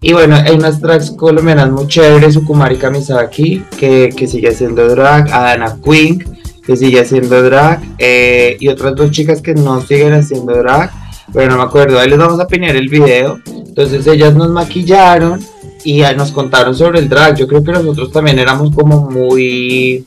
Y 0.00 0.12
bueno, 0.12 0.36
hay 0.36 0.54
unas 0.54 0.80
drags 0.80 1.10
colombianas 1.12 1.70
muy 1.70 1.86
chéveres, 1.86 2.34
Sukumari 2.34 2.76
Kamisaki, 2.76 3.64
que, 3.78 4.10
que 4.14 4.26
sigue 4.26 4.48
haciendo 4.48 4.86
drag, 4.88 5.32
Adana 5.32 5.78
Queen, 5.82 6.22
que 6.66 6.76
sigue 6.76 7.00
haciendo 7.00 7.42
drag, 7.42 7.80
eh, 7.98 8.56
y 8.60 8.68
otras 8.68 8.94
dos 8.96 9.10
chicas 9.10 9.40
que 9.40 9.54
no 9.54 9.80
siguen 9.80 10.12
haciendo 10.12 10.54
drag, 10.54 10.90
pero 11.32 11.50
no 11.50 11.56
me 11.56 11.62
acuerdo, 11.62 11.98
ahí 11.98 12.10
les 12.10 12.18
vamos 12.18 12.38
a 12.38 12.46
pinear 12.46 12.76
el 12.76 12.88
video. 12.88 13.40
Entonces 13.46 14.06
ellas 14.06 14.34
nos 14.34 14.50
maquillaron 14.50 15.40
y 15.84 16.02
ah, 16.02 16.12
nos 16.12 16.32
contaron 16.32 16.74
sobre 16.74 16.98
el 16.98 17.08
drag. 17.08 17.36
Yo 17.36 17.48
creo 17.48 17.64
que 17.64 17.72
nosotros 17.72 18.12
también 18.12 18.38
éramos 18.38 18.74
como 18.74 19.10
muy 19.10 20.04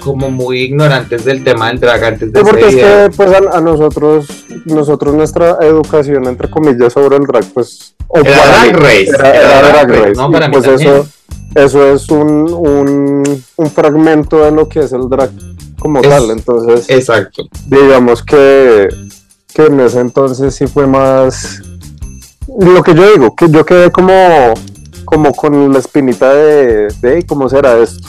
como 0.00 0.30
muy 0.30 0.62
ignorantes 0.62 1.24
del 1.24 1.44
tema 1.44 1.68
del 1.68 1.78
drag 1.80 2.02
antes 2.04 2.32
de 2.32 2.38
Sí, 2.40 2.44
porque 2.48 2.68
es 2.68 2.74
que 2.76 3.10
pues 3.16 3.30
a, 3.32 3.56
a 3.56 3.60
nosotros, 3.60 4.26
nosotros 4.64 5.14
nuestra 5.14 5.56
educación 5.60 6.26
entre 6.26 6.50
comillas 6.50 6.92
sobre 6.92 7.16
el 7.16 7.24
drag, 7.24 7.44
pues 7.54 7.94
o 8.08 8.18
Era 8.18 8.36
para 8.36 8.50
Drag 8.50 8.66
mí, 8.66 8.72
Race, 8.72 9.08
era, 9.14 9.30
era 9.34 9.38
era 9.40 9.68
Drag 9.72 9.86
Drag 9.88 10.00
Race, 10.02 10.14
no, 10.20 10.30
para 10.32 10.48
mí 10.48 10.52
pues 10.54 10.64
también. 10.66 10.90
eso, 10.90 11.06
eso 11.54 11.92
es 11.94 12.08
un, 12.10 12.52
un, 12.52 13.44
un 13.56 13.70
fragmento 13.70 14.44
de 14.44 14.50
lo 14.50 14.68
que 14.68 14.80
es 14.80 14.92
el 14.92 15.08
drag 15.08 15.30
como 15.78 16.00
Es- 16.00 16.08
tal, 16.08 16.30
entonces 16.30 16.90
Exacto. 16.90 17.44
digamos 17.66 18.22
que, 18.22 18.88
que 19.54 19.66
en 19.66 19.80
ese 19.80 20.00
entonces 20.00 20.54
sí 20.54 20.66
fue 20.66 20.86
más 20.86 21.60
lo 22.58 22.82
que 22.82 22.94
yo 22.94 23.12
digo, 23.12 23.34
que 23.36 23.48
yo 23.48 23.64
quedé 23.64 23.90
como, 23.92 24.12
como 25.04 25.32
con 25.32 25.72
la 25.72 25.78
espinita 25.78 26.34
de, 26.34 26.88
de 27.00 27.14
"Ey, 27.16 27.22
cómo 27.22 27.48
será 27.48 27.78
esto. 27.78 28.08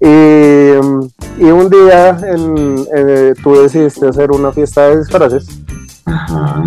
Y, 0.00 0.06
mm, 0.06 1.08
y 1.40 1.44
un 1.50 1.68
día 1.68 2.18
en- 2.22 2.86
eh, 2.94 3.34
tú 3.42 3.60
decidiste 3.62 4.08
hacer 4.08 4.30
una 4.32 4.50
fiesta 4.50 4.88
de 4.88 4.98
disfraces 4.98 5.46
Ajá. 6.06 6.62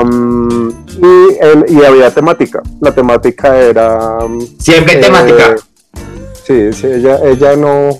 am, 0.00 0.70
y, 0.88 1.36
el- 1.40 1.64
y 1.68 1.84
había 1.84 2.10
temática. 2.12 2.62
La 2.80 2.92
temática 2.92 3.56
era... 3.56 4.18
Siempre 4.58 4.94
hay 4.94 4.98
eh, 4.98 5.02
temática. 5.02 5.56
Sí, 6.46 6.72
sí, 6.72 6.86
ella, 6.86 7.18
ella 7.24 7.56
no, 7.56 7.90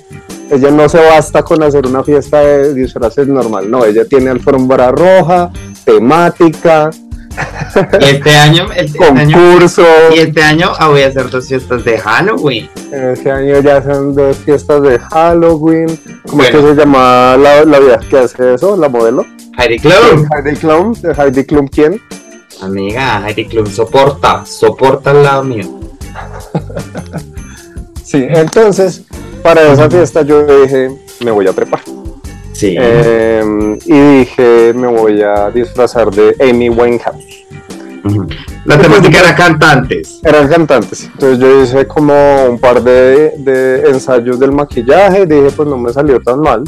ella 0.50 0.70
no 0.70 0.88
se 0.88 0.98
basta 0.98 1.42
con 1.42 1.62
hacer 1.62 1.86
una 1.86 2.02
fiesta 2.02 2.40
de 2.40 2.72
disfraces 2.74 3.28
normal, 3.28 3.70
no, 3.70 3.84
ella 3.84 4.04
tiene 4.06 4.30
alfombra 4.30 4.90
roja, 4.90 5.50
temática, 5.84 6.90
Y 8.00 8.04
este 8.04 8.34
año, 8.34 8.68
este 8.74 9.04
año, 9.04 9.38
concurso. 9.38 9.84
y 10.14 10.18
este 10.18 10.42
año 10.42 10.72
ah, 10.78 10.88
voy 10.88 11.02
a 11.02 11.08
hacer 11.08 11.30
dos 11.30 11.46
fiestas 11.46 11.84
de 11.84 11.98
Halloween. 11.98 12.68
Este 12.92 13.30
año 13.30 13.60
ya 13.60 13.82
son 13.82 14.14
dos 14.14 14.36
fiestas 14.38 14.82
de 14.82 14.98
Halloween. 14.98 16.00
¿Cómo 16.28 16.42
es 16.42 16.50
que 16.50 16.60
se 16.60 16.74
llama 16.74 17.36
la, 17.36 17.64
la 17.64 17.78
vieja 17.78 18.00
que 18.08 18.18
hace 18.18 18.54
eso? 18.54 18.76
¿La 18.76 18.88
modelo? 18.88 19.26
Heidi 19.56 19.78
Klum. 19.78 20.26
Heidi 20.32 20.56
Klum. 20.56 20.94
¿De 20.94 21.12
Heidi 21.12 21.44
Klum 21.44 21.68
quién? 21.68 22.00
Amiga, 22.62 23.24
Heidi 23.26 23.46
Klum 23.46 23.66
soporta, 23.66 24.44
soporta 24.44 25.10
al 25.10 25.22
lado 25.22 25.44
mío. 25.44 25.80
Sí, 28.02 28.26
entonces, 28.26 29.02
para 29.42 29.70
esa 29.70 29.90
fiesta 29.90 30.22
yo 30.22 30.42
dije, 30.62 30.90
me 31.20 31.30
voy 31.30 31.46
a 31.46 31.52
trepar. 31.52 31.80
Sí. 32.58 32.74
Eh, 32.76 33.78
y 33.86 34.18
dije, 34.18 34.72
me 34.74 34.88
voy 34.88 35.22
a 35.22 35.48
disfrazar 35.48 36.10
de 36.10 36.34
Amy 36.40 36.68
Winehouse. 36.68 37.46
La 38.64 38.76
temática 38.76 39.20
era 39.20 39.36
cantantes. 39.36 40.18
Eran 40.24 40.48
cantantes. 40.48 41.04
Entonces 41.04 41.38
yo 41.38 41.62
hice 41.62 41.86
como 41.86 42.46
un 42.46 42.58
par 42.58 42.82
de, 42.82 43.34
de 43.38 43.88
ensayos 43.88 44.40
del 44.40 44.50
maquillaje. 44.50 45.24
Dije, 45.24 45.52
pues 45.54 45.68
no 45.68 45.78
me 45.78 45.92
salió 45.92 46.18
tan 46.18 46.40
mal. 46.40 46.64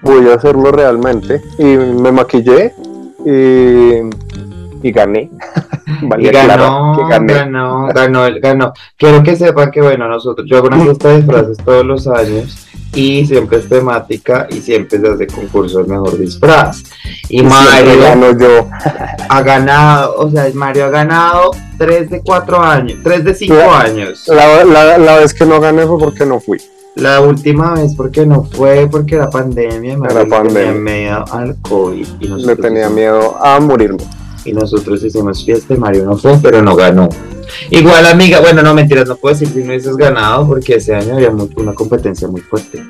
Voy 0.00 0.26
a 0.30 0.36
hacerlo 0.36 0.72
realmente. 0.72 1.42
Y 1.58 1.64
me 1.64 2.12
maquillé 2.12 2.72
y, 3.26 4.00
y 4.82 4.92
gané. 4.92 5.30
Y 6.20 6.28
ganó, 6.28 6.94
claro 6.94 7.08
gané. 7.08 7.34
ganó, 7.34 7.88
ganó, 7.88 8.22
ganó. 8.40 8.72
Quiero 8.96 9.22
que 9.24 9.34
sepan 9.34 9.72
que, 9.72 9.80
bueno, 9.82 10.06
nosotros, 10.08 10.46
yo 10.48 10.58
hago 10.58 10.68
una 10.68 10.78
fiesta 10.78 11.08
de 11.08 11.16
disfraces 11.16 11.56
todos 11.64 11.84
los 11.84 12.06
años 12.06 12.68
y 12.94 13.26
siempre 13.26 13.58
es 13.58 13.68
temática 13.68 14.46
y 14.50 14.60
siempre 14.60 15.00
se 15.00 15.08
hace 15.08 15.26
concurso 15.26 15.78
del 15.78 15.88
mejor 15.88 16.16
disfraz. 16.16 16.84
Y 17.28 17.42
Mario 17.42 18.00
gano 18.00 18.38
yo. 18.38 18.68
ha 19.28 19.42
ganado, 19.42 20.14
o 20.16 20.30
sea, 20.30 20.46
Mario 20.54 20.84
ha 20.86 20.90
ganado 20.90 21.50
3 21.78 22.08
de 22.08 22.20
4 22.22 22.62
años, 22.62 22.98
3 23.02 23.24
de 23.24 23.34
5 23.34 23.54
La- 23.54 23.80
años. 23.80 24.24
La, 24.28 24.64
la- 24.64 24.98
la 24.98 25.16
vez 25.16 25.34
que 25.34 25.44
no 25.44 25.60
gané 25.60 25.86
fue 25.86 25.98
porque 25.98 26.24
no 26.24 26.38
fui. 26.38 26.58
La 26.94 27.20
última 27.20 27.74
vez 27.74 27.94
porque 27.96 28.26
no 28.26 28.44
fue, 28.44 28.86
porque 28.88 29.16
era 29.16 29.28
pandemia, 29.28 29.96
le 29.98 30.24
tenía 30.24 30.72
miedo 30.72 31.24
al 31.32 31.56
COVID 31.62 32.06
y 32.20 32.28
Le 32.28 32.56
tenía 32.56 32.88
miedo 32.88 33.36
a 33.44 33.58
morirme. 33.60 34.04
Y 34.44 34.52
nosotros 34.52 35.02
hicimos 35.04 35.44
fiesta 35.44 35.74
y 35.74 35.76
Mario 35.78 36.04
no 36.04 36.16
fue, 36.16 36.38
pero 36.42 36.62
no 36.62 36.74
ganó. 36.76 37.08
Igual 37.70 38.06
amiga, 38.06 38.40
bueno, 38.40 38.62
no 38.62 38.74
mentiras, 38.74 39.08
no 39.08 39.16
puedo 39.16 39.34
decir 39.34 39.52
que 39.52 39.60
no 39.60 39.66
hubieses 39.66 39.96
ganado 39.96 40.46
porque 40.46 40.76
ese 40.76 40.94
año 40.94 41.14
había 41.14 41.30
mu- 41.30 41.48
una 41.56 41.72
competencia 41.74 42.28
muy 42.28 42.40
fuerte. 42.40 42.84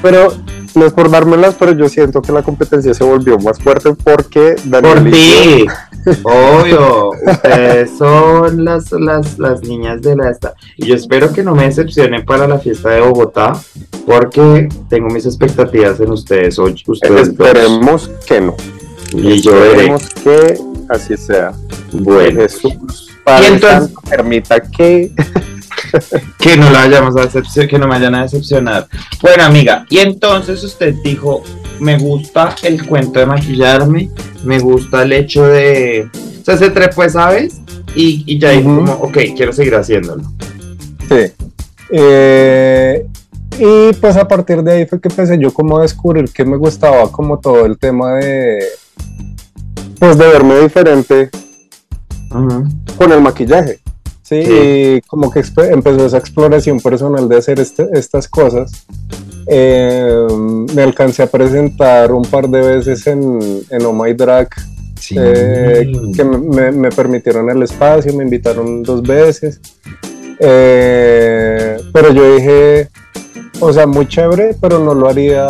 Pero 0.00 0.32
no 0.74 0.86
es 0.86 0.92
por 0.92 1.10
dármelas, 1.10 1.56
pero 1.58 1.72
yo 1.72 1.88
siento 1.88 2.22
que 2.22 2.30
la 2.32 2.42
competencia 2.42 2.94
se 2.94 3.02
volvió 3.04 3.38
más 3.38 3.58
fuerte 3.58 3.92
porque 3.94 4.54
Daniel 4.64 5.02
Por 5.02 5.10
ti, 5.10 5.66
obvio, 6.22 7.10
ustedes 7.26 7.90
son 7.98 8.64
las, 8.64 8.92
las, 8.92 9.38
las 9.38 9.60
niñas 9.62 10.00
de 10.02 10.14
la 10.16 10.30
esta. 10.30 10.54
Y 10.76 10.86
yo 10.86 10.94
espero 10.94 11.32
que 11.32 11.42
no 11.42 11.54
me 11.54 11.64
decepcionen 11.64 12.24
para 12.24 12.46
la 12.46 12.58
fiesta 12.58 12.90
de 12.90 13.00
Bogotá, 13.00 13.52
porque 14.06 14.68
tengo 14.88 15.08
mis 15.08 15.26
expectativas 15.26 15.98
en 16.00 16.12
ustedes 16.12 16.58
hoy. 16.58 16.80
dos. 16.86 17.00
esperemos 17.02 18.10
que 18.26 18.40
no. 18.40 18.54
Y 19.12 19.40
yo 19.40 19.52
veré. 19.52 19.94
Que 20.22 20.58
así 20.88 21.16
sea. 21.16 21.52
Bueno, 21.92 22.40
Jesús, 22.42 23.10
Padre 23.24 23.48
Y 23.48 23.52
entonces- 23.54 23.92
Santo, 23.94 24.00
permita 24.08 24.60
que 24.60 25.12
que 26.38 26.56
no 26.56 26.70
la 26.70 26.80
vayamos 26.80 27.16
a 27.16 27.22
decepcionar, 27.22 27.68
que 27.68 27.78
no 27.78 27.86
me 27.86 27.94
vayan 27.94 28.14
a 28.14 28.22
decepcionar. 28.22 28.88
Bueno, 29.22 29.44
amiga, 29.44 29.86
y 29.88 29.98
entonces 29.98 30.62
usted 30.62 30.94
dijo, 31.02 31.42
me 31.80 31.98
gusta 31.98 32.54
el 32.62 32.86
cuento 32.86 33.18
de 33.20 33.26
maquillarme, 33.26 34.10
me 34.44 34.58
gusta 34.58 35.02
el 35.02 35.12
hecho 35.12 35.46
de... 35.46 36.08
O 36.40 36.44
sea, 36.44 36.56
se 36.56 36.70
trepó, 36.70 37.08
¿sabes? 37.08 37.60
Y, 37.94 38.22
y 38.26 38.38
ya 38.38 38.50
dijo 38.50 38.74
como, 38.74 38.92
ok, 38.94 39.18
quiero 39.36 39.52
seguir 39.52 39.74
haciéndolo. 39.74 40.24
Sí. 41.08 41.32
Eh, 41.90 43.06
y 43.58 43.92
pues 43.94 44.16
a 44.16 44.28
partir 44.28 44.62
de 44.62 44.72
ahí 44.72 44.86
fue 44.86 45.00
que 45.00 45.08
empecé 45.08 45.38
yo 45.38 45.52
como 45.52 45.78
a 45.78 45.82
descubrir 45.82 46.30
que 46.30 46.44
me 46.44 46.56
gustaba 46.56 47.10
como 47.10 47.38
todo 47.40 47.64
el 47.66 47.78
tema 47.78 48.14
de 48.16 48.62
pues 49.98 50.16
de 50.16 50.26
verme 50.28 50.60
diferente 50.60 51.30
con 52.96 53.12
el 53.12 53.20
maquillaje. 53.20 53.80
Sí, 54.22 54.42
Sí. 54.44 54.52
y 54.52 55.00
como 55.02 55.30
que 55.30 55.42
empezó 55.70 56.04
esa 56.04 56.18
exploración 56.18 56.80
personal 56.80 57.28
de 57.28 57.36
hacer 57.38 57.58
este- 57.60 57.88
estas 57.94 58.28
cosas. 58.28 58.70
Eh, 59.46 60.26
me 60.74 60.82
alcancé 60.82 61.22
a 61.22 61.26
presentar 61.26 62.12
un 62.12 62.22
par 62.22 62.46
de 62.48 62.60
veces 62.60 63.06
en, 63.06 63.38
en 63.70 63.86
Oh 63.86 63.94
My 63.94 64.12
Drag, 64.12 64.48
Sí. 65.00 65.14
eh, 65.18 65.90
que 66.14 66.24
me, 66.24 66.90
permitieron 66.90 67.48
el 67.48 67.62
espacio, 67.62 68.12
me 68.12 68.24
invitaron 68.24 68.82
dos 68.82 69.00
veces. 69.02 69.60
Eh, 70.40 71.78
pero 71.92 72.12
yo 72.12 72.36
dije, 72.36 72.88
o 73.60 73.72
sea, 73.72 73.86
muy 73.86 74.06
chévere, 74.06 74.54
pero 74.60 74.78
no 74.78 74.92
lo 74.94 75.08
haría 75.08 75.46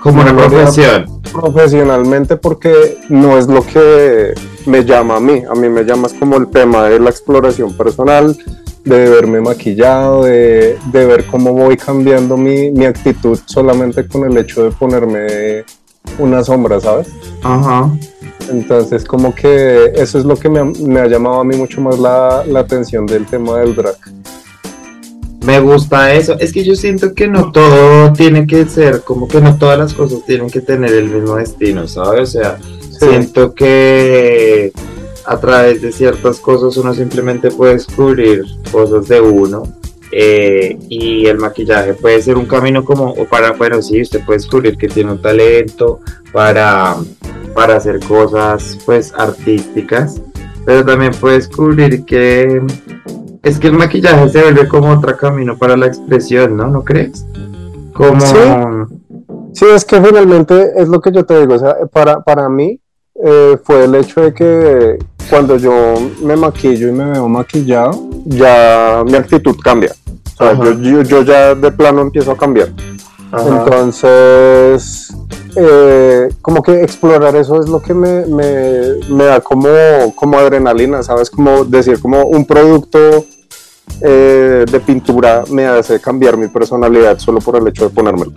Como 0.00 0.20
una 0.20 0.32
no 0.32 0.42
haría 0.42 0.58
profesión. 0.64 1.11
Profesionalmente 1.32 2.36
porque 2.36 2.98
no 3.08 3.38
es 3.38 3.46
lo 3.46 3.64
que 3.64 4.34
me 4.66 4.84
llama 4.84 5.16
a 5.16 5.20
mí. 5.20 5.42
A 5.50 5.54
mí 5.54 5.68
me 5.68 5.84
llama 5.84 6.06
es 6.06 6.14
como 6.14 6.36
el 6.36 6.48
tema 6.48 6.84
de 6.84 7.00
la 7.00 7.10
exploración 7.10 7.72
personal, 7.76 8.36
de 8.84 9.08
verme 9.08 9.40
maquillado, 9.40 10.24
de, 10.24 10.78
de 10.92 11.06
ver 11.06 11.26
cómo 11.26 11.52
voy 11.52 11.76
cambiando 11.76 12.36
mi, 12.36 12.70
mi 12.70 12.84
actitud 12.84 13.38
solamente 13.46 14.06
con 14.06 14.30
el 14.30 14.36
hecho 14.36 14.64
de 14.64 14.70
ponerme 14.70 15.64
una 16.18 16.42
sombra, 16.44 16.80
¿sabes? 16.80 17.08
Ajá. 17.42 17.90
Entonces 18.50 19.04
como 19.04 19.34
que 19.34 19.92
eso 19.94 20.18
es 20.18 20.24
lo 20.24 20.36
que 20.36 20.48
me 20.48 20.60
ha, 20.60 20.64
me 20.64 21.00
ha 21.00 21.06
llamado 21.06 21.40
a 21.40 21.44
mí 21.44 21.56
mucho 21.56 21.80
más 21.80 21.98
la, 21.98 22.44
la 22.46 22.60
atención 22.60 23.06
del 23.06 23.26
tema 23.26 23.60
del 23.60 23.74
drag. 23.74 23.96
Me 25.44 25.58
gusta 25.60 26.12
eso. 26.14 26.36
Es 26.38 26.52
que 26.52 26.62
yo 26.64 26.74
siento 26.76 27.14
que 27.14 27.26
no 27.26 27.50
todo 27.50 28.12
tiene 28.12 28.46
que 28.46 28.64
ser, 28.66 29.02
como 29.02 29.26
que 29.26 29.40
no 29.40 29.56
todas 29.56 29.78
las 29.78 29.92
cosas 29.92 30.24
tienen 30.24 30.48
que 30.48 30.60
tener 30.60 30.92
el 30.92 31.08
mismo 31.08 31.36
destino, 31.36 31.88
¿sabes? 31.88 32.36
O 32.36 32.40
sea, 32.40 32.58
siento 32.90 33.54
que 33.54 34.72
a 35.24 35.38
través 35.38 35.82
de 35.82 35.92
ciertas 35.92 36.38
cosas 36.38 36.76
uno 36.76 36.94
simplemente 36.94 37.50
puede 37.50 37.74
descubrir 37.74 38.44
cosas 38.70 39.08
de 39.08 39.20
uno. 39.20 39.62
eh, 40.12 40.78
y 40.90 41.26
el 41.26 41.38
maquillaje 41.38 41.94
puede 41.94 42.20
ser 42.22 42.36
un 42.36 42.44
camino 42.44 42.84
como, 42.84 43.12
o 43.12 43.24
para, 43.24 43.52
bueno, 43.52 43.80
sí, 43.80 44.00
usted 44.02 44.24
puede 44.24 44.38
descubrir 44.38 44.76
que 44.76 44.86
tiene 44.86 45.12
un 45.12 45.22
talento 45.22 46.00
para, 46.32 46.96
para 47.54 47.76
hacer 47.76 47.98
cosas, 48.00 48.78
pues, 48.84 49.12
artísticas, 49.16 50.20
pero 50.66 50.84
también 50.84 51.12
puede 51.18 51.36
descubrir 51.36 52.04
que 52.04 52.60
es 53.42 53.58
que 53.58 53.68
el 53.68 53.74
maquillaje 53.74 54.28
se 54.28 54.42
vuelve 54.42 54.68
como 54.68 54.90
otro 54.90 55.16
camino 55.16 55.56
para 55.56 55.76
la 55.76 55.86
expresión, 55.86 56.56
¿no? 56.56 56.68
¿No 56.68 56.84
crees? 56.84 57.26
Como, 57.92 58.20
Sí. 58.20 58.38
Sí, 59.52 59.66
es 59.66 59.84
que 59.84 60.00
finalmente 60.00 60.72
es 60.76 60.88
lo 60.88 61.00
que 61.00 61.12
yo 61.12 61.26
te 61.26 61.38
digo, 61.40 61.54
o 61.54 61.58
sea, 61.58 61.76
para, 61.92 62.20
para 62.22 62.48
mí 62.48 62.80
eh, 63.22 63.58
fue 63.62 63.84
el 63.84 63.94
hecho 63.94 64.22
de 64.22 64.32
que 64.32 64.98
cuando 65.28 65.56
yo 65.56 65.94
me 66.22 66.36
maquillo 66.36 66.88
y 66.88 66.92
me 66.92 67.10
veo 67.10 67.28
maquillado, 67.28 68.08
ya 68.24 69.02
mi 69.04 69.14
actitud 69.14 69.54
cambia. 69.62 69.92
O 70.34 70.36
sea, 70.38 70.54
yo, 70.54 71.02
yo, 71.02 71.22
ya 71.22 71.54
de 71.54 71.70
plano 71.70 72.00
empiezo 72.00 72.32
a 72.32 72.36
cambiar. 72.36 72.68
Entonces, 73.32 75.14
eh, 75.56 76.28
como 76.42 76.62
que 76.62 76.82
explorar 76.82 77.34
eso 77.36 77.60
es 77.60 77.68
lo 77.68 77.80
que 77.80 77.94
me, 77.94 78.26
me, 78.26 78.96
me, 79.08 79.24
da 79.24 79.40
como, 79.40 79.68
como 80.14 80.38
adrenalina, 80.38 81.02
¿sabes? 81.02 81.30
Como 81.30 81.64
decir, 81.64 81.98
como 81.98 82.24
un 82.24 82.44
producto 82.44 83.24
eh, 84.02 84.64
de 84.70 84.80
pintura 84.80 85.44
me 85.50 85.66
hace 85.66 86.00
cambiar 86.00 86.36
mi 86.36 86.48
personalidad 86.48 87.18
solo 87.18 87.40
por 87.40 87.56
el 87.56 87.66
hecho 87.68 87.88
de 87.88 87.94
ponérmelo. 87.94 88.32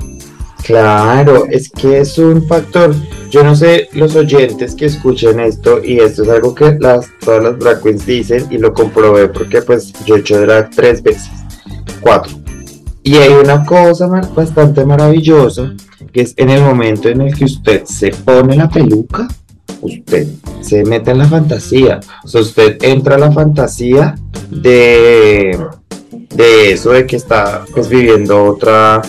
Claro, 0.63 1.45
es 1.49 1.69
que 1.69 1.99
es 1.99 2.17
un 2.17 2.47
factor. 2.47 2.95
Yo 3.29 3.43
no 3.43 3.55
sé 3.55 3.89
los 3.93 4.15
oyentes 4.15 4.73
que 4.75 4.86
escuchen 4.86 5.39
esto 5.39 5.84
y 5.84 5.99
esto 5.99 6.23
es 6.23 6.29
algo 6.29 6.55
que 6.55 6.77
las, 6.79 7.08
todas 7.19 7.43
las 7.43 7.60
drag 7.60 7.84
queens 7.84 8.05
dicen 8.05 8.47
y 8.49 8.58
lo 8.58 8.73
comprobé 8.73 9.27
porque 9.27 9.62
pues 9.62 9.93
yo 10.05 10.15
he 10.15 10.19
hecho 10.19 10.39
drag 10.41 10.71
tres 10.71 11.03
veces, 11.03 11.29
cuatro. 11.99 12.44
Y 13.05 13.17
hay 13.17 13.33
una 13.33 13.63
cosa 13.63 14.07
bastante 14.07 14.83
maravillosa 14.83 15.75
que 16.11 16.21
es 16.21 16.33
en 16.37 16.49
el 16.49 16.63
momento 16.63 17.07
en 17.07 17.21
el 17.21 17.35
que 17.35 17.45
usted 17.45 17.85
se 17.85 18.09
pone 18.09 18.55
la 18.55 18.67
peluca, 18.67 19.27
usted 19.81 20.27
se 20.61 20.83
mete 20.83 21.11
en 21.11 21.19
la 21.19 21.27
fantasía. 21.27 21.99
O 22.23 22.27
sea, 22.27 22.41
usted 22.41 22.77
entra 22.81 23.15
a 23.15 23.19
la 23.19 23.31
fantasía 23.31 24.15
de, 24.49 25.55
de 26.33 26.71
eso, 26.71 26.93
de 26.93 27.05
que 27.05 27.15
está 27.15 27.63
pues 27.75 27.89
viviendo 27.89 28.43
otra 28.43 29.03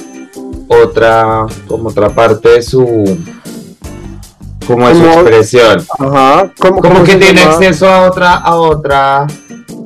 otra, 0.69 1.47
como 1.67 1.89
otra 1.89 2.11
parte 2.11 2.51
de 2.51 2.63
su, 2.63 3.19
como 4.67 4.89
de 4.89 4.95
su 4.95 5.05
expresión. 5.05 5.83
Ajá, 5.99 6.53
como, 6.59 7.03
que 7.03 7.17
tiene 7.17 7.41
acceso 7.41 7.89
a 7.89 8.11
otra, 8.11 8.35
a 8.35 8.57
otra, 8.57 9.27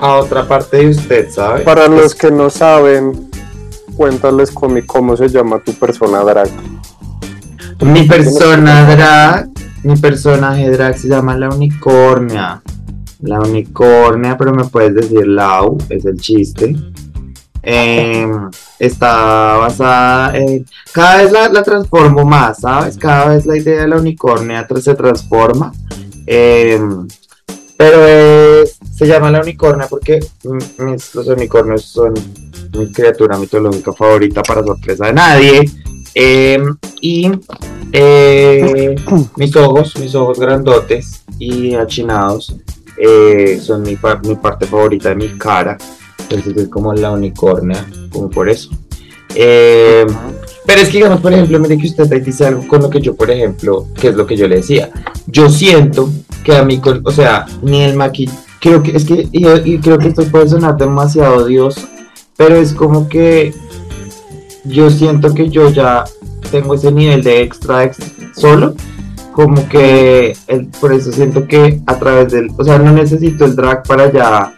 a 0.01 0.15
otra 0.17 0.49
parte 0.49 0.79
de 0.79 0.89
usted, 0.89 1.31
¿sabe? 1.31 1.61
Para 1.61 1.87
los 1.87 2.17
que 2.17 2.33
no 2.33 2.51
saben, 2.51 3.30
cuéntales 4.01 4.51
cómo, 4.51 4.77
cómo 4.87 5.15
se 5.15 5.29
llama 5.29 5.59
tu 5.59 5.75
persona 5.75 6.21
drag. 6.21 6.49
Mi 7.83 8.05
persona 8.05 8.89
drag, 8.91 9.51
mi 9.83 9.95
personaje 9.95 10.71
drag 10.71 10.97
se 10.97 11.07
llama 11.07 11.37
la 11.37 11.51
unicornia. 11.51 12.63
La 13.21 13.41
unicornia, 13.41 14.39
pero 14.39 14.55
me 14.55 14.65
puedes 14.65 14.95
decir 14.95 15.27
Lau, 15.27 15.77
es 15.91 16.07
el 16.07 16.19
chiste. 16.19 16.75
Em, 17.63 18.49
está 18.79 19.59
basada 19.59 20.35
en... 20.35 20.65
Cada 20.95 21.23
vez 21.23 21.31
la, 21.31 21.63
transformo 21.63 22.25
más, 22.25 22.61
¿sabes? 22.61 22.97
Cada 22.97 23.35
vez 23.35 23.45
la 23.45 23.59
idea 23.59 23.83
de 23.83 23.89
la 23.89 23.97
unicornia 23.99 24.67
se 24.81 24.95
transforma. 24.95 25.73
Em, 26.25 27.07
pero 27.77 28.67
se 28.97 29.07
llama 29.07 29.31
la 29.31 29.43
unicornia 29.43 29.87
porque 29.89 30.21
los 30.43 31.27
unicornios 31.27 31.85
son 31.85 32.15
mi 32.73 32.91
criatura 32.93 33.39
mitológica 33.39 33.93
favorita 33.93 34.43
para 34.43 34.63
sorpresa 34.63 35.07
de 35.07 35.13
nadie. 35.13 35.71
Em, 36.15 36.77
y 37.01 37.31
eh, 37.93 38.97
mis 39.37 39.57
ojos, 39.57 39.97
mis 39.99 40.15
ojos 40.15 40.39
grandotes 40.39 41.23
y 41.39 41.75
achinados 41.75 42.57
eh, 42.97 43.61
son 43.63 43.83
mi, 43.83 43.97
mi 44.25 44.35
parte 44.35 44.67
favorita 44.67 45.11
de 45.11 45.15
mi 45.15 45.29
cara 45.39 45.79
entonces 46.31 46.65
es 46.65 46.69
como 46.69 46.95
la 46.95 47.11
unicornia, 47.11 47.87
como 48.13 48.31
por 48.31 48.49
eso. 48.49 48.71
Eh, 49.35 50.07
pero 50.67 50.81
es 50.81 50.89
que 50.89 50.99
digamos, 50.99 51.21
por 51.21 51.33
ejemplo, 51.33 51.59
mire 51.59 51.77
que 51.77 51.87
usted 51.87 52.23
dice 52.23 52.47
algo 52.47 52.67
con 52.69 52.83
lo 52.83 52.91
que 52.91 53.01
yo, 53.01 53.17
por 53.17 53.31
ejemplo, 53.31 53.87
que 54.01 54.09
es 54.09 54.15
lo 54.15 54.27
que 54.27 54.37
yo 54.37 54.47
le 54.47 54.57
decía. 54.57 54.91
Yo 55.27 55.49
siento 55.49 56.11
que 56.45 56.55
a 56.55 56.65
mí, 56.65 56.81
o 57.05 57.11
sea, 57.11 57.47
ni 57.63 57.83
el 57.83 57.97
maquillaje, 57.97 58.39
creo 58.61 58.83
que 58.83 58.97
es 58.97 59.05
que, 59.05 59.29
y, 59.33 59.79
creo 59.79 59.99
que 59.99 60.09
esto 60.09 60.25
puede 60.25 60.49
sonar 60.49 60.77
demasiado 60.77 61.45
odioso, 61.45 61.81
pero 62.41 62.57
es 62.57 62.73
como 62.73 63.07
que 63.07 63.53
yo 64.65 64.89
siento 64.89 65.35
que 65.35 65.51
yo 65.51 65.69
ya 65.69 66.05
tengo 66.51 66.75
ese 66.75 66.91
nivel 66.91 67.23
de 67.23 67.43
extra, 67.43 67.91
solo, 68.35 68.75
como 69.33 69.69
que 69.69 70.35
por 70.81 70.95
eso 70.95 71.13
siento 71.13 71.47
que 71.47 71.83
a 71.85 71.99
través 71.99 72.33
del, 72.33 72.51
o 72.57 72.65
sea, 72.65 72.79
no 72.79 72.93
necesito 72.93 73.45
el 73.45 73.55
drag 73.55 73.83
para 73.83 74.11
ya 74.11 74.55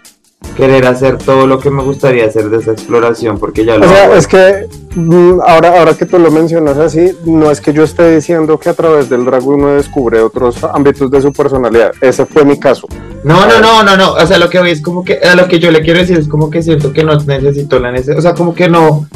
querer 0.57 0.87
hacer 0.87 1.19
todo 1.19 1.49
lo 1.49 1.59
que 1.59 1.71
me 1.71 1.83
gustaría 1.83 2.27
hacer 2.27 2.51
de 2.51 2.59
esa 2.59 2.71
exploración 2.71 3.41
porque 3.41 3.65
ya 3.65 3.77
lo 3.77 3.87
o 3.87 3.89
sea, 3.89 4.17
es 4.17 4.29
que 4.29 4.69
mm, 4.95 5.41
ahora, 5.45 5.81
ahora 5.81 5.95
que 5.95 6.07
tú 6.07 6.21
lo 6.21 6.31
mencionas 6.31 6.79
así, 6.79 7.11
no 7.25 7.51
es 7.51 7.61
que 7.61 7.73
yo 7.73 7.83
esté 7.83 8.15
diciendo 8.15 8.61
que 8.61 8.69
a 8.69 8.75
través 8.75 9.11
del 9.11 9.25
drag 9.25 9.45
uno 9.45 9.71
descubre 9.71 10.21
otros 10.21 10.63
ámbitos 10.63 11.11
de 11.11 11.21
su 11.21 11.33
personalidad, 11.33 11.91
ese 12.01 12.27
fue 12.27 12.45
mi 12.45 12.61
caso. 12.61 12.87
No, 13.25 13.47
no, 13.47 13.61
no, 13.61 13.85
no, 13.85 13.97
no, 13.97 14.15
o 14.15 14.27
sea, 14.27 14.39
lo 14.39 14.51
que 14.51 14.59
es 14.71 14.83
como 14.83 15.05
que, 15.05 15.19
a 15.19 15.37
lo 15.37 15.47
que 15.47 15.61
yo 15.61 15.71
le 15.71 15.83
quiero 15.83 16.01
decir 16.01 16.19
es 16.19 16.27
como 16.27 16.51
que 16.51 16.63
siento 16.63 16.93
que 16.93 17.05
no 17.05 17.15
necesito 17.15 17.79
la 17.79 17.93
necesidad, 17.93 18.19
o 18.19 18.23
sea, 18.23 18.35
como 18.35 18.53
que 18.53 18.69
no, 18.69 19.07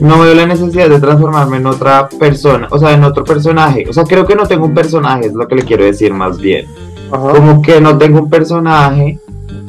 no 0.00 0.20
veo 0.20 0.34
la 0.34 0.46
necesidad 0.46 0.88
de 0.88 0.98
transformarme 0.98 1.58
en 1.58 1.66
otra 1.66 2.08
persona, 2.08 2.66
o 2.70 2.78
sea, 2.78 2.92
en 2.92 3.04
otro 3.04 3.24
personaje, 3.24 3.86
o 3.88 3.92
sea, 3.92 4.02
creo 4.02 4.26
que 4.26 4.34
no 4.34 4.46
tengo 4.46 4.66
un 4.66 4.74
personaje, 4.74 5.26
es 5.26 5.32
lo 5.34 5.46
que 5.46 5.54
le 5.54 5.62
quiero 5.62 5.84
decir 5.84 6.12
más 6.12 6.38
bien. 6.38 6.66
Como 7.08 7.62
que 7.62 7.80
no 7.80 7.96
tengo 7.96 8.18
un 8.18 8.28
personaje 8.28 9.20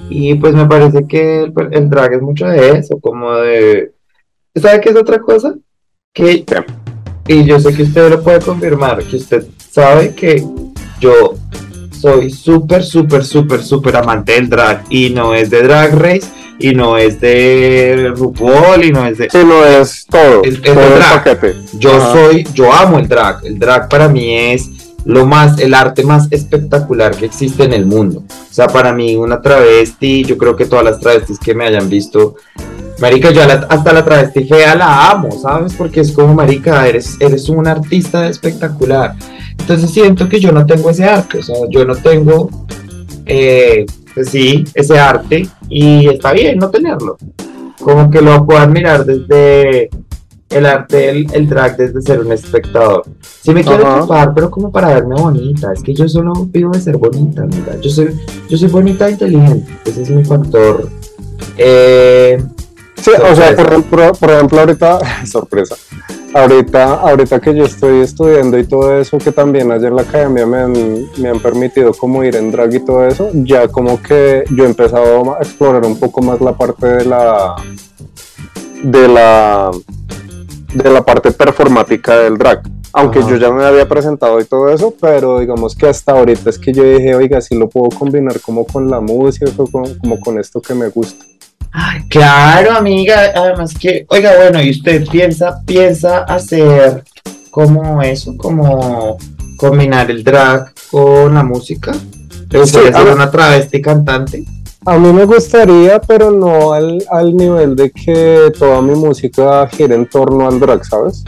y 0.09 0.33
pues 0.35 0.55
me 0.55 0.65
parece 0.65 1.05
que 1.05 1.43
el, 1.43 1.89
drag 1.89 2.13
es 2.13 2.21
mucho 2.21 2.47
de 2.47 2.79
eso, 2.79 2.99
como 2.99 3.31
de... 3.35 3.91
¿Sabe 4.55 4.81
qué 4.81 4.89
es 4.89 4.95
otra 4.95 5.19
cosa? 5.19 5.53
Que, 6.13 6.43
y 7.27 7.43
yo 7.43 7.59
sé 7.59 7.75
que 7.75 7.83
usted 7.83 8.09
lo 8.09 8.23
puede 8.23 8.39
confirmar, 8.39 9.03
que 9.03 9.17
usted 9.17 9.45
sabe 9.69 10.15
que 10.15 10.43
yo 10.99 11.35
soy 11.99 12.29
súper, 12.29 12.83
súper, 12.83 13.23
súper, 13.23 13.63
súper 13.63 13.95
amante 13.97 14.33
del 14.33 14.49
drag 14.49 14.83
y 14.89 15.09
no 15.09 15.33
es 15.33 15.49
de 15.49 15.63
Drag 15.63 15.93
Race 15.95 16.27
y 16.59 16.73
no 16.73 16.97
es 16.97 17.19
de 17.21 18.11
RuPaul 18.15 18.83
y 18.83 18.91
no 18.91 19.05
es 19.05 19.17
de... 19.17 19.29
Sí, 19.29 19.37
no 19.45 19.63
es 19.63 20.05
todo. 20.05 20.43
Es, 20.43 20.61
drag. 20.61 21.39
Yo 21.73 21.91
soy, 22.13 22.47
yo 22.53 22.73
amo 22.73 22.99
el 22.99 23.07
drag. 23.07 23.45
El 23.45 23.59
drag 23.59 23.89
para 23.89 24.07
mí 24.07 24.35
es 24.35 24.69
lo 25.05 25.25
más, 25.25 25.59
el 25.59 25.73
arte 25.73 26.03
más 26.03 26.27
espectacular 26.31 27.15
que 27.15 27.25
existe 27.25 27.63
en 27.63 27.73
el 27.73 27.85
mundo. 27.85 28.23
O 28.27 28.53
sea, 28.53 28.67
para 28.67 28.91
mí 28.91 29.15
una 29.15 29.41
travesti, 29.41 30.25
yo 30.25 30.37
creo 30.37 30.55
que 30.55 30.65
todas 30.65 30.83
las 30.83 30.99
travestis 30.99 31.39
que 31.39 31.53
me 31.53 31.65
hayan 31.65 31.89
visto, 31.89 32.35
Marica, 32.99 33.31
yo 33.31 33.41
hasta 33.69 33.93
la 33.93 34.03
travesti 34.03 34.45
fea 34.45 34.75
la 34.75 35.11
amo, 35.11 35.31
¿sabes? 35.31 35.73
Porque 35.75 36.01
es 36.01 36.11
como, 36.11 36.33
Marica, 36.33 36.87
eres, 36.87 37.17
eres 37.19 37.47
un 37.47 37.67
artista 37.67 38.27
espectacular. 38.27 39.15
Entonces 39.59 39.91
siento 39.91 40.27
que 40.27 40.39
yo 40.39 40.51
no 40.51 40.65
tengo 40.65 40.89
ese 40.89 41.05
arte, 41.05 41.39
o 41.39 41.43
sea, 41.43 41.55
yo 41.69 41.85
no 41.85 41.95
tengo, 41.95 42.49
eh, 43.25 43.85
pues 44.15 44.29
sí, 44.29 44.63
ese 44.73 44.97
arte 44.97 45.47
y 45.69 46.07
está 46.07 46.31
bien 46.31 46.57
no 46.57 46.69
tenerlo. 46.69 47.17
Como 47.79 48.09
que 48.09 48.21
lo 48.21 48.45
puedo 48.45 48.59
admirar 48.59 49.05
desde 49.05 49.89
el 50.49 50.65
arte, 50.65 51.09
el, 51.09 51.27
el, 51.33 51.47
drag 51.47 51.77
desde 51.77 52.01
ser 52.01 52.21
un 52.21 52.31
espectador. 52.31 53.03
Si 53.21 53.51
me 53.51 53.63
quiero 53.63 53.97
ocupar, 53.97 54.33
pero 54.33 54.49
como 54.49 54.71
para 54.71 54.93
verme 54.93 55.15
bonita, 55.15 55.71
es 55.73 55.83
que 55.83 55.93
yo 55.93 56.07
solo 56.09 56.47
pido 56.51 56.71
de 56.71 56.79
ser 56.79 56.97
bonita, 56.97 57.45
mira. 57.45 57.79
Yo 57.79 57.89
soy, 57.89 58.15
yo 58.49 58.57
soy 58.57 58.69
bonita 58.69 59.07
e 59.07 59.11
inteligente, 59.11 59.71
ese 59.85 60.01
es 60.01 60.09
mi 60.09 60.23
factor. 60.23 60.89
Eh, 61.57 62.41
sí, 63.01 63.11
o 63.11 63.35
sea, 63.35 63.55
por 63.55 63.67
ejemplo, 63.67 64.11
por 64.13 64.31
ejemplo, 64.31 64.59
ahorita, 64.59 64.99
sorpresa, 65.25 65.75
ahorita, 66.33 66.93
ahorita 66.95 67.39
que 67.39 67.55
yo 67.55 67.65
estoy 67.65 68.01
estudiando 68.01 68.57
y 68.57 68.65
todo 68.65 68.99
eso, 68.99 69.17
que 69.17 69.31
también 69.31 69.71
ayer 69.71 69.87
en 69.87 69.95
la 69.95 70.01
academia 70.03 70.45
me 70.45 70.57
han, 70.57 70.73
me 71.17 71.29
han 71.29 71.39
permitido 71.39 71.93
como 71.93 72.23
ir 72.23 72.35
en 72.35 72.51
drag 72.51 72.73
y 72.73 72.79
todo 72.79 73.05
eso, 73.05 73.29
ya 73.33 73.67
como 73.67 74.01
que 74.01 74.43
yo 74.51 74.63
he 74.63 74.67
empezado 74.67 75.35
a 75.35 75.39
explorar 75.39 75.85
un 75.85 75.99
poco 75.99 76.21
más 76.21 76.41
la 76.41 76.53
parte 76.53 76.87
de 76.87 77.05
la 77.05 77.55
de 78.83 79.07
la 79.07 79.71
de 80.73 80.91
la 80.91 81.03
parte 81.03 81.31
performática 81.31 82.17
del 82.17 82.37
drag. 82.37 82.61
Aunque 82.93 83.19
yo 83.21 83.35
ya 83.35 83.51
me 83.51 83.63
había 83.63 83.87
presentado 83.87 84.39
y 84.39 84.45
todo 84.45 84.69
eso, 84.69 84.93
pero 84.99 85.39
digamos 85.39 85.75
que 85.75 85.87
hasta 85.87 86.13
ahorita 86.13 86.49
es 86.49 86.57
que 86.57 86.73
yo 86.73 86.83
dije, 86.83 87.13
oiga, 87.13 87.41
si 87.41 87.55
lo 87.55 87.69
puedo 87.69 87.89
combinar 87.89 88.39
como 88.39 88.65
con 88.65 88.89
la 88.89 88.99
música, 88.99 89.45
como, 89.55 90.19
con 90.19 90.39
esto 90.39 90.61
que 90.61 90.73
me 90.73 90.87
gusta. 90.87 91.23
Claro, 92.09 92.71
amiga, 92.73 93.31
además 93.35 93.73
que, 93.77 94.05
oiga, 94.09 94.35
bueno, 94.37 94.61
y 94.61 94.71
usted 94.71 95.07
piensa, 95.07 95.61
piensa 95.65 96.19
hacer 96.19 97.03
como 97.51 98.01
eso, 98.01 98.35
como 98.37 99.17
combinar 99.57 100.09
el 100.11 100.23
drag 100.23 100.73
con 100.91 101.33
la 101.33 101.43
música. 101.43 101.93
¿Le 102.49 102.59
gustaría 102.59 102.93
ser 102.93 103.13
una 103.13 103.29
travesti 103.29 103.81
cantante? 103.81 104.43
A 104.85 104.97
mí 104.97 105.11
me 105.11 105.25
gustaría, 105.25 105.99
pero 105.99 106.31
no 106.31 106.71
al, 106.71 107.03
al 107.09 107.35
nivel 107.35 107.75
de 107.75 107.91
que 107.91 108.51
toda 108.57 108.81
mi 108.81 108.95
música 108.95 109.67
gire 109.67 109.95
en 109.95 110.07
torno 110.07 110.47
al 110.47 110.59
drag, 110.59 110.85
¿sabes? 110.85 111.23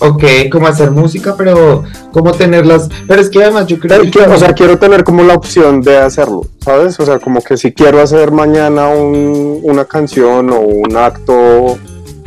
Ok, 0.00 0.24
como 0.50 0.66
hacer 0.66 0.90
música, 0.90 1.34
pero 1.36 1.84
como 2.10 2.32
tenerlas. 2.32 2.88
Pero 3.06 3.20
es 3.20 3.28
que 3.28 3.42
además 3.42 3.66
yo 3.66 3.78
creo 3.78 4.02
que. 4.10 4.20
O 4.20 4.38
sea, 4.38 4.54
quiero 4.54 4.78
tener 4.78 5.04
como 5.04 5.22
la 5.22 5.34
opción 5.34 5.82
de 5.82 5.98
hacerlo, 5.98 6.46
¿sabes? 6.60 6.98
O 6.98 7.04
sea, 7.04 7.18
como 7.18 7.42
que 7.42 7.56
si 7.56 7.72
quiero 7.72 8.00
hacer 8.00 8.32
mañana 8.32 8.88
un, 8.88 9.60
una 9.62 9.84
canción 9.84 10.50
o 10.50 10.60
un 10.60 10.96
acto 10.96 11.76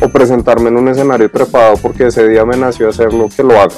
o 0.01 0.09
presentarme 0.09 0.69
en 0.69 0.77
un 0.77 0.87
escenario 0.89 1.29
trepado 1.31 1.77
porque 1.77 2.07
ese 2.07 2.27
día 2.27 2.45
me 2.45 2.57
nació 2.57 2.89
hacerlo, 2.89 3.27
que 3.35 3.43
lo 3.43 3.59
haga. 3.59 3.75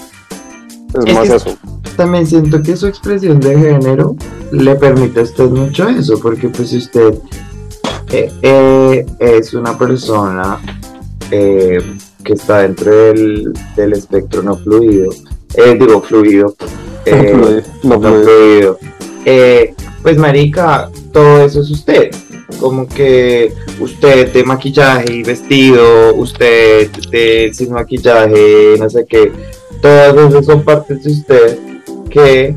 Es, 0.93 1.13
más 1.13 1.29
eso. 1.29 1.58
También 1.95 2.27
siento 2.27 2.62
que 2.62 2.75
su 2.75 2.88
expresión 2.88 3.39
de 3.39 3.58
género 3.58 4.15
le 4.51 4.75
permite 4.75 5.21
a 5.21 5.23
usted 5.23 5.49
mucho 5.49 5.88
eso, 5.88 6.19
porque 6.19 6.49
pues 6.49 6.69
si 6.69 6.77
usted 6.77 7.15
eh, 8.12 8.31
eh, 8.41 9.05
es 9.19 9.53
una 9.53 9.77
persona 9.77 10.60
eh, 11.31 11.81
que 12.25 12.33
está 12.33 12.63
dentro 12.63 12.91
del, 12.91 13.53
espectro 13.93 14.41
no 14.43 14.57
fluido, 14.57 15.11
digo 15.55 16.01
fluido, 16.01 16.55
no 17.83 18.01
fluido, 18.01 18.79
pues 20.01 20.17
marica, 20.17 20.89
todo 21.13 21.45
eso 21.45 21.61
es 21.61 21.71
usted. 21.71 22.11
Como 22.59 22.88
que 22.88 23.51
usted 23.79 24.31
de 24.31 24.43
maquillaje 24.43 25.13
y 25.13 25.23
vestido, 25.23 26.13
usted 26.15 26.89
de 27.09 27.51
sin 27.53 27.71
maquillaje, 27.71 28.75
no 28.77 28.89
sé 28.89 29.05
qué, 29.07 29.31
todas 29.81 30.15
esas 30.15 30.45
son 30.45 30.63
partes 30.63 31.03
de 31.03 31.11
usted 31.11 31.59
que 32.09 32.55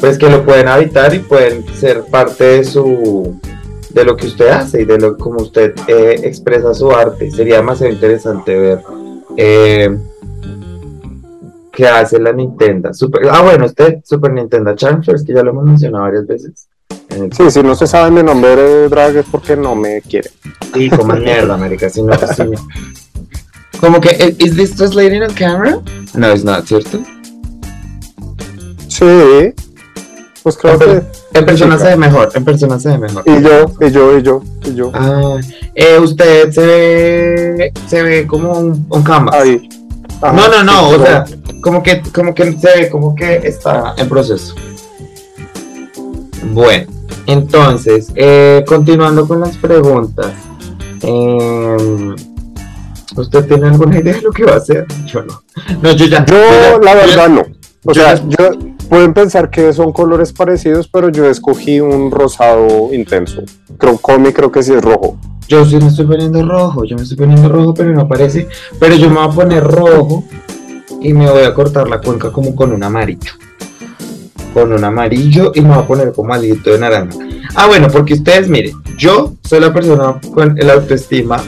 pues 0.00 0.16
que 0.16 0.30
lo 0.30 0.44
pueden 0.44 0.68
habitar 0.68 1.14
y 1.14 1.18
pueden 1.18 1.64
ser 1.74 2.04
parte 2.04 2.44
de 2.44 2.64
su 2.64 3.38
de 3.92 4.04
lo 4.04 4.16
que 4.16 4.26
usted 4.26 4.48
hace 4.48 4.82
y 4.82 4.84
de 4.84 4.98
lo 4.98 5.16
como 5.16 5.42
usted 5.42 5.74
eh, 5.86 6.20
expresa 6.22 6.74
su 6.74 6.90
arte. 6.90 7.30
Sería 7.30 7.56
demasiado 7.56 7.92
interesante 7.92 8.56
ver 8.56 8.82
eh, 9.36 9.98
qué 11.72 11.86
hace 11.86 12.18
la 12.18 12.32
Nintendo. 12.32 12.92
Super, 12.94 13.28
ah, 13.30 13.42
bueno, 13.42 13.66
usted 13.66 13.98
Super 14.04 14.32
Nintendo 14.32 14.74
Transfers, 14.74 15.24
que 15.24 15.34
ya 15.34 15.42
lo 15.42 15.50
hemos 15.50 15.64
mencionado 15.64 16.04
varias 16.04 16.26
veces. 16.26 16.68
Sí, 17.36 17.50
si 17.50 17.62
no 17.62 17.74
se 17.74 17.86
sabe 17.86 18.10
mi 18.10 18.22
nombre 18.22 18.54
de 18.54 18.88
drag 18.88 19.16
es 19.16 19.26
porque 19.30 19.56
no 19.56 19.74
me 19.74 20.00
quiere. 20.00 20.30
Sí, 20.72 20.88
como 20.90 21.14
mierda, 21.14 21.54
América, 21.54 21.90
si 21.90 22.02
no, 22.02 22.12
si 22.16 22.44
no. 22.44 22.58
Como 23.80 24.00
que, 24.00 24.36
¿is 24.38 24.56
this 24.56 24.76
translating 24.76 25.22
on 25.22 25.34
camera? 25.34 25.80
No, 26.14 26.32
it's 26.32 26.44
not, 26.44 26.66
¿cierto? 26.66 27.00
Sí. 28.88 29.52
Pues 30.42 30.56
creo 30.56 30.78
que. 30.78 31.02
En 31.34 31.44
persona 31.44 31.78
se 31.78 31.88
ve 31.88 31.96
mejor, 31.96 32.30
en 32.34 32.44
persona 32.44 32.78
se 32.78 32.88
ve 32.90 32.98
mejor. 32.98 33.22
Y 33.26 33.42
yo, 33.42 33.66
y 33.80 33.90
yo, 33.90 34.18
y 34.18 34.22
yo, 34.22 34.42
y 34.64 34.74
yo. 34.74 34.90
Ah, 34.94 35.36
eh, 35.74 35.98
usted 35.98 36.50
se 36.50 36.66
ve, 36.66 37.72
se 37.86 38.02
ve 38.02 38.26
como 38.26 38.58
un, 38.58 38.86
un 38.88 39.02
canvas. 39.02 39.34
Ahí. 39.34 39.68
no, 40.22 40.48
no, 40.48 40.64
no, 40.64 40.88
o 40.90 40.98
sea, 40.98 41.24
como 41.62 41.82
que, 41.82 42.02
como 42.14 42.34
que 42.34 42.52
se 42.52 42.80
ve 42.80 42.90
como 42.90 43.14
que 43.14 43.36
está 43.44 43.94
en 43.98 44.08
proceso. 44.08 44.54
Bueno, 46.52 46.90
entonces, 47.26 48.10
eh, 48.14 48.64
continuando 48.66 49.28
con 49.28 49.40
las 49.40 49.56
preguntas. 49.58 50.32
Eh, 51.02 52.14
¿Usted 53.16 53.46
tiene 53.46 53.68
alguna 53.68 53.98
idea 53.98 54.14
de 54.14 54.22
lo 54.22 54.30
que 54.30 54.44
va 54.44 54.52
a 54.52 54.56
hacer? 54.56 54.86
Yo 55.04 55.22
no. 55.22 55.42
No, 55.82 55.92
yo 55.92 56.06
ya. 56.06 56.24
Yo, 56.24 56.78
la 56.80 56.94
verdad, 56.94 57.28
no. 57.28 57.42
O 57.84 57.94
sea, 57.94 58.14
yo 58.14 58.50
pueden 58.90 59.14
pensar 59.14 59.50
que 59.50 59.72
son 59.72 59.92
colores 59.92 60.32
parecidos, 60.32 60.88
pero 60.88 61.08
yo 61.10 61.24
escogí 61.30 61.80
un 61.80 62.10
rosado 62.10 62.92
intenso. 62.92 63.42
Creo 63.78 63.96
Comi 63.96 64.32
creo 64.32 64.50
que 64.50 64.64
sí 64.64 64.74
es 64.74 64.82
rojo. 64.82 65.16
Yo 65.48 65.64
sí 65.64 65.76
me 65.76 65.86
estoy 65.86 66.06
poniendo 66.06 66.44
rojo, 66.44 66.84
yo 66.84 66.96
me 66.96 67.02
estoy 67.02 67.16
poniendo 67.16 67.48
rojo, 67.48 67.72
pero 67.72 67.92
no 67.92 68.08
parece. 68.08 68.48
Pero 68.80 68.96
yo 68.96 69.08
me 69.08 69.16
voy 69.16 69.28
a 69.28 69.30
poner 69.30 69.64
rojo 69.64 70.24
y 71.00 71.12
me 71.12 71.30
voy 71.30 71.44
a 71.44 71.54
cortar 71.54 71.88
la 71.88 72.00
cuenca 72.00 72.32
como 72.32 72.54
con 72.54 72.72
un 72.72 72.82
amarillo. 72.82 73.32
Con 74.52 74.72
un 74.72 74.82
amarillo 74.82 75.52
y 75.54 75.60
me 75.60 75.68
voy 75.68 75.78
a 75.78 75.86
poner 75.86 76.12
como 76.12 76.34
algo 76.34 76.56
de 76.64 76.78
naranja. 76.78 77.16
Ah, 77.54 77.68
bueno, 77.68 77.86
porque 77.92 78.14
ustedes 78.14 78.48
miren, 78.48 78.74
yo 78.98 79.34
soy 79.44 79.60
la 79.60 79.72
persona 79.72 80.20
con 80.34 80.58
el 80.58 80.68
autoestima 80.68 81.40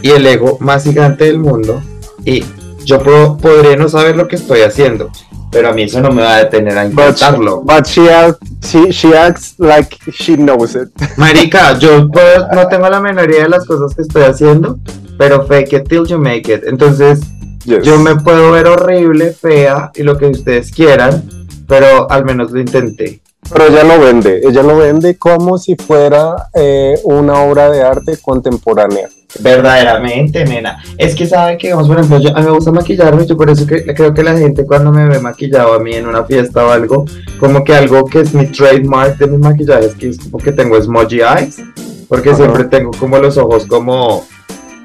y 0.00 0.10
el 0.10 0.26
ego 0.26 0.56
más 0.60 0.84
gigante 0.84 1.24
del 1.24 1.38
mundo 1.38 1.82
y 2.24 2.42
yo 2.84 3.02
puedo, 3.02 3.36
podría 3.36 3.76
no 3.76 3.88
saber 3.90 4.16
lo 4.16 4.28
que 4.28 4.36
estoy 4.36 4.62
haciendo, 4.62 5.10
pero 5.50 5.68
a 5.68 5.72
mí 5.72 5.82
eso 5.82 6.00
no 6.00 6.10
me 6.10 6.22
va 6.22 6.36
a 6.36 6.44
detener 6.44 6.78
a 6.78 6.84
intentarlo. 6.86 7.62
But, 7.62 7.86
she, 7.86 8.92
she, 8.92 9.14
acts 9.14 9.54
like 9.58 9.98
she 10.12 10.36
knows 10.36 10.76
it. 10.76 10.88
Marica, 11.16 11.78
yo 11.78 12.08
no 12.08 12.68
tengo 12.68 12.88
la 12.88 13.00
menoría 13.00 13.42
de 13.42 13.48
las 13.48 13.66
cosas 13.66 13.94
que 13.94 14.02
estoy 14.02 14.22
haciendo, 14.22 14.78
pero 15.18 15.44
fake 15.46 15.72
it 15.72 15.88
till 15.88 16.06
you 16.06 16.18
make 16.18 16.52
it. 16.52 16.64
Entonces, 16.64 17.20
yo 17.64 17.98
me 17.98 18.16
puedo 18.16 18.52
ver 18.52 18.68
horrible, 18.68 19.32
fea 19.32 19.90
y 19.94 20.02
lo 20.02 20.16
que 20.16 20.26
ustedes 20.26 20.70
quieran, 20.70 21.22
pero 21.66 22.10
al 22.10 22.24
menos 22.24 22.52
lo 22.52 22.60
intenté. 22.60 23.20
Pero 23.52 23.66
ella 23.66 23.84
lo 23.84 24.00
vende, 24.00 24.40
ella 24.44 24.62
lo 24.62 24.76
vende 24.76 25.16
como 25.16 25.58
si 25.58 25.74
fuera 25.76 26.50
eh, 26.54 26.98
una 27.04 27.42
obra 27.42 27.70
de 27.70 27.82
arte 27.82 28.16
contemporánea. 28.20 29.08
Verdaderamente, 29.38 30.44
nena. 30.44 30.82
Es 30.98 31.14
que 31.14 31.26
sabe 31.26 31.56
que, 31.56 31.72
vamos, 31.72 31.88
por 31.88 31.98
ejemplo, 31.98 32.18
yo, 32.18 32.36
a 32.36 32.40
mí 32.40 32.46
me 32.46 32.52
gusta 32.52 32.72
maquillarme, 32.72 33.26
yo 33.26 33.36
por 33.36 33.50
eso 33.50 33.66
que, 33.66 33.84
creo 33.94 34.12
que 34.12 34.22
la 34.22 34.36
gente 34.36 34.66
cuando 34.66 34.90
me 34.90 35.06
ve 35.06 35.20
maquillado 35.20 35.74
a 35.74 35.78
mí 35.78 35.94
en 35.94 36.06
una 36.06 36.24
fiesta 36.24 36.66
o 36.66 36.70
algo, 36.70 37.04
como 37.38 37.62
que 37.64 37.74
algo 37.74 38.04
que 38.06 38.20
es 38.20 38.34
mi 38.34 38.46
trademark 38.46 39.18
de 39.18 39.26
mis 39.26 39.38
maquillajes, 39.38 39.94
que 39.94 40.08
es 40.08 40.18
como 40.18 40.38
que 40.38 40.52
tengo 40.52 40.80
smudgy 40.80 41.20
eyes, 41.20 41.62
porque 42.08 42.34
siempre 42.34 42.64
tengo 42.64 42.90
como 42.92 43.18
los 43.18 43.36
ojos 43.36 43.66
como 43.66 44.26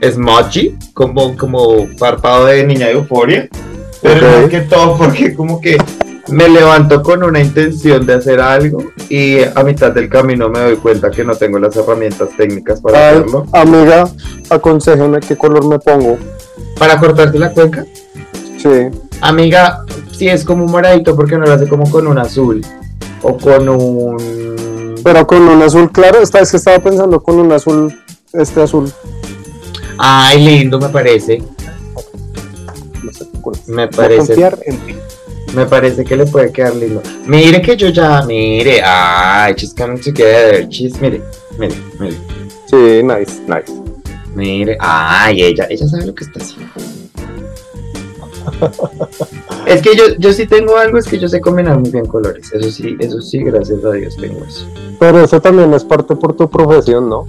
smudgy, 0.02 0.78
como, 0.94 1.36
como 1.36 1.88
párpado 1.98 2.46
de 2.46 2.64
niña 2.66 2.88
de 2.88 2.94
euforia. 2.94 3.50
Pero 4.02 4.28
es 4.28 4.50
que 4.50 4.62
todo 4.62 4.98
porque 4.98 5.34
como 5.34 5.60
que 5.60 5.78
me 6.30 6.50
levanto 6.50 7.04
con 7.04 7.24
una 7.24 7.40
intención 7.40 8.06
de 8.06 8.16
hacer 8.16 8.40
algo 8.40 8.84
y 9.10 9.44
a 9.44 9.64
mitad 9.64 9.92
del 9.92 10.10
camino 10.10 10.50
me 10.50 10.60
doy 10.60 10.76
cuenta 10.78 11.12
que 11.12 11.24
no 11.24 11.36
tengo 11.36 11.60
las 11.60 11.76
herramientas 11.76 12.30
técnicas 12.36 12.82
para 12.82 13.10
hacerlo. 13.10 13.46
Amiga, 13.52 14.10
aconsejame 14.50 15.20
qué 15.20 15.36
color 15.36 15.66
me 15.66 15.80
pongo. 15.80 16.18
¿Para 16.80 17.00
cortarte 17.00 17.38
la 17.38 17.52
cuenca? 17.52 17.86
Sí. 18.58 18.90
Amiga, 19.22 19.86
si 20.12 20.28
es 20.28 20.44
como 20.44 20.66
un 20.66 20.72
moradito, 20.72 21.16
porque 21.16 21.38
no 21.38 21.46
lo 21.46 21.54
hace 21.54 21.68
como 21.68 21.90
con 21.90 22.08
un 22.08 22.18
azul? 22.18 22.66
O 23.22 23.38
con 23.38 23.70
un... 23.70 24.96
Pero 25.04 25.28
con 25.28 25.48
un 25.48 25.62
azul 25.62 25.92
claro, 25.92 26.22
esta 26.22 26.40
vez 26.40 26.52
que 26.52 26.58
estaba 26.58 26.80
pensando 26.80 27.22
con 27.22 27.40
un 27.40 27.52
azul, 27.52 27.96
este 28.34 28.62
azul. 28.62 28.92
Ay, 29.98 30.44
lindo 30.44 30.80
me 30.80 30.90
parece. 30.90 31.44
Me 33.68 33.88
parece. 33.88 34.28
Confiar 34.28 34.58
en 34.66 34.78
ti. 34.80 34.96
Me 35.56 35.66
parece 35.66 36.04
que 36.04 36.18
le 36.18 36.26
puede 36.26 36.52
quedar 36.52 36.76
lindo. 36.76 37.02
Mire 37.26 37.62
que 37.62 37.78
yo 37.78 37.88
ya, 37.88 38.24
mire, 38.24 38.82
ay, 38.84 39.54
she's 39.56 39.74
coming 39.74 40.02
together. 40.02 40.68
She's, 40.68 41.00
mire, 41.00 41.22
mire, 41.58 41.76
mire. 41.98 42.18
Sí, 42.66 43.02
nice, 43.02 43.40
nice. 43.48 43.72
Mire, 44.36 44.76
ay, 44.82 45.42
ella, 45.44 45.66
ella 45.70 45.88
sabe 45.88 46.08
lo 46.08 46.14
que 46.14 46.26
está 46.26 46.42
haciendo. 46.42 46.74
es 49.66 49.82
que 49.82 49.96
yo, 49.96 50.04
yo 50.20 50.34
sí 50.34 50.46
tengo 50.46 50.78
algo, 50.78 50.98
es 50.98 51.06
que 51.06 51.18
yo 51.18 51.30
sé 51.30 51.40
combinar 51.40 51.80
muy 51.80 51.90
bien 51.90 52.06
colores. 52.06 52.52
Eso 52.52 52.70
sí, 52.70 52.98
eso 53.00 53.22
sí, 53.22 53.40
gracias 53.40 53.84
a 53.84 53.92
Dios 53.92 54.18
tengo 54.18 54.44
eso. 54.44 54.68
Pero 55.00 55.24
eso 55.24 55.40
también 55.40 55.74
es 55.74 55.86
parte 55.86 56.18
por 56.18 56.36
tu 56.36 56.50
profesión, 56.50 57.10
¿no? 57.10 57.26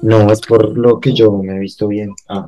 No, 0.00 0.30
es 0.32 0.40
por 0.40 0.76
lo 0.76 1.00
que 1.00 1.12
yo 1.12 1.32
me 1.32 1.56
he 1.56 1.58
visto 1.58 1.88
bien. 1.88 2.14
Ah, 2.28 2.46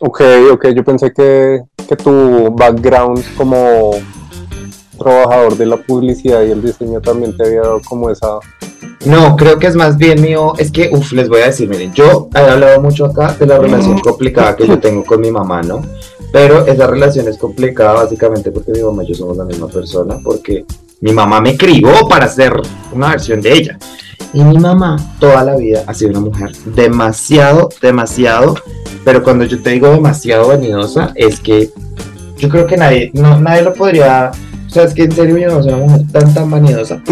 Ok, 0.00 0.22
ok, 0.52 0.68
yo 0.68 0.84
pensé 0.84 1.12
que, 1.12 1.60
que 1.88 1.96
tu 1.96 2.54
background 2.54 3.24
como 3.36 3.90
trabajador 4.96 5.56
de 5.56 5.66
la 5.66 5.76
publicidad 5.76 6.42
y 6.42 6.52
el 6.52 6.62
diseño 6.62 7.00
también 7.00 7.36
te 7.36 7.44
había 7.44 7.62
dado 7.62 7.80
como 7.84 8.08
esa... 8.08 8.38
No, 9.06 9.34
creo 9.36 9.58
que 9.58 9.66
es 9.66 9.74
más 9.74 9.96
bien 9.96 10.22
mío, 10.22 10.52
es 10.56 10.70
que, 10.70 10.90
uff, 10.92 11.12
les 11.12 11.28
voy 11.28 11.40
a 11.40 11.46
decir, 11.46 11.68
miren, 11.68 11.92
yo 11.94 12.28
he 12.32 12.38
hablado 12.38 12.80
mucho 12.80 13.06
acá 13.06 13.34
de 13.38 13.46
la 13.46 13.58
relación 13.58 13.98
complicada 13.98 14.54
que 14.54 14.68
yo 14.68 14.78
tengo 14.78 15.04
con 15.04 15.20
mi 15.20 15.32
mamá, 15.32 15.62
¿no? 15.62 15.82
Pero 16.32 16.64
esa 16.66 16.86
relación 16.86 17.26
es 17.26 17.36
complicada 17.36 17.94
básicamente 17.94 18.52
porque 18.52 18.70
mi 18.70 18.82
mamá 18.82 19.02
y 19.02 19.08
yo 19.08 19.14
somos 19.14 19.36
la 19.36 19.44
misma 19.44 19.66
persona, 19.66 20.20
porque 20.22 20.64
mi 21.00 21.12
mamá 21.12 21.40
me 21.40 21.56
crió 21.56 21.90
para 22.08 22.28
ser 22.28 22.52
una 22.92 23.10
versión 23.10 23.40
de 23.40 23.52
ella. 23.52 23.78
Y 24.32 24.42
mi 24.42 24.58
mamá 24.58 24.96
toda 25.18 25.44
la 25.44 25.56
vida 25.56 25.82
ha 25.86 25.94
sido 25.94 26.10
una 26.10 26.20
mujer 26.20 26.52
demasiado, 26.74 27.68
demasiado, 27.80 28.56
pero 29.04 29.22
cuando 29.22 29.44
yo 29.44 29.60
te 29.62 29.70
digo 29.70 29.88
demasiado 29.88 30.48
vanidosa, 30.48 31.12
es 31.14 31.40
que 31.40 31.70
yo 32.36 32.48
creo 32.48 32.66
que 32.66 32.76
nadie, 32.76 33.10
no, 33.14 33.40
nadie 33.40 33.62
lo 33.62 33.74
podría, 33.74 34.30
o 34.66 34.70
sea, 34.70 34.84
es 34.84 34.94
que 34.94 35.04
en 35.04 35.12
serio 35.12 35.38
yo 35.38 35.48
no 35.48 35.62
soy 35.62 35.72
una 35.72 35.84
mujer 35.84 36.02
tan, 36.12 36.34
tan 36.34 36.50
vanidosa. 36.50 37.02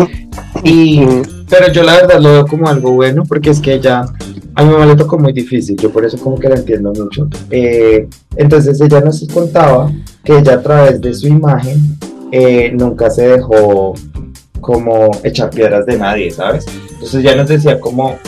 Y, 0.63 1.01
pero 1.49 1.73
yo 1.73 1.83
la 1.83 1.95
verdad 1.95 2.21
lo 2.21 2.33
veo 2.33 2.47
como 2.47 2.69
algo 2.69 2.93
bueno, 2.93 3.25
porque 3.27 3.51
es 3.51 3.61
que 3.61 3.75
ella, 3.75 4.05
a 4.55 4.65
mi 4.65 4.71
mamá 4.71 4.87
le 4.87 4.97
tocó 4.97 5.19
muy 5.19 5.33
difícil, 5.33 5.77
yo 5.77 5.91
por 5.91 6.05
eso 6.05 6.19
como 6.19 6.39
que 6.39 6.49
la 6.49 6.57
entiendo 6.57 6.93
mucho. 6.93 7.29
Eh, 7.51 8.09
entonces 8.37 8.81
ella 8.81 9.01
nos 9.01 9.27
contaba 9.33 9.91
que 10.23 10.39
ella 10.39 10.55
a 10.55 10.63
través 10.63 11.01
de 11.01 11.15
su 11.15 11.29
imagen 11.29 11.97
eh, 12.31 12.73
nunca 12.75 13.11
se 13.11 13.29
dejó 13.29 13.95
como 14.61 15.11
echar 15.23 15.51
piedras 15.51 15.87
de 15.87 15.99
nadie, 15.99 16.31
¿sabes? 16.31 16.67
Entonces 16.97 17.23
ya 17.23 17.37
nos 17.37 17.49
decía 17.49 17.81
como, 17.81 18.19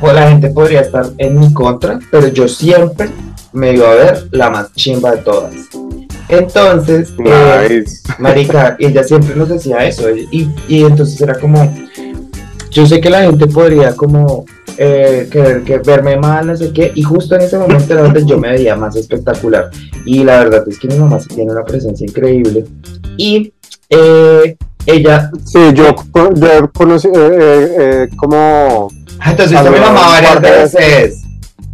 pues 0.00 0.14
la 0.14 0.28
gente 0.28 0.50
podría 0.50 0.80
estar 0.80 1.06
en 1.18 1.38
mi 1.38 1.52
contra, 1.52 1.98
pero 2.10 2.28
yo 2.28 2.46
siempre 2.46 3.10
me 3.52 3.74
iba 3.74 3.90
a 3.90 3.94
ver 3.94 4.28
la 4.30 4.50
más 4.50 4.72
chimba 4.74 5.12
de 5.12 5.18
todas. 5.18 5.54
Entonces, 6.28 7.12
eh, 7.24 7.84
Marica, 8.18 8.76
ella 8.78 9.02
siempre 9.02 9.34
nos 9.34 9.48
decía 9.48 9.84
eso, 9.86 10.08
y, 10.10 10.48
y 10.68 10.84
entonces 10.84 11.20
era 11.20 11.34
como, 11.34 11.74
yo 12.70 12.86
sé 12.86 13.00
que 13.00 13.10
la 13.10 13.22
gente 13.22 13.48
podría 13.48 13.96
como 13.96 14.44
eh, 14.82 15.28
querer 15.30 15.62
que 15.62 15.78
verme 15.78 16.16
mal, 16.16 16.46
no 16.46 16.56
sé 16.56 16.72
qué, 16.72 16.90
y 16.94 17.02
justo 17.02 17.34
en 17.34 17.42
ese 17.42 17.58
momento 17.58 17.94
la 17.94 18.00
verdad, 18.00 18.22
yo 18.24 18.38
me 18.38 18.48
veía 18.48 18.76
más 18.76 18.96
espectacular. 18.96 19.70
Y 20.06 20.24
la 20.24 20.38
verdad 20.44 20.64
es 20.66 20.78
que 20.78 20.88
mi 20.88 20.96
mamá 20.96 21.18
tiene 21.18 21.52
una 21.52 21.64
presencia 21.64 22.06
increíble. 22.06 22.64
Y 23.18 23.52
eh, 23.90 24.56
ella... 24.86 25.30
Sí, 25.44 25.72
yo, 25.74 25.94
yo 26.34 26.70
conocí 26.72 27.08
eh, 27.08 27.12
eh, 27.14 27.76
eh, 27.78 28.08
como... 28.16 28.90
Ah, 29.18 29.30
Entonces 29.30 29.56
a 29.56 29.62
mi 29.62 29.78
mamá 29.78 30.08
varias 30.08 30.40
veces. 30.40 31.22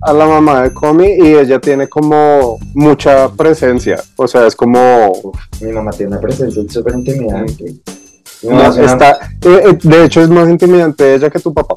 A 0.03 0.13
la 0.13 0.27
mamá 0.27 0.63
de 0.63 0.73
Comi 0.73 1.07
y 1.07 1.35
ella 1.35 1.59
tiene 1.59 1.89
como 1.89 2.59
mucha 2.75 3.29
presencia. 3.31 4.03
O 4.17 4.29
sea, 4.29 4.47
es 4.47 4.55
como... 4.55 5.33
Mi 5.61 5.73
mamá 5.73 5.91
tiene 5.93 6.13
una 6.13 6.21
presencia 6.21 6.63
súper 6.69 6.95
intimidante. 6.95 7.75
No, 8.43 8.85
está, 8.85 9.13
eh, 9.43 9.63
eh, 9.65 9.79
de 9.83 10.05
hecho, 10.05 10.21
es 10.21 10.29
más 10.29 10.49
intimidante 10.49 11.15
ella 11.15 11.31
que 11.31 11.41
tu 11.41 11.53
papá. 11.53 11.75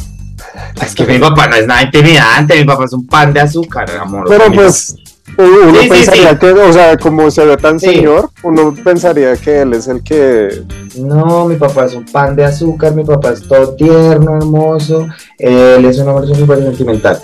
Es 0.82 0.94
que 0.94 1.06
mi 1.06 1.18
papá 1.18 1.48
no 1.48 1.56
es 1.56 1.66
nada 1.66 1.84
intimidante, 1.84 2.56
mi 2.58 2.66
papá 2.66 2.86
es 2.86 2.94
un 2.94 3.08
pan 3.08 3.34
de 3.34 3.42
azúcar, 3.42 3.90
amor. 3.92 4.26
Pero 4.28 4.52
pues, 4.52 4.96
uno 5.44 5.82
Sí, 5.82 5.90
pensaría 5.90 6.32
sí. 6.32 6.38
que, 6.38 6.52
o 6.52 6.74
sea, 6.74 6.98
como 6.98 7.32
se 7.32 7.46
ve 7.46 7.58
tan 7.58 7.80
Sí. 7.80 7.88
señor, 7.88 8.30
uno 8.44 8.76
pensaría 8.84 9.36
que 9.38 9.62
él 9.62 9.74
es 9.74 9.88
el 9.88 10.04
que. 10.04 10.64
No, 10.98 11.46
mi 11.48 11.56
papá 11.56 11.86
es 11.86 11.96
un 11.96 12.06
pan 12.06 12.36
de 12.36 12.46
azúcar, 12.46 12.94
mi 12.94 13.04
papá 13.04 13.32
es 13.32 13.48
todo 13.48 13.74
tierno, 13.76 14.38
hermoso, 14.38 15.08
él 15.38 15.86
es 15.86 15.98
un 16.00 16.10
hombre 16.10 16.34
súper 16.36 16.60
sentimental. 16.60 17.20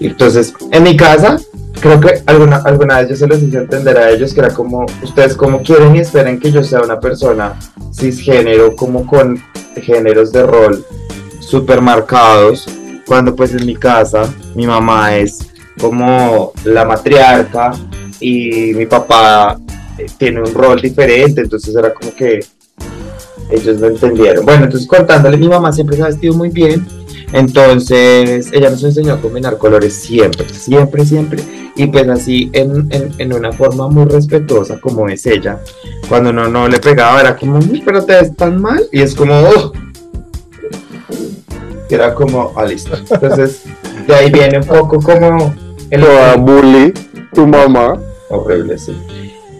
Entonces, 0.00 0.54
en 0.70 0.82
mi 0.84 0.96
casa, 0.96 1.38
creo 1.80 2.00
que 2.00 2.22
alguna, 2.26 2.56
alguna 2.64 3.00
vez 3.00 3.10
yo 3.10 3.16
se 3.16 3.26
los 3.26 3.42
hice 3.42 3.58
entender 3.58 3.98
a 3.98 4.10
ellos 4.10 4.32
que 4.32 4.40
era 4.40 4.50
como, 4.54 4.86
ustedes 5.02 5.34
como 5.36 5.60
quieren 5.62 5.96
y 5.96 5.98
esperen 6.00 6.38
que 6.38 6.50
yo 6.52 6.62
sea 6.62 6.80
una 6.82 7.00
persona 7.00 7.54
cisgénero, 7.92 8.76
como 8.76 9.06
con 9.06 9.42
géneros 9.82 10.32
de 10.32 10.44
rol 10.44 10.84
súper 11.40 11.80
marcados, 11.80 12.66
cuando 13.06 13.34
pues 13.34 13.52
en 13.54 13.66
mi 13.66 13.74
casa 13.74 14.32
mi 14.54 14.66
mamá 14.66 15.16
es 15.16 15.47
como 15.80 16.52
la 16.64 16.84
matriarca 16.84 17.72
y 18.20 18.72
mi 18.74 18.86
papá 18.86 19.58
eh, 19.96 20.06
tiene 20.16 20.40
un 20.40 20.52
rol 20.52 20.80
diferente, 20.80 21.40
entonces 21.40 21.74
era 21.74 21.92
como 21.94 22.14
que 22.14 22.40
ellos 23.50 23.80
lo 23.80 23.88
entendieron. 23.88 24.44
Bueno, 24.44 24.64
entonces 24.64 24.88
contándole, 24.88 25.36
mi 25.36 25.48
mamá 25.48 25.72
siempre 25.72 25.96
se 25.96 26.02
ha 26.02 26.06
vestido 26.06 26.34
muy 26.34 26.50
bien, 26.50 26.86
entonces 27.32 28.50
ella 28.52 28.70
nos 28.70 28.82
enseñó 28.82 29.14
a 29.14 29.20
combinar 29.20 29.58
colores 29.58 29.94
siempre, 29.94 30.48
siempre, 30.48 31.04
siempre, 31.04 31.42
y 31.76 31.86
pues 31.86 32.08
así 32.08 32.50
en, 32.52 32.88
en, 33.18 33.32
una 33.32 33.52
forma 33.52 33.88
muy 33.88 34.04
respetuosa 34.06 34.80
como 34.80 35.08
es 35.08 35.26
ella. 35.26 35.60
Cuando 36.08 36.32
no, 36.32 36.48
no 36.48 36.68
le 36.68 36.78
pegaba 36.78 37.20
era 37.20 37.36
como, 37.36 37.58
"Uy, 37.58 37.82
pero 37.84 38.04
te 38.04 38.14
ves 38.14 38.34
tan 38.34 38.60
mal, 38.60 38.84
y 38.90 39.00
es 39.00 39.14
como, 39.14 39.38
"Oh". 39.38 39.72
Era 41.90 42.14
como, 42.14 42.52
ah, 42.56 42.66
listo. 42.66 42.96
Entonces, 43.10 43.62
de 44.06 44.14
ahí 44.14 44.30
viene 44.30 44.58
un 44.58 44.66
poco 44.66 45.00
como 45.00 45.54
el 45.90 46.00
Toda 46.00 46.36
bully, 46.36 46.92
tu 47.34 47.46
mamá. 47.46 47.98
Horrible, 48.30 48.78
sí. 48.78 48.96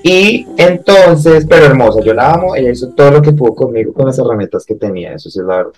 Y 0.02 0.46
entonces, 0.56 1.44
pero 1.48 1.66
hermosa, 1.66 2.00
yo 2.02 2.14
la 2.14 2.32
amo, 2.32 2.54
ella 2.54 2.70
hizo 2.70 2.88
todo 2.90 3.10
lo 3.10 3.22
que 3.22 3.32
pudo 3.32 3.54
conmigo 3.54 3.92
con 3.92 4.06
las 4.06 4.18
herramientas 4.18 4.64
que 4.64 4.74
tenía, 4.74 5.12
eso 5.14 5.28
sí 5.28 5.40
es 5.40 5.44
la 5.46 5.56
verdad. 5.56 5.72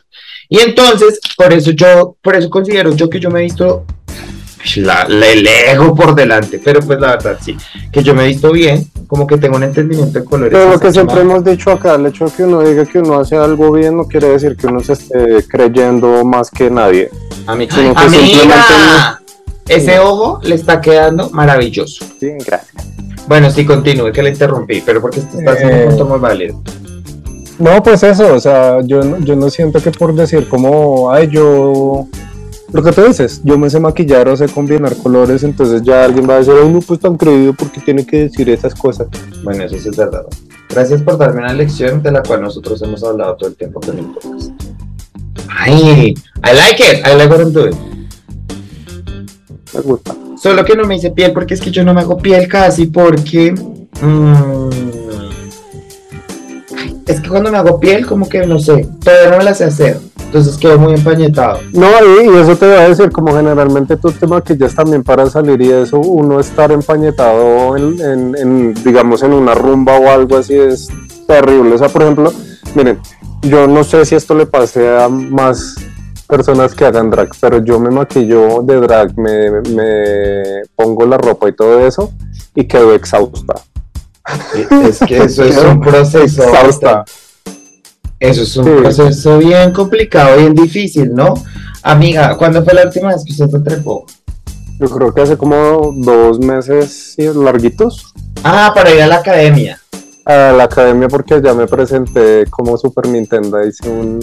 Y 0.48 0.58
entonces, 0.60 1.20
por 1.36 1.52
eso 1.52 1.70
yo, 1.70 2.16
por 2.22 2.36
eso 2.36 2.50
considero 2.50 2.92
yo 2.94 3.08
que 3.08 3.18
yo 3.18 3.30
me 3.30 3.40
he 3.40 3.42
visto, 3.44 3.84
la, 4.76 5.02
el 5.04 5.46
ego 5.46 5.94
por 5.94 6.14
delante, 6.14 6.60
pero 6.62 6.80
pues 6.80 7.00
la 7.00 7.12
verdad 7.12 7.38
sí, 7.40 7.56
que 7.90 8.02
yo 8.02 8.14
me 8.14 8.24
he 8.24 8.28
visto 8.28 8.52
bien, 8.52 8.86
como 9.06 9.26
que 9.26 9.38
tengo 9.38 9.56
un 9.56 9.62
entendimiento 9.62 10.18
de 10.18 10.24
colores. 10.24 10.52
Pero 10.52 10.70
lo 10.72 10.78
que 10.78 10.92
siempre 10.92 11.22
hemos 11.22 11.42
dicho 11.42 11.70
acá, 11.70 11.94
el 11.94 12.06
hecho 12.06 12.26
de 12.26 12.32
que 12.32 12.44
uno 12.44 12.60
diga 12.60 12.84
que 12.84 12.98
uno 12.98 13.18
hace 13.20 13.36
algo 13.36 13.72
bien 13.72 13.96
no 13.96 14.04
quiere 14.04 14.28
decir 14.28 14.54
que 14.56 14.66
uno 14.66 14.80
se 14.80 14.92
esté 14.92 15.44
creyendo 15.48 16.24
más 16.26 16.50
que 16.50 16.70
nadie. 16.70 17.08
Ami- 17.46 17.68
sino 17.70 17.94
que 17.94 18.00
¡Amiga! 18.00 18.20
simplemente 18.26 19.19
Ese 19.70 19.98
ojo 19.98 20.40
le 20.42 20.54
está 20.54 20.80
quedando 20.80 21.30
maravilloso. 21.30 22.04
Sí, 22.18 22.28
gracias. 22.44 22.86
Bueno, 23.28 23.50
sí, 23.50 23.64
continúe, 23.64 24.10
que 24.12 24.22
le 24.22 24.30
interrumpí, 24.30 24.82
pero 24.84 25.00
porque 25.00 25.20
está 25.20 25.52
haciendo 25.52 25.76
Eh, 25.76 25.82
un 25.84 25.88
punto 25.90 26.04
muy 26.06 26.18
válido. 26.18 26.60
No, 27.58 27.82
pues 27.82 28.02
eso, 28.02 28.34
o 28.34 28.40
sea, 28.40 28.80
yo, 28.82 29.02
no- 29.02 29.18
yo 29.20 29.36
no 29.36 29.50
siento 29.50 29.80
que 29.80 29.90
por 29.90 30.14
decir 30.14 30.48
como, 30.48 31.12
ay, 31.12 31.28
yo, 31.30 32.06
lo 32.72 32.82
que 32.82 32.90
tú 32.92 33.02
dices, 33.04 33.40
yo 33.44 33.58
me 33.58 33.68
sé 33.70 33.78
maquillar 33.78 34.28
o 34.28 34.36
sé 34.36 34.48
combinar 34.48 34.96
colores, 34.96 35.42
entonces 35.44 35.82
ya 35.82 36.04
alguien 36.04 36.28
va 36.28 36.34
a 36.34 36.38
decir, 36.38 36.54
ay, 36.60 36.68
no, 36.70 36.80
pues 36.80 36.98
tan 36.98 37.16
creído 37.16 37.52
porque 37.52 37.80
tiene 37.80 38.04
que 38.06 38.22
decir 38.28 38.48
esas 38.48 38.74
cosas. 38.74 39.06
Bueno, 39.44 39.62
eso 39.64 39.78
sí 39.78 39.88
es 39.90 39.96
verdad. 39.96 40.24
Gracias 40.70 41.02
por 41.02 41.18
darme 41.18 41.40
una 41.42 41.52
lección 41.52 42.02
de 42.02 42.12
la 42.12 42.22
cual 42.22 42.42
nosotros 42.42 42.80
hemos 42.82 43.02
hablado 43.04 43.36
todo 43.36 43.50
el 43.50 43.56
tiempo 43.56 43.80
con 43.80 43.98
el 43.98 44.06
podcast. 44.06 44.50
Ay, 45.48 46.14
I 46.44 46.54
like 46.54 46.82
it, 46.82 47.06
I 47.06 47.14
like 47.16 47.28
what 47.30 47.40
I'm 47.40 47.52
doing. 47.52 47.76
Me 49.74 49.80
gusta. 49.80 50.14
Solo 50.40 50.64
que 50.64 50.74
no 50.74 50.84
me 50.84 50.96
hice 50.96 51.10
piel 51.10 51.32
porque 51.32 51.54
es 51.54 51.60
que 51.60 51.70
yo 51.70 51.84
no 51.84 51.92
me 51.94 52.00
hago 52.00 52.16
piel 52.18 52.48
casi 52.48 52.86
porque... 52.86 53.52
mm, 54.00 54.70
es 57.06 57.20
que 57.20 57.28
cuando 57.28 57.50
me 57.50 57.58
hago 57.58 57.78
piel 57.80 58.06
como 58.06 58.28
que 58.28 58.46
no 58.46 58.58
sé, 58.58 58.88
todavía 59.02 59.30
no 59.30 59.38
me 59.38 59.44
la 59.44 59.54
sé 59.54 59.64
hacer. 59.64 59.98
Entonces 60.24 60.56
quedo 60.58 60.78
muy 60.78 60.94
empañetado. 60.94 61.58
No, 61.72 61.88
y, 62.24 62.38
eso 62.38 62.54
te 62.56 62.66
voy 62.66 62.76
a 62.76 62.88
decir, 62.88 63.10
como 63.10 63.34
generalmente 63.34 63.96
tú 63.96 64.12
te 64.12 64.28
maquillas 64.28 64.74
también 64.76 65.02
para 65.02 65.28
salir 65.28 65.60
y 65.60 65.70
eso, 65.72 65.98
uno 65.98 66.38
estar 66.38 66.70
empañetado 66.70 67.76
en- 67.76 68.36
en, 68.36 68.74
digamos, 68.84 69.24
en 69.24 69.32
una 69.32 69.54
rumba 69.54 69.98
o 69.98 70.08
algo 70.08 70.36
así 70.36 70.54
es 70.54 70.88
terrible. 71.26 71.74
O 71.74 71.78
sea, 71.78 71.88
por 71.88 72.02
ejemplo, 72.02 72.32
miren, 72.76 73.00
yo 73.42 73.66
no 73.66 73.82
sé 73.82 74.04
si 74.04 74.14
esto 74.14 74.34
le 74.36 74.46
pase 74.46 74.88
a 74.88 75.08
más 75.08 75.74
personas 76.30 76.74
que 76.74 76.84
hagan 76.86 77.10
drag, 77.10 77.30
pero 77.40 77.58
yo 77.64 77.78
me 77.80 77.90
maquillo 77.90 78.62
de 78.62 78.76
drag, 78.80 79.18
me, 79.18 79.50
me 79.70 80.62
pongo 80.76 81.04
la 81.06 81.18
ropa 81.18 81.48
y 81.48 81.52
todo 81.54 81.86
eso 81.86 82.12
y 82.54 82.64
quedo 82.66 82.94
exhausta. 82.94 83.54
Es 84.84 85.00
que 85.00 85.18
eso 85.18 85.44
es 85.44 85.56
un 85.58 85.80
proceso. 85.82 86.44
Exhausta. 86.44 87.04
Eso 88.18 88.42
es 88.42 88.56
un 88.56 88.64
Sí. 88.66 88.70
proceso 88.82 89.38
bien 89.38 89.72
complicado, 89.72 90.36
bien 90.36 90.54
difícil, 90.54 91.14
¿no? 91.14 91.34
Amiga, 91.82 92.36
¿cuándo 92.36 92.62
fue 92.62 92.74
la 92.74 92.84
última 92.84 93.08
vez 93.08 93.24
que 93.24 93.32
usted 93.32 93.48
se 93.48 93.58
trepó? 93.60 94.04
Yo 94.78 94.88
creo 94.88 95.12
que 95.12 95.22
hace 95.22 95.36
como 95.36 95.92
dos 95.96 96.38
meses 96.38 97.14
sí, 97.16 97.28
larguitos 97.34 98.12
Ah, 98.44 98.72
para 98.74 98.90
ir 98.94 99.02
a 99.02 99.06
la 99.06 99.16
academia. 99.16 99.80
a 100.26 100.52
la 100.52 100.64
academia 100.64 101.08
porque 101.08 101.40
ya 101.42 101.54
me 101.54 101.66
presenté 101.66 102.44
como 102.50 102.76
Super 102.76 103.08
Nintendo, 103.08 103.62
hice 103.66 103.88
un, 103.88 104.20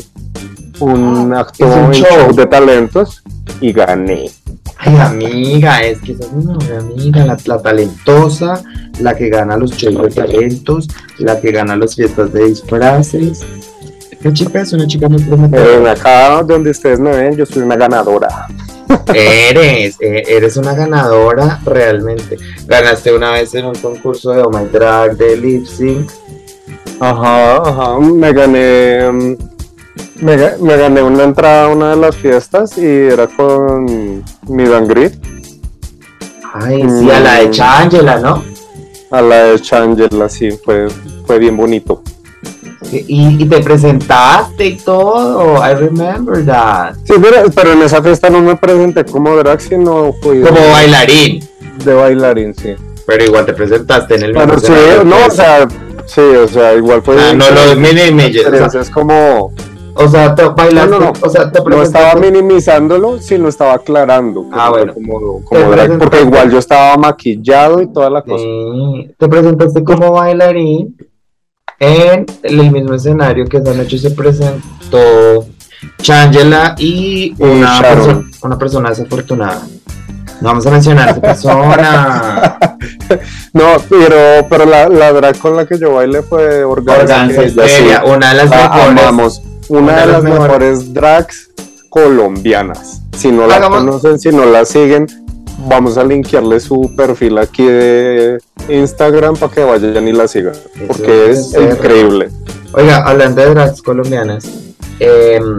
un 0.80 1.34
acto 1.34 1.66
un 1.66 1.86
en 1.86 1.92
show. 1.92 2.08
show 2.10 2.36
de 2.36 2.46
talentos 2.46 3.24
y 3.62 3.72
gané. 3.74 4.30
Ay, 4.78 4.96
amiga, 4.98 5.84
es 5.84 6.00
que 6.02 6.12
es 6.12 6.20
una 6.32 6.58
amiga, 6.78 7.26
la, 7.26 7.38
la 7.46 7.62
talentosa, 7.62 8.62
la 9.00 9.16
que 9.16 9.30
gana 9.30 9.58
los 9.58 9.72
shows 9.72 10.02
de 10.04 10.22
talentos, 10.22 10.88
la 11.18 11.40
que 11.40 11.52
gana 11.52 11.76
las 11.76 11.96
fiestas 11.96 12.32
de 12.32 12.46
disfraces. 12.46 13.44
Esta 14.12 14.34
chica 14.34 14.62
es 14.62 14.74
una 14.74 14.88
chica 14.88 15.08
muy 15.08 15.22
prometedora. 15.22 15.92
acá 15.92 16.44
donde 16.44 16.72
ustedes 16.72 17.00
me 17.00 17.12
ven, 17.12 17.36
yo 17.36 17.46
soy 17.46 17.64
una 17.64 17.76
ganadora. 17.76 18.48
Eres, 19.14 19.98
eh, 20.00 20.24
eres 20.28 20.58
una 20.58 20.74
ganadora 20.74 21.60
realmente. 21.66 22.38
Ganaste 22.66 23.14
una 23.14 23.32
vez 23.32 23.54
en 23.54 23.66
un 23.66 23.76
concurso 23.76 24.32
de 24.32 24.42
Oh 24.42 24.50
My 24.50 24.66
Drag 24.72 25.18
de 25.18 25.38
lip 25.38 25.66
sync. 25.66 26.10
Ajá, 27.00 27.58
ajá. 27.58 28.00
Me 28.00 28.32
gané, 28.34 29.12
mm, 29.12 29.36
me, 30.22 30.36
ga- 30.38 30.58
me 30.60 30.78
gané 30.78 31.02
una 31.02 31.24
entrada 31.24 31.66
a 31.66 31.68
una 31.70 31.90
de 31.92 31.96
las 31.98 32.16
fiestas 32.16 32.78
y 32.78 32.86
era 32.86 33.28
con 33.28 34.24
mi 34.48 34.64
Greet 34.88 35.14
Ay, 36.54 36.82
sí, 36.90 37.12
a 37.12 37.20
la 37.20 37.34
de 37.36 37.48
Mm. 37.48 37.52
Changela, 37.52 38.18
¿no? 38.20 38.44
a 39.12 39.22
la 39.22 39.44
de 39.46 39.62
Changel, 39.62 40.22
así 40.22 40.52
fue, 40.52 40.88
fue 41.26 41.40
bien 41.40 41.56
bonito. 41.56 42.02
Y, 42.92 43.42
y 43.42 43.46
te 43.46 43.60
presentaste 43.62 44.66
y 44.66 44.78
todo. 44.78 45.56
I 45.66 45.74
remember 45.76 46.46
that. 46.46 46.96
Sí, 47.06 47.14
pero, 47.22 47.50
pero 47.54 47.74
en 47.74 47.82
esa 47.84 48.02
fiesta 48.02 48.30
no 48.30 48.42
me 48.42 48.56
presenté 48.56 49.04
como 49.06 49.36
drag, 49.36 49.60
sino 49.62 50.14
fui 50.22 50.42
Como 50.42 50.60
de, 50.60 50.72
bailarín. 50.72 51.48
de 51.84 51.94
bailarín, 51.94 52.54
sí. 52.56 52.76
Pero 53.06 53.24
igual 53.26 53.46
te 53.46 53.54
presentaste 53.54 54.16
en 54.16 54.24
el 54.24 54.34
mismo 54.34 54.48
Pero 54.48 54.60
sí, 54.60 54.74
no, 55.06 55.16
que 55.18 55.24
o 55.24 55.32
sea, 55.32 55.68
sí, 56.06 56.22
o 56.22 56.48
sea, 56.48 56.74
igual 56.76 57.02
fue. 57.02 57.16
Ah, 57.20 57.34
no 57.34 57.46
lo 57.50 57.72
Entonces 57.72 58.82
es 58.82 58.90
como, 58.90 59.54
o 59.98 60.08
sea, 60.08 60.36
te 60.36 60.44
bailaste. 60.48 60.90
No, 60.92 61.00
no, 61.00 61.06
no. 61.08 61.14
O 61.22 61.30
sea, 61.30 61.52
te 61.52 61.60
no 61.62 61.82
estaba 61.82 62.16
minimizándolo, 62.16 63.20
sino 63.20 63.48
estaba 63.48 63.74
aclarando. 63.74 64.46
Ah, 64.52 64.70
bueno. 64.70 64.94
Como, 64.94 65.44
drag, 65.50 65.70
presentaste. 65.72 65.98
porque 65.98 66.22
igual 66.22 66.52
yo 66.52 66.58
estaba 66.60 66.98
maquillado 66.98 67.82
y 67.82 67.88
toda 67.92 68.10
la 68.10 68.22
cosa. 68.22 68.44
Sí, 68.44 69.12
te 69.18 69.28
presentaste 69.28 69.84
como 69.84 70.12
bailarín 70.12 70.96
en 71.80 72.26
el 72.44 72.72
mismo 72.72 72.94
escenario 72.96 73.46
que 73.46 73.58
esa 73.58 73.74
noche 73.74 73.98
se 74.00 74.12
presentó 74.12 75.46
Changela 76.02 76.76
y 76.78 77.34
una, 77.38 77.80
perso- 77.82 78.24
una 78.44 78.58
persona 78.58 78.90
desafortunada. 78.90 79.62
No 80.42 80.50
vamos 80.50 80.66
a 80.68 80.72
mencionar 80.72 81.08
a 81.08 81.12
esa 81.12 81.22
persona. 81.22 82.58
No, 83.54 83.64
pero, 83.90 84.46
pero 84.50 84.66
la, 84.66 84.88
la 84.90 85.12
drag 85.12 85.40
con 85.40 85.56
la 85.56 85.66
que 85.66 85.80
yo 85.80 85.94
bailé 85.94 86.22
fue 86.22 86.64
Organza. 86.64 87.02
Organza 87.02 87.44
Histeria, 87.46 88.04
una 88.06 88.30
de 88.30 88.36
las 88.44 88.50
la 88.52 88.70
mejores. 88.70 89.04
amamos. 89.04 89.42
Una 89.70 90.02
de 90.02 90.08
las 90.08 90.24
mejores 90.24 90.94
drags 90.94 91.50
colombianas. 91.90 93.02
Si 93.18 93.32
no 93.32 93.48
la 93.48 93.68
conocen, 93.68 94.20
si 94.20 94.30
no 94.30 94.46
la 94.46 94.66
siguen, 94.66 95.08
vamos 95.68 95.98
a 95.98 96.04
linkearle 96.04 96.60
su 96.60 96.94
perfil 96.96 97.38
aquí 97.38 97.66
de 97.66 98.40
Instagram 98.70 99.36
para 99.36 99.54
que 99.54 99.64
vayan 99.64 100.08
y 100.08 100.14
la 100.14 100.28
sigan, 100.28 100.54
porque 100.88 101.32
es 101.32 101.54
increíble. 101.54 102.30
Oiga, 102.74 102.98
hablando 102.98 103.42
de 103.42 103.50
drags 103.50 103.82
colombianas, 103.82 104.46
em, 105.00 105.58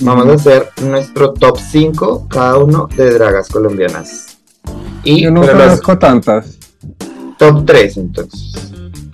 vamos 0.00 0.26
a 0.26 0.32
hacer 0.34 0.68
nuestro 0.82 1.32
top 1.32 1.58
5 1.58 2.26
cada 2.28 2.58
uno 2.58 2.88
de 2.96 3.12
dragas 3.12 3.48
colombianas. 3.48 4.38
Y 5.04 5.22
Yo 5.22 5.30
no 5.30 5.40
conozco 5.40 5.98
tantas. 5.98 6.58
Top 7.38 7.64
3 7.64 7.96
entonces. 7.96 8.54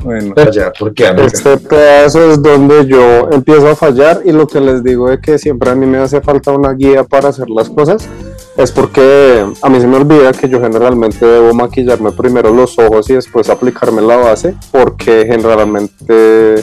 Bueno, 0.05 0.34
porque 0.78 1.14
este 1.24 1.57
pedazo 1.57 2.30
es 2.30 2.42
donde 2.42 2.86
yo 2.86 3.28
empiezo 3.32 3.68
a 3.68 3.74
fallar 3.74 4.20
y 4.24 4.32
lo 4.32 4.46
que 4.46 4.61
les 4.61 4.84
digo 4.84 5.11
es 5.11 5.18
que 5.20 5.38
siempre 5.38 5.70
a 5.70 5.74
mí 5.74 5.86
me 5.86 5.96
hace 5.96 6.20
falta 6.20 6.52
una 6.52 6.72
guía 6.74 7.05
para 7.05 7.30
hacer 7.30 7.48
las 7.48 7.70
cosas 7.70 8.07
es 8.57 8.70
porque 8.70 9.44
a 9.62 9.68
mí 9.68 9.80
se 9.80 9.86
me 9.86 9.96
olvida 9.96 10.32
que 10.32 10.48
yo 10.48 10.61
generalmente 10.61 11.24
debo 11.26 11.55
maquillarme 11.55 12.12
primero 12.12 12.55
los 12.55 12.78
ojos 12.78 13.09
y 13.11 13.14
después 13.14 13.48
aplicarme 13.48 14.02
la 14.02 14.16
base 14.16 14.55
porque 14.70 15.26
generalmente 15.26 16.62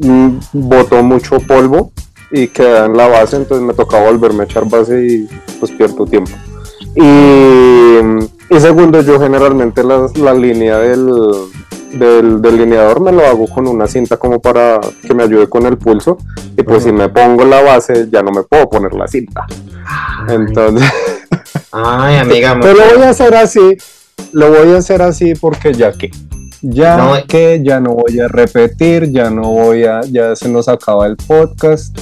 mm, 0.00 0.36
boto 0.52 1.02
mucho 1.02 1.38
polvo 1.40 1.92
y 2.30 2.48
queda 2.48 2.86
en 2.86 2.96
la 2.96 3.06
base 3.06 3.36
entonces 3.36 3.64
me 3.64 3.74
toca 3.74 4.02
volverme 4.02 4.42
a 4.42 4.46
echar 4.46 4.68
base 4.68 5.06
y 5.06 5.28
pues 5.60 5.70
pierdo 5.72 6.06
tiempo. 6.06 6.32
Y, 6.94 8.58
segundo 8.58 9.00
yo 9.00 9.18
generalmente 9.18 9.82
la, 9.82 10.08
la 10.16 10.34
línea 10.34 10.78
del, 10.78 11.10
del 11.92 12.40
delineador 12.40 13.00
me 13.00 13.12
lo 13.12 13.24
hago 13.26 13.46
con 13.46 13.66
una 13.68 13.86
cinta 13.86 14.16
como 14.16 14.40
para 14.40 14.80
que 15.06 15.14
me 15.14 15.24
ayude 15.24 15.48
con 15.48 15.66
el 15.66 15.78
pulso. 15.78 16.18
Y 16.56 16.62
pues 16.62 16.84
si 16.84 16.92
me 16.92 17.08
pongo 17.08 17.44
la 17.44 17.62
base 17.62 18.08
ya 18.10 18.22
no 18.22 18.30
me 18.30 18.42
puedo 18.42 18.68
poner 18.68 18.92
la 18.94 19.06
cinta. 19.06 19.46
Entonces 20.28 20.90
ay 21.72 22.16
amiga 22.16 22.58
pero 22.60 22.74
lo 22.74 22.98
voy 22.98 23.06
a 23.06 23.10
hacer 23.10 23.34
así 23.34 23.76
lo 24.32 24.50
voy 24.50 24.74
a 24.74 24.78
hacer 24.78 25.02
así 25.02 25.34
porque 25.34 25.72
ya 25.72 25.92
que 25.92 26.10
ya 26.60 27.24
que 27.26 27.60
ya 27.64 27.80
no 27.80 27.94
voy 27.94 28.20
a 28.20 28.28
repetir 28.28 29.10
ya 29.10 29.30
no 29.30 29.42
voy 29.42 29.84
a 29.84 30.02
ya 30.02 30.36
se 30.36 30.48
nos 30.48 30.68
acaba 30.68 31.06
el 31.06 31.16
podcast 31.16 31.98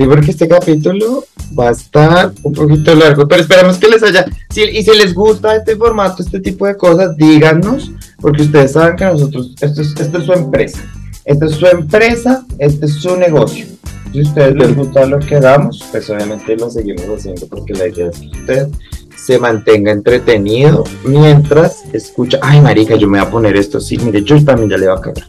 sí 0.00 0.06
porque 0.06 0.30
este 0.30 0.48
capítulo 0.48 1.24
va 1.58 1.68
a 1.68 1.72
estar 1.72 2.32
un 2.42 2.52
poquito 2.54 2.94
largo, 2.94 3.28
pero 3.28 3.42
esperamos 3.42 3.76
que 3.76 3.88
les 3.88 4.02
haya, 4.02 4.24
y 4.54 4.82
si 4.82 4.96
les 4.96 5.12
gusta 5.12 5.56
este 5.56 5.76
formato, 5.76 6.22
este 6.22 6.40
tipo 6.40 6.66
de 6.66 6.76
cosas, 6.76 7.16
díganos, 7.16 7.92
porque 8.20 8.42
ustedes 8.42 8.72
saben 8.72 8.96
que 8.96 9.04
nosotros, 9.04 9.54
esto 9.60 9.82
es, 9.82 9.94
esto 10.00 10.18
es 10.18 10.24
su 10.24 10.32
empresa, 10.32 10.78
esta 11.24 11.46
es 11.46 11.52
su 11.52 11.66
empresa, 11.66 12.46
este 12.58 12.86
es 12.86 12.94
su 12.94 13.16
negocio. 13.16 13.66
Si 14.12 14.22
ustedes 14.22 14.56
les 14.56 14.74
gusta 14.74 15.06
lo 15.06 15.18
que 15.18 15.38
damos, 15.38 15.84
pues 15.90 16.08
obviamente 16.08 16.56
lo 16.56 16.70
seguimos 16.70 17.04
haciendo, 17.04 17.46
porque 17.46 17.74
la 17.74 17.88
idea 17.88 18.08
es 18.08 18.18
que 18.18 18.26
usted 18.26 18.68
se 19.16 19.38
mantenga 19.38 19.92
entretenido 19.92 20.84
mientras 21.04 21.84
escucha, 21.92 22.38
ay 22.42 22.60
marica, 22.62 22.96
yo 22.96 23.06
me 23.06 23.18
voy 23.18 23.28
a 23.28 23.30
poner 23.30 23.56
esto, 23.56 23.80
sí, 23.80 23.98
mire, 23.98 24.22
yo 24.22 24.42
también 24.44 24.70
ya 24.70 24.78
le 24.78 24.86
va 24.86 24.94
a 24.94 25.00
cagar. 25.00 25.26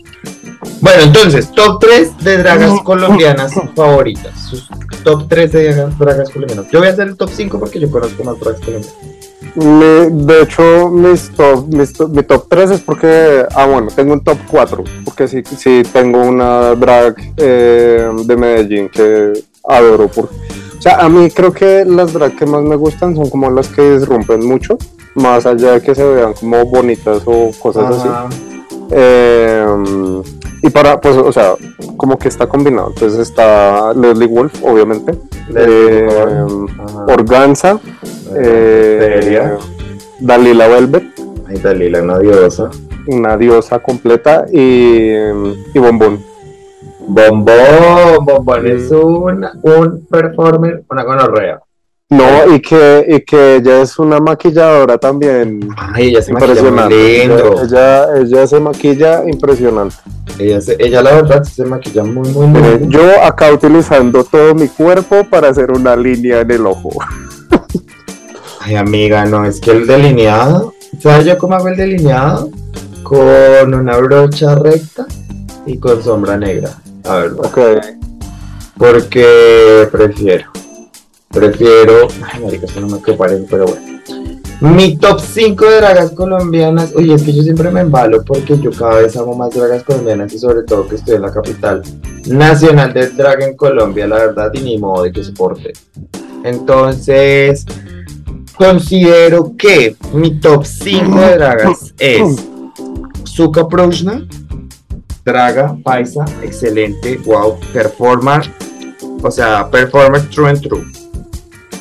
Bueno, 0.79 1.03
entonces, 1.03 1.51
top 1.51 1.79
3 1.79 2.17
de 2.19 2.37
dragas 2.37 2.81
colombianas 2.81 3.53
favoritas. 3.75 4.39
Sus 4.39 4.69
top 5.03 5.27
3 5.27 5.51
de 5.51 5.73
dragas 5.97 6.29
colombianas. 6.29 6.67
Yo 6.71 6.79
voy 6.79 6.87
a 6.87 6.91
hacer 6.91 7.07
el 7.07 7.17
top 7.17 7.29
5 7.33 7.59
porque 7.59 7.79
yo 7.79 7.89
conozco 7.89 8.23
más 8.23 8.39
dragas 8.39 8.61
colombianas. 8.61 10.27
de 10.27 10.41
hecho, 10.41 10.89
mis 10.89 11.31
top, 11.31 11.67
mi 12.09 12.23
top 12.23 12.45
3 12.47 12.71
es 12.71 12.81
porque, 12.81 13.43
ah 13.55 13.65
bueno, 13.65 13.87
tengo 13.95 14.13
un 14.13 14.23
top 14.23 14.37
4, 14.49 14.83
porque 15.03 15.27
sí, 15.27 15.41
sí 15.57 15.81
tengo 15.91 16.21
una 16.21 16.75
drag 16.75 17.15
eh, 17.37 18.09
de 18.25 18.37
Medellín 18.37 18.89
que 18.89 19.33
adoro. 19.67 20.07
Por, 20.09 20.25
o 20.25 20.81
sea, 20.81 20.97
a 20.97 21.09
mí 21.09 21.29
creo 21.31 21.51
que 21.51 21.85
las 21.85 22.13
drag 22.13 22.35
que 22.35 22.45
más 22.45 22.61
me 22.61 22.75
gustan 22.75 23.15
son 23.15 23.29
como 23.29 23.49
las 23.49 23.67
que 23.67 23.97
disrumpen 23.97 24.45
mucho, 24.45 24.77
más 25.15 25.45
allá 25.47 25.73
de 25.73 25.81
que 25.81 25.95
se 25.95 26.03
vean 26.03 26.33
como 26.33 26.63
bonitas 26.65 27.23
o 27.25 27.51
cosas 27.59 27.97
así. 27.97 28.09
Eh, 28.91 29.65
y 30.61 30.69
para, 30.69 30.99
pues, 31.01 31.17
o 31.17 31.31
sea, 31.31 31.55
como 31.97 32.17
que 32.17 32.27
está 32.27 32.47
combinado. 32.47 32.89
Entonces 32.89 33.19
está 33.19 33.93
Leslie 33.93 34.27
Wolf, 34.27 34.63
obviamente. 34.63 35.17
Eh, 35.55 36.07
Organza. 37.07 37.79
Eh, 38.35 39.57
Dalila 40.19 40.67
Velvet. 40.67 41.03
Ay, 41.47 41.57
Dalila, 41.57 42.01
una 42.01 42.19
diosa. 42.19 42.69
Una 43.07 43.37
diosa 43.37 43.79
completa. 43.79 44.45
Y, 44.51 45.11
y 45.73 45.79
Bombón. 45.79 46.23
Bombón, 47.07 48.23
Bombón 48.23 48.67
es 48.67 48.91
un, 48.91 49.45
un 49.63 50.05
performer, 50.05 50.83
una 50.89 51.03
gonorrea. 51.03 51.59
No, 52.11 52.53
y 52.53 52.59
que, 52.59 53.05
y 53.07 53.21
que 53.21 53.55
ella 53.55 53.81
es 53.81 53.97
una 53.97 54.19
maquilladora 54.19 54.97
también. 54.97 55.61
Ay, 55.77 56.09
ella 56.09 56.21
se 56.21 56.31
impresionante. 56.31 56.81
Maquilla 56.81 57.23
lindo. 57.23 57.63
Ella, 57.63 58.07
ella, 58.19 58.47
se 58.47 58.59
maquilla 58.59 59.23
impresionante. 59.29 59.95
Ella, 60.37 60.59
ella 60.77 61.01
la 61.01 61.15
verdad 61.15 61.43
se 61.43 61.63
maquilla 61.63 62.03
muy, 62.03 62.27
muy 62.27 62.61
lindo. 62.61 62.89
yo 62.89 63.23
acá 63.23 63.53
utilizando 63.53 64.25
todo 64.25 64.53
mi 64.53 64.67
cuerpo 64.67 65.23
para 65.29 65.47
hacer 65.47 65.71
una 65.71 65.95
línea 65.95 66.41
en 66.41 66.51
el 66.51 66.67
ojo. 66.67 66.89
Ay, 68.59 68.75
amiga, 68.75 69.23
no, 69.23 69.45
es 69.45 69.61
que 69.61 69.71
el 69.71 69.87
delineado, 69.87 70.73
¿sabes 70.99 71.25
yo 71.25 71.37
cómo 71.37 71.55
hago 71.55 71.69
el 71.69 71.77
delineado? 71.77 72.49
Con 73.03 73.73
una 73.73 73.95
brocha 73.95 74.55
recta 74.55 75.05
y 75.65 75.77
con 75.77 76.03
sombra 76.03 76.35
negra. 76.35 76.71
A 77.05 77.15
ver, 77.15 77.31
ok. 77.37 77.59
Porque 78.77 79.87
prefiero. 79.89 80.51
Prefiero. 81.31 82.07
Ay, 82.21 82.43
marica, 82.43 82.65
esto 82.65 82.81
no 82.81 82.87
me 82.87 82.99
parece, 83.15 83.45
pero 83.49 83.65
bueno. 83.65 83.91
Mi 84.61 84.95
top 84.95 85.19
5 85.19 85.65
de 85.65 85.77
dragas 85.77 86.11
colombianas. 86.11 86.93
Oye, 86.95 87.15
es 87.15 87.23
que 87.23 87.33
yo 87.33 87.41
siempre 87.41 87.71
me 87.71 87.81
embalo 87.81 88.23
porque 88.23 88.59
yo 88.59 88.69
cada 88.71 89.01
vez 89.01 89.17
amo 89.17 89.33
más 89.35 89.55
dragas 89.55 89.83
colombianas 89.83 90.31
y 90.33 90.37
sobre 90.37 90.61
todo 90.63 90.87
que 90.87 90.95
estoy 90.95 91.15
en 91.15 91.23
la 91.23 91.33
capital 91.33 91.81
nacional 92.27 92.93
del 92.93 93.17
drag 93.17 93.41
en 93.41 93.57
Colombia, 93.57 94.05
la 94.05 94.17
verdad, 94.17 94.51
y 94.53 94.59
ni 94.59 94.77
modo 94.77 95.01
de 95.03 95.11
que 95.11 95.23
soporte. 95.23 95.73
Entonces, 96.43 97.65
considero 98.55 99.55
que 99.57 99.95
mi 100.13 100.39
top 100.39 100.63
5 100.63 101.19
de 101.19 101.37
dragas 101.37 101.93
es 101.97 102.45
Zuka 103.25 103.67
Prochna, 103.67 104.27
draga, 105.25 105.75
paisa, 105.83 106.23
excelente, 106.43 107.19
wow, 107.25 107.57
performer, 107.73 108.41
o 109.23 109.31
sea, 109.31 109.67
performer 109.71 110.21
true 110.29 110.49
and 110.49 110.61
true. 110.61 111.00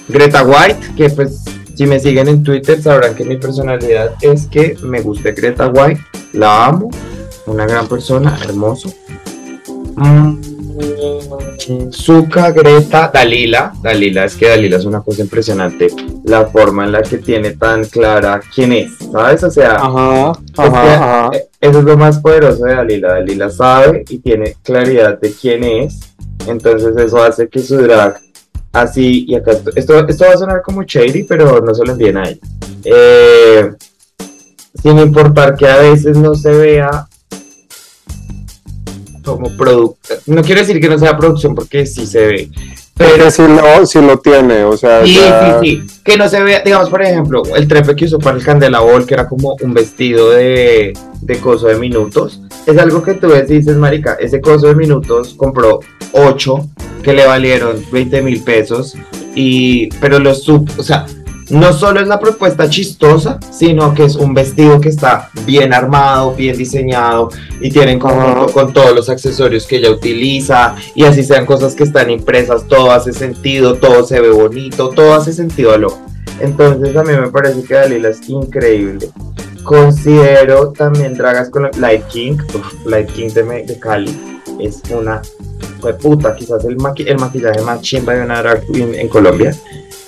Greta 0.09 0.43
White, 0.43 0.95
que 0.97 1.11
pues 1.11 1.43
si 1.75 1.87
me 1.87 1.99
siguen 1.99 2.29
en 2.29 2.43
Twitter 2.43 2.83
sabrán 2.83 3.15
que 3.15 3.25
mi 3.25 3.37
personalidad 3.37 4.15
es 4.21 4.47
que 4.47 4.77
me 4.83 5.01
gusta 5.01 5.31
Greta 5.31 5.69
White, 5.69 6.01
la 6.33 6.67
amo, 6.67 6.91
una 7.47 7.67
gran 7.67 7.89
persona, 7.89 8.39
hermoso. 8.45 8.93
Mm, 9.97 10.51
Zuka, 11.93 12.51
Greta, 12.51 13.11
Dalila. 13.13 13.73
Dalila, 13.83 14.25
es 14.25 14.35
que 14.35 14.49
Dalila 14.49 14.77
es 14.77 14.85
una 14.85 15.01
cosa 15.01 15.23
impresionante. 15.23 15.89
La 16.25 16.47
forma 16.47 16.85
en 16.85 16.93
la 16.93 17.03
que 17.03 17.19
tiene 17.19 17.53
tan 17.53 17.85
clara 17.85 18.41
quién 18.55 18.73
es, 18.73 18.93
¿sabes? 19.13 19.45
O 19.45 19.51
sea, 19.51 19.81
eh, 21.33 21.49
eso 21.61 21.79
es 21.79 21.85
lo 21.85 21.97
más 21.97 22.19
poderoso 22.19 22.65
de 22.65 22.75
Dalila. 22.75 23.15
Dalila 23.15 23.51
sabe 23.51 24.05
y 24.09 24.19
tiene 24.19 24.57
claridad 24.63 25.21
de 25.21 25.33
quién 25.33 25.65
es. 25.65 26.01
Entonces 26.47 26.97
eso 26.97 27.23
hace 27.23 27.49
que 27.49 27.61
su 27.61 27.77
drag 27.77 28.21
así, 28.73 29.25
y 29.29 29.35
acá, 29.35 29.53
esto, 29.75 30.07
esto 30.07 30.25
va 30.25 30.33
a 30.33 30.37
sonar 30.37 30.63
como 30.63 30.83
shady, 30.83 31.25
pero 31.25 31.61
no 31.61 31.75
se 31.75 31.85
lo 31.85 31.93
envíen 31.93 32.17
ahí. 32.17 32.41
Eh, 32.85 33.73
sin 34.81 34.99
importar 34.99 35.57
que 35.57 35.67
a 35.67 35.77
veces 35.79 36.17
no 36.17 36.35
se 36.35 36.51
vea 36.51 37.07
como 39.25 39.57
producto. 39.57 40.15
No 40.27 40.43
quiero 40.43 40.61
decir 40.61 40.81
que 40.81 40.89
no 40.89 40.99
sea 40.99 41.17
producción 41.17 41.55
porque 41.55 41.87
sí 41.87 42.07
se 42.07 42.27
ve. 42.27 42.51
Pero 43.01 43.31
si 43.31 43.43
lo, 43.43 43.87
si 43.87 44.01
lo 44.03 44.19
tiene, 44.19 44.63
o 44.63 44.77
sea. 44.77 45.03
Sí, 45.07 45.15
sí, 45.15 45.53
sí. 45.63 45.83
Que 46.05 46.19
no 46.19 46.29
se 46.29 46.43
vea, 46.43 46.61
digamos, 46.63 46.91
por 46.91 47.01
ejemplo, 47.01 47.43
el 47.57 47.67
trepe 47.67 47.97
que 47.97 48.05
usó 48.05 48.19
para 48.19 48.37
el 48.37 48.45
Candelabol, 48.45 49.07
que 49.07 49.15
era 49.15 49.27
como 49.27 49.57
un 49.63 49.73
vestido 49.73 50.31
de, 50.33 50.93
de 51.23 51.39
coso 51.39 51.69
de 51.69 51.77
minutos. 51.77 52.43
Es 52.67 52.77
algo 52.77 53.03
que 53.03 53.15
tú 53.15 53.29
ves 53.29 53.51
y 53.51 53.55
dices, 53.55 53.77
Marica, 53.77 54.19
ese 54.21 54.43
coso 54.43 54.67
de 54.67 54.75
minutos 54.75 55.33
compró 55.35 55.81
8 56.13 56.69
que 57.03 57.15
le 57.15 57.27
valieron 57.27 57.83
20 57.91 58.21
mil 58.21 58.43
pesos. 58.43 58.95
Y, 59.35 59.89
pero 60.01 60.19
los 60.19 60.43
sub, 60.43 60.69
o 60.77 60.83
sea, 60.83 61.07
no 61.51 61.73
solo 61.73 62.01
es 62.01 62.09
la 62.09 62.21
propuesta 62.21 62.69
chistosa, 62.69 63.39
sino 63.51 63.95
que 63.95 64.05
es 64.05 64.17
un 64.17 64.35
vestido 64.35 64.81
que 64.81 64.89
está 64.89 65.31
bien 65.45 65.75
armado, 65.75 66.35
bien 66.35 66.57
diseñado 66.57 67.31
y 67.61 67.71
tienen 67.71 67.99
con 67.99 68.73
todos 68.73 68.95
los 68.95 69.09
accesorios 69.09 69.67
que 69.67 69.77
ella 69.77 69.91
utiliza 69.91 70.77
y 70.95 71.05
así 71.05 71.23
sean 71.23 71.47
cosas 71.47 71.75
que 71.75 71.85
están 71.85 72.11
impresas, 72.11 72.67
todo 72.67 72.91
hace 72.93 73.13
sentido, 73.13 73.75
todo 73.75 74.05
se 74.05 74.21
ve 74.21 74.31
bonito, 74.31 74.91
todo 74.91 75.15
hace 75.15 75.33
sentido 75.33 75.73
a 75.73 75.79
lo. 75.79 75.99
Entonces 76.41 76.97
a 76.97 77.03
mí 77.03 77.13
me 77.13 77.29
parece 77.29 77.63
que 77.63 77.75
Dalila 77.75 78.09
es 78.09 78.29
increíble. 78.29 79.11
Considero 79.65 80.71
también 80.71 81.15
dragas 81.15 81.51
con 81.51 81.69
Light 81.79 82.07
King, 82.07 82.39
Light 82.87 83.11
King 83.11 83.29
de, 83.29 83.43
de 83.43 83.79
Cali, 83.79 84.41
es 84.59 84.81
una 84.91 85.21
puta, 86.01 86.35
quizás 86.35 86.65
el, 86.65 86.77
el 87.07 87.19
maquillaje 87.19 87.61
más 87.63 87.81
chimba 87.81 88.15
de 88.15 88.23
una 88.23 88.43
drag 88.43 88.63
en, 88.75 88.95
en 88.95 89.09
Colombia. 89.09 89.55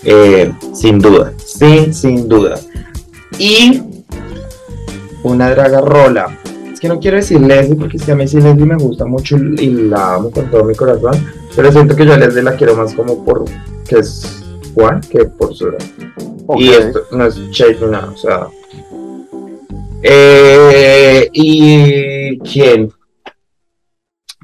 Eh, 0.05 0.53
sin 0.75 0.99
duda, 0.99 1.33
sin, 1.45 1.95
sin 1.95 2.29
duda. 2.29 2.59
Y 3.39 3.83
una 5.23 5.51
draga 5.51 5.81
rola. 5.81 6.39
Es 6.73 6.81
que 6.81 6.89
no 6.89 6.99
quiero 6.99 7.17
decir 7.17 7.41
Leslie 7.41 7.77
porque 7.77 7.97
es 7.97 8.03
que 8.03 8.13
a 8.13 8.17
mí 8.17 8.27
sí 8.27 8.41
Leslie 8.41 8.67
me 8.67 8.77
gusta 8.77 9.05
mucho 9.05 9.37
y 9.37 9.67
la 9.69 10.15
amo 10.15 10.31
con 10.31 10.51
todo 10.51 10.65
mi 10.65 10.75
corazón. 10.75 11.15
Pero 11.55 11.71
siento 11.71 11.95
que 11.95 12.05
yo 12.05 12.15
a 12.15 12.19
Leslie 12.19 12.43
la 12.43 12.57
quiero 12.57 12.77
más 12.77 12.95
como 12.95 13.25
por 13.25 13.45
que 13.87 13.99
es 13.99 14.43
Juan 14.75 15.01
que 15.03 15.25
por 15.25 15.55
su 15.55 15.73
Y 16.57 16.69
esto 16.71 17.03
no 17.13 17.27
es 17.27 17.37
shade 17.51 17.87
nada, 17.89 18.11
o 18.11 18.17
sea. 18.17 18.49
Eh, 20.03 21.29
¿Y 21.33 22.39
quién? 22.41 22.93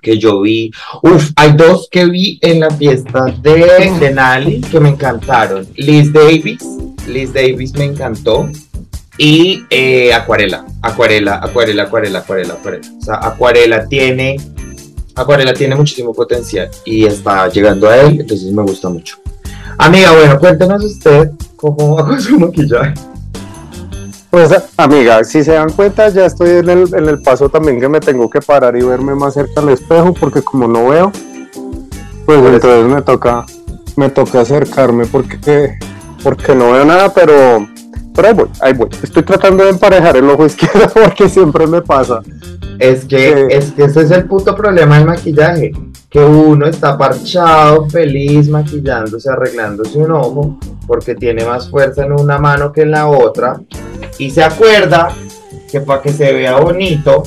Que 0.02 0.18
yo 0.18 0.40
vi. 0.40 0.70
Uf, 1.02 1.30
hay 1.36 1.52
dos 1.52 1.88
que 1.90 2.06
vi 2.06 2.38
en 2.42 2.60
la 2.60 2.70
fiesta 2.70 3.26
de 3.42 3.92
Denali 4.00 4.60
que 4.60 4.80
me 4.80 4.90
encantaron. 4.90 5.66
Liz 5.76 6.12
Davis. 6.12 6.64
Liz 7.06 7.32
Davis 7.32 7.72
me 7.74 7.84
encantó. 7.84 8.48
Y 9.16 9.64
eh, 9.70 10.12
Acuarela. 10.12 10.64
Acuarela, 10.82 11.40
acuarela, 11.42 11.82
acuarela, 11.84 12.18
acuarela, 12.20 12.54
acuarela. 12.54 12.88
O 12.98 13.04
sea, 13.04 13.14
Acuarela 13.16 13.86
tiene. 13.86 14.36
Acuarela 15.14 15.52
tiene 15.52 15.74
muchísimo 15.74 16.14
potencial 16.14 16.70
y 16.84 17.04
está 17.04 17.48
llegando 17.48 17.88
a 17.88 17.96
él, 17.96 18.20
entonces 18.20 18.52
me 18.52 18.62
gusta 18.62 18.88
mucho. 18.88 19.16
Amiga, 19.76 20.12
bueno, 20.12 20.38
cuéntenos 20.38 20.84
usted 20.84 21.30
cómo 21.56 21.94
va 21.96 22.06
con 22.06 22.20
su 22.20 22.38
maquillaje. 22.38 22.94
Pues 24.30 24.52
amiga, 24.76 25.24
si 25.24 25.42
se 25.42 25.52
dan 25.52 25.70
cuenta 25.70 26.08
ya 26.10 26.26
estoy 26.26 26.50
en 26.50 26.68
el, 26.68 26.94
en 26.94 27.08
el 27.08 27.22
paso 27.22 27.48
también 27.48 27.80
que 27.80 27.88
me 27.88 27.98
tengo 27.98 28.28
que 28.28 28.40
parar 28.40 28.76
y 28.76 28.82
verme 28.82 29.14
más 29.14 29.34
cerca 29.34 29.60
al 29.60 29.70
espejo 29.70 30.12
porque 30.12 30.42
como 30.42 30.68
no 30.68 30.88
veo, 30.88 31.10
pues 32.26 32.38
entonces 32.38 32.84
me 32.84 33.00
toca, 33.00 33.46
me 33.96 34.10
toca 34.10 34.42
acercarme 34.42 35.06
porque, 35.06 35.78
porque 36.22 36.54
no 36.54 36.72
veo 36.72 36.84
nada, 36.84 37.12
pero, 37.14 37.66
pero 38.14 38.28
ahí 38.28 38.34
voy, 38.34 38.48
ahí 38.60 38.72
voy. 38.74 38.88
Estoy 39.02 39.22
tratando 39.22 39.64
de 39.64 39.70
emparejar 39.70 40.18
el 40.18 40.28
ojo 40.28 40.44
izquierdo 40.46 40.90
porque 40.92 41.26
siempre 41.30 41.66
me 41.66 41.80
pasa. 41.80 42.20
Es 42.78 43.06
que, 43.06 43.46
es 43.50 43.72
que 43.72 43.84
ese 43.84 44.02
es 44.02 44.10
el 44.10 44.26
puto 44.26 44.54
problema 44.54 44.98
del 44.98 45.06
maquillaje, 45.06 45.72
que 46.10 46.20
uno 46.20 46.66
está 46.66 46.98
parchado, 46.98 47.88
feliz, 47.88 48.48
maquillándose, 48.48 49.30
arreglándose 49.30 49.98
un 49.98 50.12
ojo, 50.12 50.58
porque 50.88 51.14
tiene 51.14 51.44
más 51.44 51.70
fuerza 51.70 52.04
en 52.04 52.12
una 52.12 52.38
mano 52.38 52.72
que 52.72 52.82
en 52.82 52.90
la 52.90 53.06
otra, 53.06 53.60
y 54.18 54.30
se 54.30 54.42
acuerda 54.42 55.14
que 55.70 55.80
para 55.80 56.02
que 56.02 56.12
se 56.12 56.32
vea 56.32 56.58
bonito, 56.58 57.22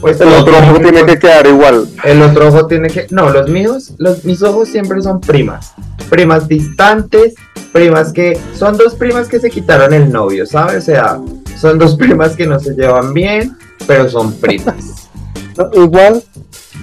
pues 0.00 0.20
el 0.20 0.28
otro 0.28 0.56
ojo 0.56 0.80
tiene 0.80 1.04
que 1.04 1.18
quedar 1.18 1.46
igual. 1.46 1.88
El 2.04 2.22
otro 2.22 2.48
ojo 2.48 2.66
tiene 2.66 2.88
que, 2.88 3.06
no, 3.10 3.28
los 3.30 3.50
míos, 3.50 3.92
los 3.98 4.24
mis 4.24 4.42
ojos 4.42 4.68
siempre 4.68 5.02
son 5.02 5.20
primas, 5.20 5.74
primas 6.08 6.48
distantes, 6.48 7.34
primas 7.72 8.12
que 8.12 8.38
son 8.54 8.76
dos 8.78 8.94
primas 8.94 9.28
que 9.28 9.40
se 9.40 9.50
quitaron 9.50 9.92
el 9.92 10.10
novio, 10.10 10.46
¿sabes? 10.46 10.84
O 10.84 10.86
sea, 10.86 11.18
son 11.58 11.78
dos 11.78 11.96
primas 11.96 12.36
que 12.36 12.46
no 12.46 12.58
se 12.60 12.74
llevan 12.74 13.12
bien, 13.12 13.56
pero 13.86 14.08
son 14.08 14.32
primas. 14.34 15.08
igual, 15.74 16.22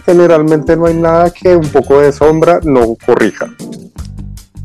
generalmente 0.06 0.76
no 0.76 0.86
hay 0.86 0.96
nada 0.96 1.32
que 1.32 1.56
un 1.56 1.68
poco 1.70 2.00
de 2.00 2.12
sombra 2.12 2.60
no 2.64 2.96
corrija. 3.06 3.50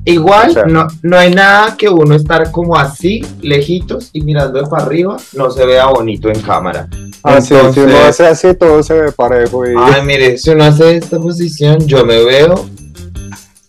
Igual, 0.06 0.64
no, 0.66 0.86
no 1.02 1.16
hay 1.16 1.34
nada 1.34 1.76
que 1.78 1.88
uno 1.88 2.14
estar 2.14 2.50
como 2.50 2.76
así, 2.76 3.24
lejitos 3.40 4.10
y 4.12 4.20
mirando 4.20 4.60
de 4.60 4.68
para 4.68 4.84
arriba, 4.84 5.16
no 5.32 5.50
se 5.50 5.64
vea 5.64 5.86
bonito 5.86 6.28
en 6.28 6.40
cámara. 6.40 6.88
Así, 7.22 7.54
si 7.72 7.80
uno 7.80 7.98
hace 8.00 8.26
así, 8.26 8.54
todo 8.54 8.82
se 8.82 8.92
ve 8.92 9.12
parejo. 9.12 9.66
Y... 9.66 9.74
Ay, 9.78 10.02
mire, 10.02 10.36
si 10.36 10.50
uno 10.50 10.64
hace 10.64 10.96
esta 10.96 11.18
posición, 11.18 11.86
yo 11.86 12.04
me 12.04 12.22
veo 12.22 12.66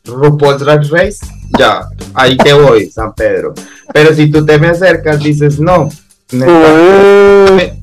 RuPaul's 0.03 0.59
Drag 0.59 0.83
Race, 0.91 1.25
ya, 1.57 1.87
ahí 2.13 2.35
te 2.35 2.51
voy, 2.51 2.89
San 2.91 3.13
Pedro. 3.13 3.53
Pero 3.93 4.13
si 4.13 4.29
tú 4.29 4.45
te 4.45 4.59
me 4.59 4.67
acercas, 4.67 5.23
dices, 5.23 5.57
no, 5.57 5.89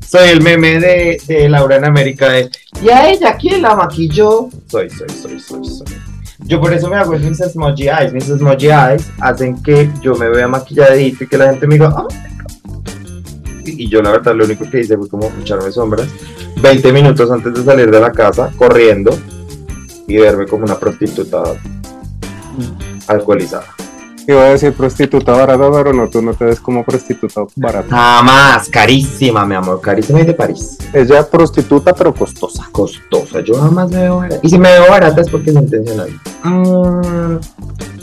soy 0.07 0.29
el 0.29 0.43
meme 0.43 0.79
de, 0.79 1.23
de 1.27 1.49
Laura 1.49 1.77
en 1.77 1.87
América 1.87 2.29
de, 2.29 2.51
¿y 2.83 2.91
a 2.91 3.09
ella 3.09 3.35
quién 3.39 3.63
la 3.63 3.75
maquilló? 3.75 4.51
Soy, 4.67 4.91
soy, 4.91 5.09
soy, 5.09 5.41
soy, 5.41 5.65
soy. 5.65 6.12
Yo 6.45 6.61
por 6.61 6.73
eso 6.73 6.89
me 6.89 6.97
hago 6.97 7.13
mis 7.13 7.39
smudgy 7.39 7.89
eyes. 7.89 8.13
Mis 8.13 8.25
smudgy 8.25 8.69
eyes 8.69 9.11
hacen 9.21 9.63
que 9.63 9.91
yo 10.01 10.15
me 10.15 10.29
vea 10.29 10.49
maquilladito 10.49 11.25
y 11.25 11.27
que 11.27 11.39
la 11.39 11.51
gente 11.51 11.67
me 11.67 11.75
diga, 11.75 11.95
oh, 11.97 12.09
y 13.65 13.89
yo 13.89 14.03
la 14.03 14.11
verdad 14.11 14.35
lo 14.35 14.45
único 14.45 14.69
que 14.69 14.81
hice 14.81 14.97
fue 14.97 15.09
como 15.09 15.31
echarme 15.41 15.71
sombras 15.71 16.09
20 16.61 16.93
minutos 16.93 17.31
antes 17.31 17.55
de 17.55 17.65
salir 17.65 17.91
de 17.91 18.01
la 18.01 18.13
casa, 18.13 18.51
corriendo 18.57 19.17
y 20.07 20.17
verme 20.17 20.47
como 20.47 20.65
una 20.65 20.79
prostituta 20.79 21.43
alcoholizada. 23.09 23.67
Iba 24.27 24.43
a 24.43 24.51
decir 24.51 24.73
prostituta 24.73 25.33
barata, 25.33 25.71
pero 25.73 25.93
no, 25.93 26.09
tú 26.09 26.23
no 26.23 26.33
te 26.35 26.45
ves 26.45 26.61
como 26.61 26.85
prostituta 26.85 27.43
barata. 27.57 27.89
Jamás, 27.91 28.69
carísima, 28.69 29.45
mi 29.45 29.55
amor, 29.55 29.81
carísima 29.81 30.21
y 30.21 30.25
de 30.25 30.35
París. 30.35 30.79
Ella 30.93 31.29
prostituta, 31.29 31.93
pero 31.93 32.15
costosa. 32.15 32.69
Costosa, 32.71 33.41
yo 33.41 33.55
jamás 33.55 33.91
me 33.91 34.03
veo 34.03 34.19
barata. 34.19 34.41
Y 34.43 34.49
si 34.49 34.59
me 34.59 34.71
veo 34.71 34.89
barata 34.89 35.21
es 35.21 35.29
porque 35.29 35.51
es 35.51 35.57
intencional. 35.57 36.11
Mm, 36.45 37.37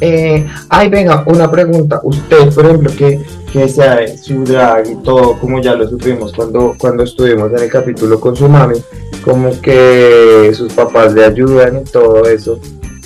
eh, 0.02 0.48
ay, 0.70 0.90
venga, 0.90 1.24
una 1.26 1.50
pregunta. 1.50 2.02
Usted, 2.04 2.54
por 2.54 2.66
ejemplo, 2.66 2.92
que, 2.98 3.22
que 3.54 3.70
sea 3.70 4.00
su 4.18 4.44
drag 4.44 4.90
y 4.92 4.96
todo, 4.98 5.40
como 5.40 5.62
ya 5.62 5.76
lo 5.76 5.88
supimos 5.88 6.34
cuando, 6.34 6.76
cuando 6.78 7.04
estuvimos 7.04 7.52
en 7.54 7.60
el 7.60 7.70
capítulo 7.70 8.20
con 8.20 8.36
su 8.36 8.50
mami, 8.50 8.76
como 9.24 9.60
que 9.62 10.52
sus 10.54 10.74
papás 10.74 11.14
le 11.14 11.24
ayudan 11.24 11.78
y 11.80 11.84
todo 11.86 12.26
eso. 12.26 12.60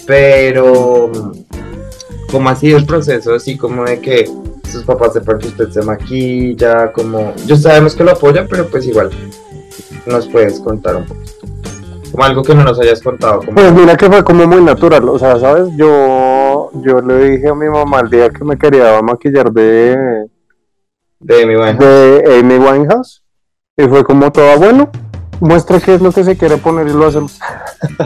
Pero 0.06 1.12
¿Cómo 2.34 2.50
ha 2.50 2.56
sido 2.56 2.80
el 2.80 2.88
proceso? 2.88 3.36
Así 3.36 3.56
como 3.56 3.84
de 3.84 4.02
que 4.02 4.28
sus 4.68 4.84
papás 4.84 5.14
sepan 5.14 5.38
que 5.38 5.50
usted 5.50 5.70
se 5.70 5.84
maquilla, 5.84 6.92
como... 6.92 7.32
Yo 7.46 7.56
sabemos 7.56 7.96
que 7.96 8.04
lo 8.04 8.10
apoyan, 8.10 8.48
pero 8.50 8.68
pues 8.68 8.88
igual 8.88 9.12
nos 10.08 10.28
puedes 10.28 10.60
contar 10.60 10.96
un 10.96 11.06
poquito. 11.06 11.32
Como 12.12 12.24
algo 12.24 12.42
que 12.42 12.56
no 12.56 12.64
nos 12.64 12.80
hayas 12.80 13.04
contado. 13.04 13.42
Pues 13.42 13.72
mira 13.74 13.96
que 13.96 14.08
fue 14.08 14.24
como 14.24 14.48
muy 14.48 14.64
natural, 14.64 15.08
o 15.10 15.20
sea, 15.20 15.40
¿sabes? 15.40 15.70
Yo, 15.78 16.72
yo 16.74 17.02
le 17.02 17.30
dije 17.30 17.50
a 17.50 17.54
mi 17.54 17.70
mamá 17.70 18.00
el 18.00 18.10
día 18.10 18.32
que 18.32 18.44
me 18.44 18.58
quería 18.58 19.00
maquillar 19.04 19.52
de... 19.52 20.26
De 21.20 21.44
Amy 21.44 21.56
Winehouse. 21.56 21.80
De 21.80 22.40
Amy 22.40 22.58
Winehouse. 22.58 23.24
Y 23.78 23.84
fue 23.84 24.04
como 24.04 24.32
todo, 24.32 24.58
bueno, 24.58 24.90
muestra 25.40 25.80
qué 25.80 25.94
es 25.94 26.02
lo 26.02 26.12
que 26.12 26.24
se 26.24 26.36
quiere 26.36 26.58
poner 26.58 26.88
y 26.88 26.94
lo 26.94 27.06
hacemos. 27.06 27.38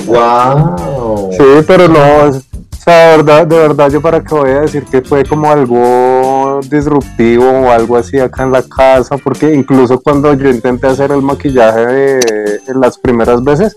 Wow. 0.06 1.32
sí, 1.32 1.44
pero 1.66 1.88
no, 1.88 2.42
de 2.88 3.18
verdad, 3.18 3.46
de 3.46 3.58
verdad, 3.58 3.92
yo 3.92 4.02
para 4.02 4.24
qué 4.24 4.34
voy 4.34 4.50
a 4.50 4.62
decir 4.62 4.86
que 4.86 5.02
fue 5.02 5.26
como 5.26 5.52
algo 5.52 6.62
disruptivo 6.70 7.44
o 7.44 7.70
algo 7.70 7.98
así 7.98 8.18
acá 8.18 8.44
en 8.44 8.54
la 8.54 8.64
casa, 8.64 9.18
porque 9.18 9.54
incluso 9.54 10.00
cuando 10.00 10.34
yo 10.34 10.50
intenté 10.50 10.88
hacer 10.88 11.12
el 11.12 11.22
maquillaje 11.22 11.82
de, 11.86 12.62
las 12.76 12.98
primeras 12.98 13.44
veces, 13.44 13.76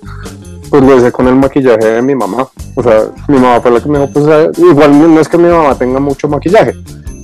pues 0.71 0.85
lo 0.85 0.97
hice 0.97 1.11
con 1.11 1.27
el 1.27 1.35
maquillaje 1.35 1.85
de 1.85 2.03
mi 2.03 2.15
mamá. 2.15 2.47
O 2.77 2.83
sea, 2.85 3.07
mi 3.27 3.39
mamá 3.39 3.61
fue 3.61 3.73
la 3.73 3.81
que 3.81 3.89
me 3.89 3.99
dijo, 3.99 4.13
pues 4.13 4.59
igual 4.59 5.15
no 5.15 5.21
es 5.21 5.29
que 5.29 5.39
mi 5.39 5.49
mamá 5.49 5.75
tenga 5.75 5.99
mucho 5.99 6.29
maquillaje, 6.29 6.75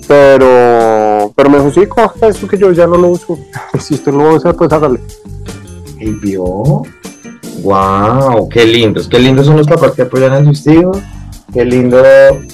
pero, 0.09 1.32
pero 1.37 1.51
me 1.51 1.59
dijo, 1.59 1.70
sí, 1.70 1.87
coja 1.87 2.26
esto 2.26 2.49
que 2.49 2.59
yo 2.59 2.72
ya 2.72 2.89
no 2.89 2.97
lo 2.97 3.11
uso. 3.11 3.39
si 3.78 3.95
usted 3.95 4.12
lo 4.12 4.24
va 4.24 4.30
a 4.30 4.34
usar, 4.34 4.57
pues 4.57 4.72
hágale. 4.72 4.99
¿Y 6.01 6.11
vio? 6.11 6.82
¡Wow! 7.62 8.49
¡Qué 8.49 8.64
lindos! 8.64 9.07
¡Qué 9.07 9.20
lindos 9.20 9.47
son 9.47 9.57
los 9.57 9.68
papás 9.68 9.93
que 9.93 10.03
apoyan 10.03 10.32
a 10.32 10.45
sus 10.45 10.66
hijos! 10.66 10.99
Qué 11.57 11.65
lindo, 11.65 12.03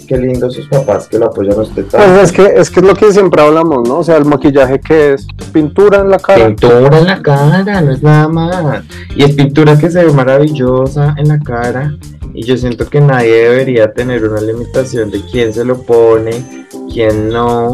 qué 0.06 0.16
lindo 0.16 0.48
sus 0.48 0.68
papás 0.68 1.08
que 1.08 1.18
lo 1.18 1.26
apoyan 1.26 1.58
a 1.58 1.62
usted 1.62 1.84
Pues 1.90 2.22
es 2.22 2.30
que, 2.30 2.44
es 2.44 2.70
que 2.70 2.78
es 2.78 2.86
lo 2.86 2.94
que 2.94 3.10
siempre 3.10 3.42
hablamos, 3.42 3.88
¿no? 3.88 3.98
O 3.98 4.04
sea, 4.04 4.16
el 4.16 4.24
maquillaje 4.24 4.78
que 4.78 5.14
es 5.14 5.26
pintura 5.52 6.02
en 6.02 6.10
la 6.10 6.18
cara. 6.18 6.46
Pintura 6.46 6.98
en 6.98 7.06
la 7.06 7.20
cara, 7.20 7.80
no 7.80 7.90
es 7.90 8.00
nada 8.00 8.28
más. 8.28 8.84
Y 9.16 9.24
es 9.24 9.34
pintura 9.34 9.76
que 9.76 9.90
se 9.90 10.04
ve 10.04 10.12
maravillosa 10.12 11.16
en 11.18 11.26
la 11.26 11.40
cara. 11.40 11.96
Y 12.32 12.44
yo 12.44 12.56
siento 12.56 12.88
que 12.88 13.00
nadie 13.00 13.48
debería 13.48 13.92
tener 13.92 14.24
una 14.24 14.40
limitación 14.40 15.10
de 15.10 15.20
quién 15.32 15.52
se 15.52 15.64
lo 15.64 15.82
pone, 15.82 16.44
quién 16.92 17.28
no. 17.30 17.72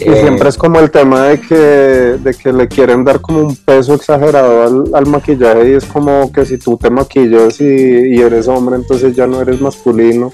Y 0.00 0.12
siempre 0.12 0.48
es 0.48 0.56
como 0.56 0.80
el 0.80 0.90
tema 0.90 1.28
de 1.28 1.40
que, 1.40 1.54
de 1.54 2.34
que 2.34 2.52
le 2.52 2.66
quieren 2.66 3.04
dar 3.04 3.20
como 3.20 3.42
un 3.42 3.54
peso 3.54 3.94
exagerado 3.94 4.88
al, 4.92 5.06
maquillaje 5.06 5.70
y 5.70 5.74
es 5.74 5.84
como 5.84 6.32
que 6.32 6.44
si 6.44 6.58
tú 6.58 6.76
te 6.76 6.90
maquillas 6.90 7.60
y, 7.60 8.16
y, 8.16 8.20
eres 8.20 8.48
hombre, 8.48 8.74
entonces 8.74 9.14
ya 9.14 9.28
no 9.28 9.40
eres 9.40 9.60
masculino. 9.60 10.32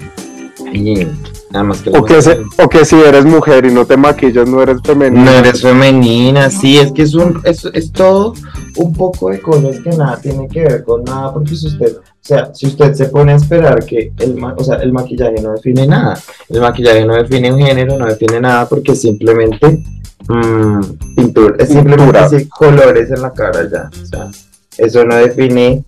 Nada 1.51 1.63
más 1.63 1.81
que 1.81 1.89
o, 1.89 2.03
que 2.03 2.19
o 2.57 2.69
que 2.69 2.85
si 2.85 2.95
eres 2.95 3.25
mujer 3.25 3.65
y 3.65 3.73
no 3.73 3.85
te 3.85 3.97
maquillas, 3.97 4.47
no 4.47 4.61
eres 4.61 4.77
femenina. 4.83 5.25
No 5.25 5.31
eres 5.31 5.61
femenina, 5.61 6.49
sí, 6.49 6.77
es 6.77 6.91
que 6.91 7.03
es, 7.03 7.13
un, 7.13 7.41
es, 7.43 7.65
es 7.65 7.91
todo 7.91 8.33
un 8.77 8.93
poco 8.93 9.29
de 9.29 9.41
cosas 9.41 9.79
que 9.79 9.89
nada 9.89 10.19
tiene 10.21 10.47
que 10.47 10.61
ver 10.61 10.83
con 10.83 11.03
nada, 11.03 11.33
porque 11.33 11.55
si 11.55 11.67
usted 11.67 11.97
o 12.21 12.23
sea, 12.23 12.53
si 12.53 12.67
usted 12.67 12.93
se 12.93 13.05
pone 13.05 13.33
a 13.33 13.35
esperar 13.35 13.83
que 13.83 14.13
el, 14.19 14.37
o 14.55 14.63
sea, 14.63 14.75
el 14.75 14.93
maquillaje 14.93 15.41
no 15.41 15.53
define 15.53 15.87
nada, 15.87 16.19
el 16.49 16.61
maquillaje 16.61 17.03
no 17.03 17.15
define 17.15 17.51
un 17.51 17.59
género, 17.59 17.97
no 17.97 18.05
define 18.05 18.39
nada 18.39 18.69
porque 18.69 18.95
simplemente 18.95 19.83
mmm, 20.27 20.81
pintura, 21.15 21.55
es 21.57 21.69
simplemente 21.69 22.47
colores 22.47 23.09
en 23.09 23.23
la 23.23 23.33
cara 23.33 23.67
ya. 23.67 23.89
O 24.03 24.05
sea, 24.05 24.29
eso 24.77 25.03
no 25.03 25.15
define 25.15 25.83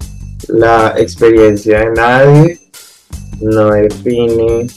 la 0.47 0.95
experiencia 0.97 1.81
de 1.81 1.91
nadie, 1.91 2.59
no 3.41 3.71
define 3.71 4.67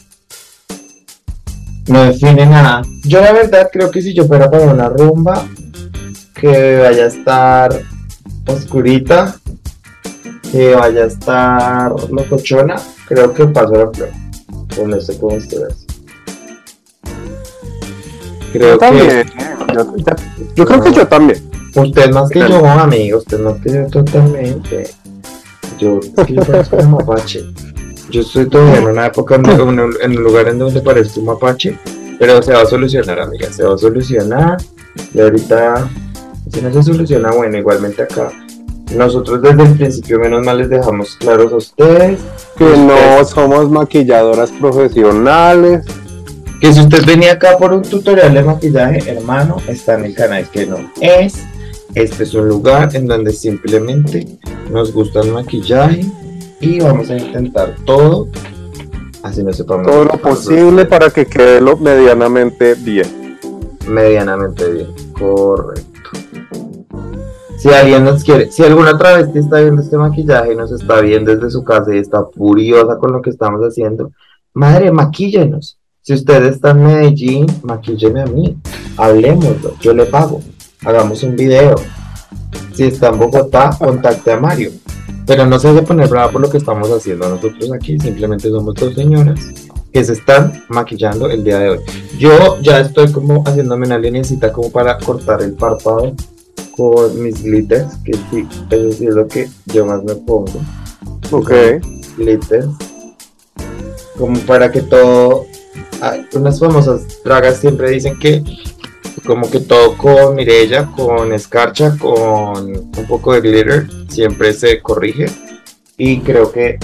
No 1.88 2.04
define 2.04 2.46
nada. 2.46 2.82
Yo 3.04 3.20
la 3.20 3.32
verdad 3.32 3.68
creo 3.72 3.90
que 3.90 4.02
si 4.02 4.12
yo 4.14 4.26
fuera 4.26 4.50
para 4.50 4.64
una 4.64 4.88
rumba 4.88 5.46
que 6.34 6.78
vaya 6.80 7.04
a 7.04 7.08
estar 7.08 7.80
oscurita, 8.46 9.36
que 10.50 10.74
vaya 10.74 11.04
a 11.04 11.06
estar 11.06 11.92
locochona, 12.10 12.76
creo 13.06 13.32
que 13.32 13.46
paso 13.46 13.72
la 13.74 13.90
prueba. 13.90 14.12
O 14.80 14.86
no 14.86 15.00
sé 15.00 15.18
cómo 15.18 15.36
ustedes. 15.36 15.86
Creo 18.52 18.72
Yo 18.72 18.78
también. 18.78 19.08
que 19.08 19.74
Yo, 19.74 19.96
yo 20.56 20.64
creo 20.66 20.80
que 20.82 20.92
yo 20.92 21.06
también. 21.06 21.50
usted 21.74 22.10
más 22.10 22.30
que 22.30 22.40
yo, 22.40 22.66
amigo, 22.66 23.18
usted 23.18 23.38
más 23.40 23.60
que 23.60 23.72
yo 23.72 23.86
totalmente. 23.86 24.90
Yo, 25.78 26.00
es 26.00 26.26
que 26.26 26.34
yo 26.34 26.42
parezco 26.42 26.76
un 26.80 26.90
mapache. 26.90 27.44
Yo 28.10 28.20
estoy 28.20 28.48
todavía 28.48 28.78
en 28.78 28.86
una 28.86 29.06
época, 29.06 29.34
en 29.34 29.60
un, 29.60 29.94
en 30.00 30.16
un 30.16 30.22
lugar 30.22 30.48
en 30.48 30.58
donde 30.58 30.80
parezco 30.80 31.20
un 31.20 31.26
mapache, 31.26 31.76
pero 32.18 32.42
se 32.42 32.52
va 32.52 32.62
a 32.62 32.66
solucionar, 32.66 33.20
amiga, 33.20 33.50
se 33.52 33.64
va 33.64 33.74
a 33.74 33.78
solucionar. 33.78 34.56
Y 35.12 35.20
ahorita, 35.20 35.88
si 36.52 36.62
no 36.62 36.72
se 36.72 36.82
soluciona, 36.82 37.32
bueno, 37.32 37.58
igualmente 37.58 38.02
acá. 38.02 38.30
Nosotros 38.94 39.42
desde 39.42 39.62
el 39.64 39.76
principio, 39.76 40.20
menos 40.20 40.44
mal, 40.44 40.58
les 40.58 40.70
dejamos 40.70 41.16
claros 41.16 41.52
a 41.52 41.56
ustedes 41.56 42.20
Que 42.56 42.64
no 42.64 43.24
somos 43.24 43.68
maquilladoras 43.68 44.52
profesionales. 44.52 45.84
que 46.60 46.72
si 46.72 46.80
usted 46.80 47.04
venía 47.04 47.32
acá 47.32 47.58
por 47.58 47.72
un 47.72 47.82
tutorial 47.82 48.32
de 48.32 48.44
maquillaje, 48.44 49.10
hermano, 49.10 49.56
está 49.66 49.94
en 49.98 50.04
el 50.04 50.14
canal 50.14 50.48
que 50.50 50.66
no 50.66 50.78
es. 51.00 51.34
Este 51.94 52.22
es 52.22 52.34
un 52.34 52.48
lugar 52.48 52.94
en 52.94 53.08
donde 53.08 53.32
simplemente 53.32 54.26
nos 54.70 54.92
gusta 54.92 55.20
el 55.20 55.32
maquillaje 55.32 56.06
y 56.60 56.80
vamos 56.80 57.10
a 57.10 57.16
intentar 57.16 57.74
todo, 57.84 58.28
así 59.22 59.42
no 59.42 59.52
sepamos 59.52 59.86
Todo 59.86 60.04
lo 60.04 60.18
posible 60.18 60.84
para 60.86 61.10
que 61.10 61.26
quede 61.26 61.60
lo 61.60 61.76
medianamente 61.76 62.74
bien. 62.74 63.38
medianamente 63.88 64.72
bien. 64.72 64.88
Correcto. 65.18 65.84
Si 67.58 67.68
alguien 67.70 68.04
nos 68.04 68.22
quiere, 68.22 68.50
si 68.50 68.62
alguna 68.62 68.96
travesti 68.96 69.38
está 69.38 69.60
viendo 69.60 69.82
este 69.82 69.96
maquillaje 69.96 70.52
y 70.52 70.56
nos 70.56 70.70
está 70.72 71.00
viendo 71.00 71.34
desde 71.34 71.50
su 71.50 71.64
casa 71.64 71.94
y 71.94 71.98
está 71.98 72.24
furiosa 72.26 72.98
con 72.98 73.12
lo 73.12 73.22
que 73.22 73.30
estamos 73.30 73.60
haciendo, 73.62 74.12
madre, 74.52 74.92
maquíllenos. 74.92 75.78
Si 76.02 76.12
usted 76.14 76.44
está 76.44 76.70
en 76.70 76.84
Medellín, 76.84 77.46
maquílleme 77.64 78.22
a 78.22 78.26
mí. 78.26 78.56
Hablemoslo, 78.96 79.74
yo 79.80 79.92
le 79.92 80.06
pago. 80.06 80.40
Hagamos 80.84 81.22
un 81.24 81.34
video. 81.34 81.74
Si 82.74 82.84
está 82.84 83.08
en 83.08 83.18
Bogotá, 83.18 83.70
contacte 83.76 84.30
a 84.32 84.38
Mario. 84.38 84.70
Pero 85.26 85.46
no 85.46 85.58
se 85.58 85.68
debe 85.68 85.82
poner 85.82 86.08
brava 86.08 86.30
por 86.30 86.40
lo 86.40 86.50
que 86.50 86.58
estamos 86.58 86.90
haciendo 86.90 87.28
nosotros 87.28 87.72
aquí. 87.72 87.98
Simplemente 87.98 88.48
somos 88.48 88.74
dos 88.74 88.94
señoras 88.94 89.40
que 89.92 90.04
se 90.04 90.12
están 90.12 90.62
maquillando 90.68 91.30
el 91.30 91.42
día 91.42 91.58
de 91.58 91.70
hoy. 91.70 91.78
Yo 92.18 92.60
ya 92.60 92.80
estoy 92.80 93.10
como 93.12 93.42
haciéndome 93.46 93.86
una 93.86 93.98
linecita 93.98 94.52
como 94.52 94.70
para 94.70 94.98
cortar 94.98 95.42
el 95.42 95.54
párpado 95.54 96.14
con 96.76 97.22
mis 97.22 97.42
glitters, 97.42 97.96
que 98.04 98.12
sí, 98.30 98.46
eso 98.70 98.92
sí 98.92 99.06
es 99.06 99.14
lo 99.14 99.26
que 99.26 99.48
yo 99.66 99.86
más 99.86 100.04
me 100.04 100.14
pongo. 100.14 100.60
Ok. 101.30 101.50
Glitters. 102.18 102.66
Como 104.18 104.38
para 104.40 104.70
que 104.70 104.82
todo. 104.82 105.46
Ay, 106.00 106.26
unas 106.34 106.60
famosas 106.60 107.22
dragas 107.24 107.56
siempre 107.58 107.90
dicen 107.90 108.18
que 108.18 108.44
como 109.24 109.50
que 109.50 109.60
todo 109.60 109.96
con 109.96 110.34
Mirella, 110.34 110.86
con 110.94 111.32
escarcha, 111.32 111.96
con 111.98 112.76
un 112.76 113.06
poco 113.08 113.32
de 113.32 113.40
glitter, 113.40 113.86
siempre 114.08 114.52
se 114.52 114.80
corrige. 114.80 115.26
Y 115.96 116.20
creo 116.20 116.52
que 116.52 116.78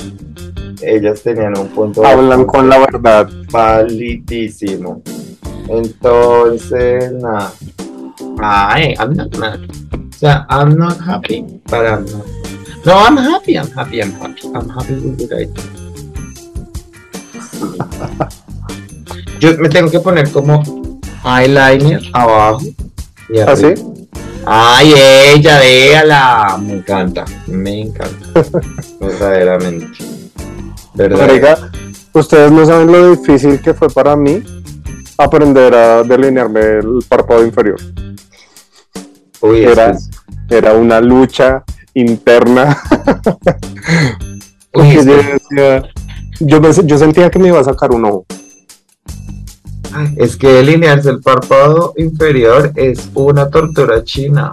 ellas 0.81 1.23
tenían 1.23 1.57
un 1.59 1.69
punto 1.69 2.05
Hablan 2.05 2.45
con 2.45 2.69
la 2.69 2.79
verdad. 2.79 3.29
validísimo. 3.51 5.03
Entonces, 5.69 7.13
nada. 7.13 7.53
Ay, 8.41 8.95
I'm 8.99 9.15
not 9.15 9.37
mad. 9.37 9.61
O 9.61 10.19
sea, 10.19 10.47
I'm 10.49 10.77
not 10.77 10.99
happy, 11.01 11.45
but 11.67 11.85
I'm 11.87 12.05
not. 12.07 12.27
No, 12.85 12.95
I'm 12.95 13.17
happy, 13.17 13.57
I'm 13.57 13.71
happy, 13.71 14.01
I'm 14.01 14.13
happy. 14.13 14.49
I'm 14.55 14.69
happy 14.69 14.95
with 14.95 15.17
do. 15.19 15.63
Yo 19.41 19.57
me 19.59 19.69
tengo 19.69 19.91
que 19.91 20.01
poner 20.01 20.31
como 20.31 20.82
eyeliner 21.25 22.03
abajo 22.13 22.61
y 23.29 23.39
¿Ah, 23.39 23.45
arriba. 23.53 23.77
sí? 23.77 23.83
Ay, 24.45 24.93
ella, 25.35 25.59
véala. 25.61 26.59
Me 26.61 26.75
encanta, 26.75 27.25
me 27.47 27.83
encanta. 27.83 28.27
Verdaderamente. 29.01 29.87
¿Verdad? 30.95 31.19
Marica, 31.27 31.59
ustedes 32.13 32.51
no 32.51 32.67
saben 32.67 32.91
lo 32.91 33.15
difícil 33.15 33.61
que 33.61 33.73
fue 33.73 33.89
para 33.89 34.17
mí 34.17 34.43
aprender 35.17 35.75
a 35.75 36.03
delinearme 36.03 36.61
el 36.61 36.99
párpado 37.09 37.45
inferior. 37.47 37.77
Uy, 39.41 39.65
Era, 39.65 39.91
es- 39.91 40.11
era 40.51 40.75
una 40.75 41.01
lucha 41.01 41.63
interna. 41.95 42.77
uy, 44.75 44.93
yo, 44.95 45.03
decía- 45.05 45.83
yo, 46.41 46.61
me- 46.61 46.87
yo 46.87 46.99
sentía 46.99 47.31
que 47.31 47.39
me 47.39 47.49
iba 47.49 47.61
a 47.61 47.65
sacar 47.65 47.93
un 47.93 48.05
ojo. 48.05 48.27
Es 50.17 50.37
que 50.37 50.49
delinearse 50.49 51.11
el 51.11 51.21
párpado 51.21 51.93
inferior 51.97 52.73
es 52.77 53.09
una 53.15 53.49
tortura 53.51 54.03
china. 54.05 54.51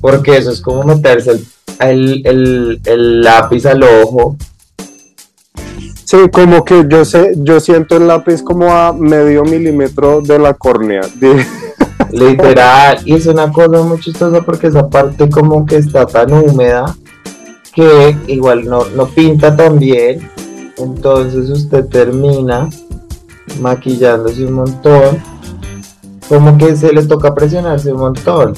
Porque 0.00 0.36
eso 0.36 0.50
es 0.50 0.60
como 0.60 0.82
meterse 0.84 1.30
el, 1.32 1.46
el- 1.80 2.26
el- 2.26 2.80
el 2.84 3.20
lápiz 3.22 3.64
al 3.66 3.82
ojo. 3.82 4.36
Sí, 6.04 6.18
como 6.30 6.64
que 6.64 6.84
yo 6.88 7.04
sé, 7.04 7.32
yo 7.38 7.58
siento 7.60 7.96
el 7.96 8.06
lápiz 8.06 8.42
como 8.42 8.70
a 8.72 8.92
medio 8.92 9.42
milímetro 9.42 10.20
de 10.20 10.38
la 10.38 10.54
córnea. 10.54 11.00
Literal. 12.12 12.98
Y 13.04 13.14
es 13.14 13.26
una 13.26 13.50
cosa 13.50 13.82
muy 13.82 13.98
chistosa 14.00 14.40
porque 14.42 14.66
esa 14.68 14.88
parte 14.88 15.28
como 15.30 15.64
que 15.64 15.76
está 15.76 16.06
tan 16.06 16.32
húmeda 16.32 16.94
que 17.72 18.16
igual 18.28 18.64
no, 18.66 18.84
no 18.94 19.06
pinta 19.08 19.56
tan 19.56 19.78
bien. 19.78 20.30
Entonces 20.76 21.48
usted 21.50 21.86
termina 21.86 22.68
maquillándose 23.60 24.44
un 24.46 24.52
montón. 24.54 25.22
Como 26.28 26.56
que 26.56 26.74
se 26.74 26.92
le 26.92 27.04
toca 27.04 27.34
presionarse 27.34 27.92
un 27.92 28.00
montón. 28.00 28.54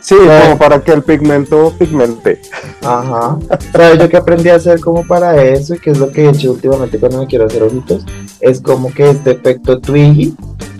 sí, 0.00 0.14
como 0.14 0.58
para 0.58 0.80
que 0.80 0.92
el 0.92 1.02
pigmento 1.02 1.72
pigmente. 1.78 2.40
Ajá. 2.82 3.38
¿Sabes 3.72 3.98
yo 3.98 4.08
que 4.08 4.16
aprendí 4.16 4.48
a 4.48 4.56
hacer 4.56 4.80
como 4.80 5.06
para 5.06 5.42
eso? 5.42 5.74
Y 5.74 5.78
que 5.78 5.90
es 5.90 5.98
lo 5.98 6.10
que 6.10 6.24
he 6.24 6.30
hecho 6.30 6.52
últimamente 6.52 6.98
cuando 6.98 7.18
me 7.18 7.26
quiero 7.26 7.46
hacer 7.46 7.62
ojitos. 7.62 8.04
Es 8.40 8.60
como 8.60 8.92
que 8.92 9.10
este 9.10 9.32
efecto 9.32 9.80
twiggy, 9.80 10.34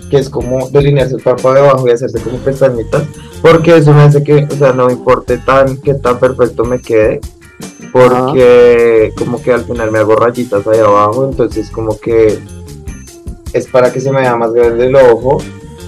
que 0.09 0.17
es 0.17 0.29
como 0.29 0.69
delinearse 0.69 1.15
el 1.15 1.21
párpado 1.21 1.55
de 1.55 1.61
abajo 1.61 1.87
y 1.87 1.91
hacerse 1.91 2.21
como 2.21 2.37
pestañitas. 2.37 3.03
Porque 3.41 3.77
eso 3.77 3.93
me 3.93 4.03
hace 4.03 4.23
que, 4.23 4.47
o 4.49 4.55
sea, 4.55 4.71
no 4.71 4.89
importe 4.89 5.37
tan 5.37 5.77
que 5.77 5.95
tan 5.95 6.19
perfecto 6.19 6.63
me 6.63 6.79
quede. 6.79 7.19
Porque 7.91 9.13
como 9.17 9.41
que 9.41 9.53
al 9.53 9.65
final 9.65 9.91
me 9.91 9.99
hago 9.99 10.15
rayitas 10.15 10.65
ahí 10.67 10.79
abajo. 10.79 11.27
Entonces 11.29 11.69
como 11.69 11.99
que 11.99 12.39
es 13.53 13.67
para 13.67 13.91
que 13.91 13.99
se 14.01 14.11
me 14.11 14.21
vea 14.21 14.35
más 14.35 14.51
grande 14.53 14.87
el 14.87 14.95
ojo. 14.95 15.37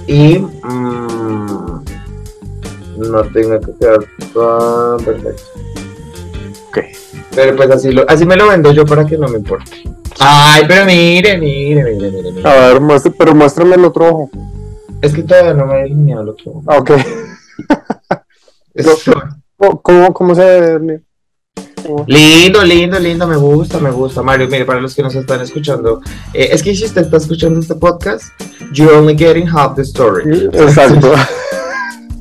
Y 0.07 0.37
mm, 0.39 1.83
no 2.97 3.23
tenga 3.33 3.59
que 3.59 3.73
quedar 3.79 3.99
tan 4.33 5.05
perfecto. 5.05 5.43
Ok. 6.69 6.77
Pero 7.35 7.55
pues 7.55 7.69
así, 7.71 7.91
lo, 7.91 8.07
así 8.09 8.25
me 8.25 8.35
lo 8.35 8.47
vendo 8.47 8.71
yo 8.71 8.85
para 8.85 9.05
que 9.05 9.17
no 9.17 9.27
me 9.27 9.37
importe. 9.39 9.71
Ay, 10.19 10.63
pero 10.67 10.85
mire, 10.85 11.37
mire, 11.37 11.83
mire, 11.83 12.11
mire, 12.11 12.31
mire. 12.31 12.47
A 12.49 12.53
ver, 12.73 12.81
muestre- 12.81 13.13
pero 13.17 13.35
muéstrame 13.35 13.75
el 13.75 13.83
otro 13.85 14.05
ojo. 14.07 14.29
Es 15.01 15.13
que 15.13 15.23
todavía 15.23 15.53
no 15.53 15.65
me 15.65 15.79
he 15.79 15.83
delineado 15.83 16.21
el 16.23 16.29
otro. 16.29 16.61
Ah, 16.67 16.77
Ok. 16.77 16.91
Es- 18.73 18.87
¿Cómo, 19.57 19.81
cómo, 19.81 20.13
cómo 20.13 20.35
se 20.35 20.43
ve? 20.79 21.01
Lindo, 22.07 22.63
lindo, 22.63 22.99
lindo, 22.99 23.27
me 23.27 23.35
gusta, 23.35 23.79
me 23.79 23.91
gusta. 23.91 24.21
Mario, 24.21 24.47
mire, 24.47 24.65
para 24.65 24.79
los 24.79 24.95
que 24.95 25.03
nos 25.03 25.15
están 25.15 25.41
escuchando, 25.41 26.01
eh, 26.33 26.49
es 26.51 26.63
que 26.63 26.75
si 26.75 26.85
usted 26.85 27.03
está 27.03 27.17
escuchando 27.17 27.59
este 27.59 27.75
podcast, 27.75 28.25
you're 28.71 28.95
only 28.95 29.15
getting 29.15 29.47
half 29.47 29.75
the 29.75 29.83
story. 29.83 30.45
Exacto. 30.53 31.13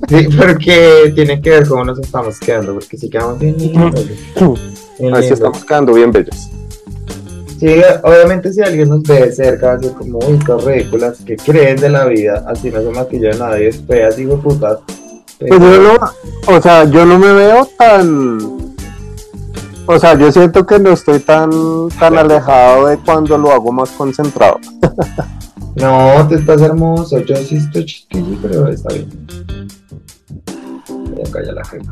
Sí, 0.08 0.28
porque 0.36 1.12
tiene 1.14 1.40
que 1.40 1.50
ver 1.50 1.66
cómo 1.66 1.84
nos 1.84 1.98
estamos 1.98 2.38
quedando, 2.38 2.74
porque 2.74 2.96
si 2.98 3.08
quedamos 3.08 3.38
bien 3.38 3.56
lindos. 3.56 4.04
Así 5.14 5.32
estamos 5.32 5.64
quedando 5.64 5.94
bien 5.94 6.12
bellas. 6.12 6.50
Sí, 7.58 7.80
obviamente 8.02 8.52
si 8.52 8.60
alguien 8.60 8.90
nos 8.90 9.02
ve 9.04 9.26
de 9.26 9.32
cerca 9.32 9.68
va 9.68 9.72
a 9.72 9.76
decir 9.76 9.96
como, 9.96 10.18
uy, 10.18 10.38
qué 10.44 10.54
ridículas, 10.56 11.18
que 11.24 11.36
creen 11.36 11.76
de 11.76 11.88
la 11.88 12.04
vida? 12.04 12.44
Así 12.46 12.70
no 12.70 12.82
se 12.82 12.90
maquilla 12.90 13.30
nadie, 13.38 13.68
es 13.68 13.80
feas, 13.86 14.16
digo 14.16 14.38
putas. 14.38 14.80
Pues 15.38 15.50
yo 15.50 15.58
no, 15.58 15.98
o 16.46 16.62
sea, 16.62 16.84
yo 16.84 17.06
no 17.06 17.18
me 17.18 17.32
veo 17.32 17.68
tan. 17.78 18.63
O 19.86 19.98
sea, 19.98 20.16
yo 20.18 20.32
siento 20.32 20.64
que 20.64 20.78
no 20.78 20.90
estoy 20.90 21.20
tan, 21.20 21.50
tan 21.98 22.16
alejado 22.16 22.86
de 22.86 22.98
cuando 22.98 23.36
lo 23.36 23.52
hago 23.52 23.72
más 23.72 23.90
concentrado. 23.90 24.58
No, 25.76 26.24
te 26.28 26.36
estás 26.36 26.62
hermoso, 26.62 27.18
yo 27.18 27.34
sí 27.34 27.56
estoy 27.56 27.84
chiquillo, 27.84 28.38
pero 28.40 28.68
está 28.68 28.94
bien. 28.94 29.26
Voy 30.88 31.22
a 31.26 31.32
callar 31.32 31.54
la 31.54 31.64
gente. 31.64 31.90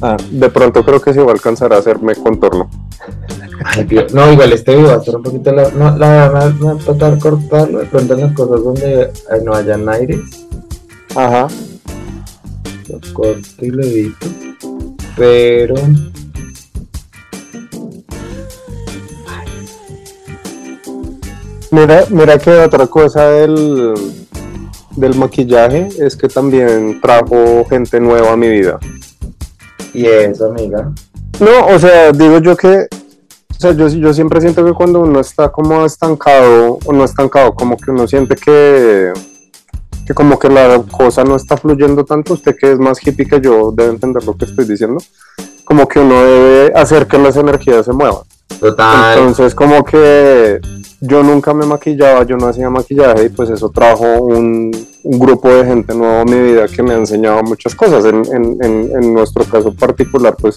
Ah, 0.00 0.16
de 0.30 0.48
pronto 0.50 0.84
creo 0.84 1.00
que 1.00 1.12
sí 1.12 1.18
va 1.18 1.30
a 1.30 1.32
alcanzar 1.32 1.72
a 1.72 1.78
hacerme 1.78 2.14
contorno. 2.14 2.70
Ay, 3.64 3.84
Dios. 3.84 4.14
No, 4.14 4.32
igual 4.32 4.52
este 4.52 4.76
video 4.76 4.90
va 4.90 4.94
a 4.94 4.98
estar 4.98 5.16
un 5.16 5.22
poquito 5.24 5.52
la, 5.52 5.68
no, 5.70 5.96
la 5.96 6.08
verdad 6.08 6.54
me 6.54 6.66
va 6.66 6.72
a 6.72 6.76
tratar 6.76 7.18
cortarlo 7.18 7.78
de 7.80 7.86
pronto 7.86 8.14
en 8.14 8.20
las 8.20 8.32
cosas 8.32 8.62
donde 8.62 9.02
eh, 9.02 9.10
no 9.44 9.54
hayan 9.54 9.88
aires. 9.88 10.46
Ajá. 11.16 11.48
Lo 12.88 13.14
corto 13.14 13.64
y 13.64 13.70
lo 13.70 13.82
edito. 13.82 14.26
Pero. 15.18 15.74
Mira, 21.70 22.04
mira 22.08 22.38
que 22.38 22.50
otra 22.50 22.86
cosa 22.86 23.28
del, 23.28 23.94
del 24.96 25.14
maquillaje 25.16 25.88
es 25.98 26.16
que 26.16 26.28
también 26.28 27.00
trajo 27.00 27.64
gente 27.68 28.00
nueva 28.00 28.32
a 28.32 28.36
mi 28.36 28.48
vida. 28.48 28.78
Y 29.92 30.06
eso, 30.06 30.46
amiga. 30.46 30.92
No, 31.40 31.66
o 31.74 31.78
sea, 31.78 32.12
digo 32.12 32.38
yo 32.38 32.56
que, 32.56 32.88
o 33.50 33.60
sea, 33.60 33.72
yo, 33.72 33.88
yo 33.88 34.14
siempre 34.14 34.40
siento 34.40 34.64
que 34.64 34.72
cuando 34.72 35.00
uno 35.00 35.20
está 35.20 35.50
como 35.50 35.84
estancado, 35.84 36.78
o 36.84 36.92
no 36.92 37.04
estancado, 37.04 37.54
como 37.54 37.76
que 37.76 37.90
uno 37.90 38.08
siente 38.08 38.34
que, 38.34 39.12
que 40.08 40.14
como 40.14 40.38
que 40.38 40.48
la 40.48 40.82
cosa 40.90 41.22
no 41.22 41.36
está 41.36 41.58
fluyendo 41.58 42.02
tanto, 42.02 42.32
usted 42.32 42.56
que 42.58 42.72
es 42.72 42.78
más 42.78 42.98
hippie 43.06 43.26
que 43.26 43.42
yo 43.42 43.72
debe 43.76 43.90
entender 43.90 44.24
lo 44.24 44.34
que 44.34 44.46
estoy 44.46 44.64
diciendo, 44.64 45.02
como 45.66 45.86
que 45.86 45.98
uno 46.00 46.14
debe 46.22 46.72
hacer 46.74 47.06
que 47.06 47.18
las 47.18 47.36
energías 47.36 47.84
se 47.84 47.92
muevan. 47.92 48.22
Total. 48.58 49.18
Entonces, 49.18 49.54
como 49.54 49.84
que 49.84 50.62
yo 51.02 51.22
nunca 51.22 51.52
me 51.52 51.66
maquillaba, 51.66 52.22
yo 52.24 52.38
no 52.38 52.46
hacía 52.46 52.70
maquillaje 52.70 53.26
y 53.26 53.28
pues 53.28 53.50
eso 53.50 53.68
trajo 53.68 54.06
un, 54.22 54.70
un 55.02 55.18
grupo 55.18 55.50
de 55.50 55.66
gente 55.66 55.94
nueva 55.94 56.22
a 56.22 56.24
mi 56.24 56.40
vida 56.40 56.66
que 56.68 56.82
me 56.82 56.94
ha 56.94 56.96
enseñado 56.96 57.42
muchas 57.42 57.74
cosas. 57.74 58.06
En, 58.06 58.24
en, 58.34 58.64
en, 58.64 58.90
en 59.02 59.12
nuestro 59.12 59.44
caso 59.44 59.74
particular, 59.74 60.34
pues, 60.40 60.56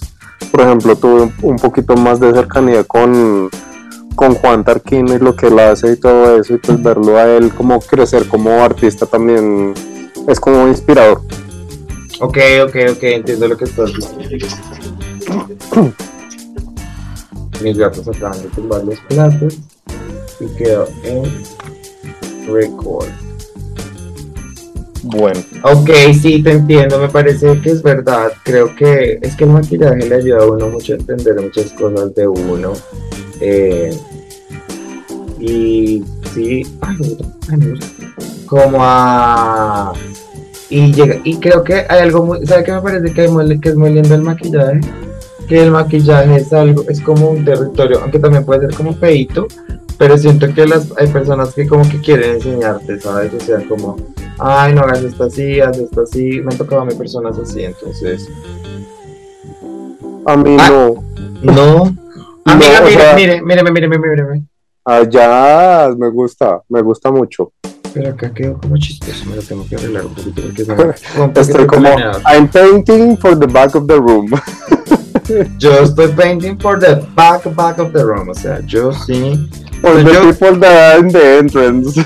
por 0.50 0.62
ejemplo, 0.62 0.96
tuve 0.96 1.24
un, 1.24 1.34
un 1.42 1.56
poquito 1.56 1.94
más 1.94 2.18
de 2.18 2.32
cercanía 2.32 2.84
con, 2.84 3.50
con 4.14 4.34
Juan 4.34 4.64
Tarquino 4.64 5.14
y 5.14 5.18
lo 5.18 5.34
que 5.34 5.48
él 5.48 5.58
hace 5.58 5.92
y 5.92 5.96
todo 5.96 6.38
eso, 6.38 6.54
y 6.54 6.58
pues 6.58 6.82
verlo 6.82 7.16
a 7.16 7.24
él 7.24 7.52
como 7.52 7.80
crecer 7.80 8.26
como 8.28 8.62
artista 8.62 9.06
también 9.06 9.74
es 10.28 10.40
como 10.40 10.68
inspirador. 10.68 11.20
Ok, 12.20 12.38
ok, 12.64 12.76
ok, 12.92 13.02
entiendo 13.02 13.48
lo 13.48 13.56
que 13.56 13.64
estás 13.64 13.90
diciendo. 13.92 14.46
Mis 17.62 17.78
gatos 17.78 18.08
acaban 18.08 18.42
de 18.42 18.48
tumbar 18.48 18.84
los 18.84 18.98
platos 19.00 19.58
y 20.40 20.46
quedó 20.56 20.86
en 21.04 21.24
record. 22.52 23.08
Bueno, 25.04 25.40
Ok, 25.64 25.90
sí, 26.20 26.42
te 26.42 26.52
entiendo, 26.52 26.98
me 27.00 27.08
parece 27.08 27.60
que 27.60 27.70
es 27.70 27.82
verdad. 27.82 28.32
Creo 28.44 28.74
que 28.76 29.18
es 29.20 29.34
que 29.34 29.44
el 29.44 29.50
maquillaje 29.50 30.08
le 30.08 30.14
ayuda 30.14 30.44
a 30.44 30.46
uno 30.46 30.68
mucho 30.68 30.92
a 30.92 30.96
entender 30.96 31.40
muchas 31.40 31.72
cosas 31.72 32.14
de 32.14 32.28
uno. 32.28 32.72
Eh, 33.44 33.98
y 35.40 36.04
sí, 36.32 36.62
ay, 36.80 36.96
me 37.00 37.08
gusta, 37.08 37.24
ay, 37.50 37.56
me 37.58 37.70
gusta. 37.70 37.86
como 38.46 38.78
a... 38.80 39.92
Y, 40.70 40.92
llega, 40.92 41.16
y 41.24 41.36
creo 41.38 41.62
que 41.64 41.84
hay 41.88 42.00
algo 42.00 42.24
muy... 42.24 42.46
¿Sabe 42.46 42.64
qué 42.64 42.72
me 42.72 42.80
parece 42.80 43.12
que, 43.12 43.20
hay 43.22 43.28
muy- 43.28 43.60
que 43.60 43.68
es 43.70 43.76
muy 43.76 43.92
lindo 43.92 44.14
el 44.14 44.22
maquillaje? 44.22 44.80
Que 45.48 45.64
el 45.64 45.70
maquillaje 45.72 46.36
es 46.36 46.52
algo, 46.52 46.84
es 46.88 47.00
como 47.00 47.30
un 47.30 47.44
territorio, 47.44 48.00
aunque 48.00 48.18
también 48.20 48.44
puede 48.44 48.60
ser 48.68 48.74
como 48.76 48.94
feito, 48.94 49.48
pero 49.98 50.16
siento 50.16 50.46
que 50.54 50.64
las, 50.66 50.86
hay 50.96 51.08
personas 51.08 51.52
que 51.52 51.66
como 51.66 51.86
que 51.90 52.00
quieren 52.00 52.36
enseñarte, 52.36 52.98
¿sabes? 53.00 53.34
O 53.34 53.40
sea, 53.40 53.58
como, 53.68 53.96
ay, 54.38 54.72
no 54.74 54.82
hagas 54.82 55.02
esto 55.02 55.24
así, 55.24 55.60
haz 55.60 55.76
esto 55.78 56.02
así. 56.02 56.40
Me 56.40 56.52
han 56.52 56.58
tocado 56.58 56.82
a 56.82 56.84
mí 56.86 56.94
personas 56.94 57.36
así, 57.38 57.64
entonces. 57.64 58.28
A 60.26 60.36
mí 60.36 60.56
Ah. 60.58 60.70
no. 60.70 61.52
No. 61.52 61.96
Amiga, 62.44 62.80
No, 62.80 62.86
o 62.86 62.88
mire, 62.88 63.00
sea- 63.02 63.14
mire, 63.14 63.42
mire, 63.42 63.62
mire, 63.88 63.88
mire. 63.98 64.42
Allá 64.84 65.90
me 65.96 66.08
gusta, 66.10 66.60
me 66.68 66.82
gusta 66.82 67.10
mucho. 67.12 67.52
Pero 67.94 68.10
acá 68.10 68.32
quedó 68.32 68.58
como 68.58 68.76
chistoso, 68.78 69.26
me 69.26 69.36
lo 69.36 69.42
tengo 69.42 69.66
que 69.68 69.76
arreglar 69.76 70.06
un 70.06 70.14
poquito 70.14 70.42
porque 70.42 70.62
un 71.20 71.32
Estoy 71.36 71.66
como. 71.66 71.88
I'm 72.26 72.48
painting 72.48 73.16
for 73.18 73.38
the 73.38 73.46
back 73.46 73.74
of 73.74 73.86
the 73.86 73.96
room. 74.00 74.30
Yo 75.58 75.72
estoy 75.82 76.08
painting 76.16 76.58
for 76.58 76.78
the 76.80 76.96
back, 77.14 77.44
back 77.54 77.78
of 77.78 77.92
the 77.92 78.04
room, 78.04 78.28
o 78.30 78.34
sea, 78.34 78.60
yo 78.66 78.92
sí. 78.92 79.48
For 79.80 80.02
the 80.02 80.12
Yo- 80.12 80.32
people 80.32 80.58
that 80.58 80.94
are 80.96 80.98
in 81.00 81.08
the 81.12 81.38
entrance. 81.38 81.96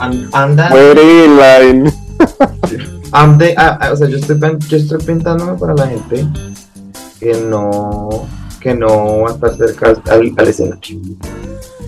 And, 0.00 0.28
anda, 0.34 0.68
Waiting 0.72 1.24
in 1.24 1.36
line. 1.36 1.92
I'm 3.12 3.38
the- 3.38 3.54
ah, 3.56 3.78
ah, 3.80 3.92
o 3.92 3.96
sea, 3.96 4.08
yo 4.08 4.16
estoy, 4.18 4.38
yo 4.68 4.76
estoy 4.78 4.98
pintándome 5.04 5.56
para 5.58 5.74
la 5.74 5.86
gente 5.86 6.26
que 7.20 7.34
no, 7.48 8.26
que 8.60 8.74
no 8.74 9.20
va 9.20 9.30
a 9.30 9.32
estar 9.32 9.56
cerca 9.56 9.94
al, 10.10 10.32
al 10.36 10.48
escenario. 10.48 10.98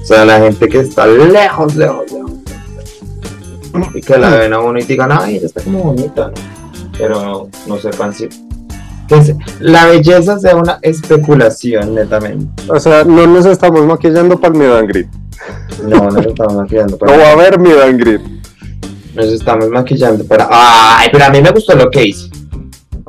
O 0.03 0.05
sea, 0.05 0.25
la 0.25 0.39
gente 0.41 0.69
que 0.69 0.81
está 0.81 1.07
lejos, 1.07 1.77
lejos, 1.77 2.11
lejos. 2.11 2.33
Y 3.95 4.01
que 4.01 4.19
la 4.19 4.31
ven 4.31 4.53
a 4.53 4.61
uno 4.61 4.79
y 4.79 4.83
digan, 4.83 5.11
ay, 5.13 5.37
ella 5.37 5.47
está 5.47 5.63
como 5.63 5.85
bonita, 5.85 6.29
¿no? 6.29 6.35
Pero 6.99 7.23
no, 7.23 7.49
no 7.67 7.79
sepan 7.79 8.13
si. 8.13 8.29
la 9.61 9.87
belleza 9.87 10.39
sea 10.39 10.57
una 10.57 10.79
especulación, 10.83 11.95
netamente. 11.95 12.63
O 12.69 12.79
sea, 12.81 13.05
no 13.05 13.27
nos 13.27 13.47
estamos 13.47 13.85
maquillando 13.87 14.39
para 14.41 14.79
el 14.81 14.87
greet. 14.89 15.09
No, 15.85 15.97
no 15.97 16.11
nos 16.11 16.27
estamos 16.27 16.55
maquillando 16.55 16.93
No 16.93 16.99
para. 16.99 17.17
va 17.17 17.29
a 17.29 17.33
haber 17.33 17.59
greet. 17.97 18.21
Nos 19.15 19.27
estamos 19.27 19.69
maquillando 19.69 20.25
para. 20.25 20.49
¡Ay! 20.51 21.09
Pero 21.13 21.25
a 21.25 21.31
mí 21.31 21.41
me 21.41 21.51
gustó 21.51 21.75
lo 21.75 21.91
que 21.91 22.09
hice. 22.09 22.29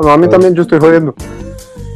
No, 0.02 0.12
a 0.12 0.18
mí 0.18 0.28
también 0.28 0.54
yo 0.56 0.64
estoy 0.64 0.80
jodiendo. 0.80 1.14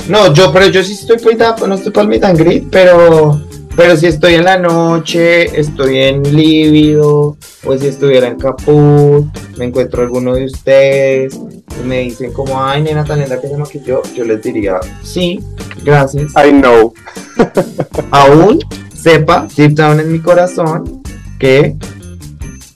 No, 0.10 0.34
yo, 0.34 0.54
pero 0.54 0.68
yo 0.68 0.84
sí 0.84 0.94
estoy 0.94 1.18
para 1.36 1.56
no 1.68 1.76
estoy 1.76 1.92
para 1.92 2.04
el 2.04 2.10
meet 2.10 2.24
and 2.24 2.40
greet, 2.40 2.64
pero, 2.72 3.42
pero 3.76 3.98
si 3.98 4.08
estoy 4.08 4.36
en 4.36 4.46
la 4.46 4.58
noche, 4.58 5.60
estoy 5.60 5.98
en 5.98 6.24
lívido, 6.34 7.38
o 7.66 7.78
si 7.78 7.88
estuviera 7.88 8.28
en 8.28 8.38
Caput, 8.38 9.26
me 9.58 9.66
encuentro 9.66 10.04
alguno 10.04 10.34
de 10.34 10.46
ustedes 10.46 11.36
y 11.36 11.86
me 11.86 12.00
dicen 12.00 12.32
como, 12.32 12.64
ay, 12.64 12.84
nena 12.84 13.04
tan 13.04 13.20
linda 13.20 13.42
que 13.42 13.50
se 13.50 13.58
maquilló, 13.58 14.02
yo 14.16 14.24
les 14.24 14.42
diría, 14.42 14.80
sí, 15.04 15.42
gracias. 15.84 16.32
I 16.36 16.52
know. 16.52 16.94
Aún 18.12 18.60
sepa, 18.96 19.46
deep 19.58 19.74
down 19.74 20.00
en 20.00 20.12
mi 20.12 20.20
corazón, 20.20 21.04
que 21.38 21.76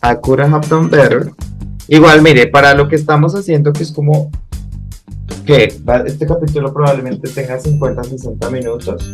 I 0.04 0.16
could 0.22 0.42
have 0.42 0.68
done 0.68 0.90
better. 0.90 1.32
Igual, 1.88 2.22
mire, 2.22 2.48
para 2.48 2.74
lo 2.74 2.90
que 2.90 2.98
estamos 2.98 3.36
haciendo, 3.36 3.72
que 3.72 3.84
es 3.84 3.92
como 3.92 4.32
que 5.46 5.66
este 6.06 6.26
capítulo 6.26 6.74
probablemente 6.74 7.30
tenga 7.30 7.60
50, 7.60 8.04
60 8.04 8.50
minutos, 8.50 9.10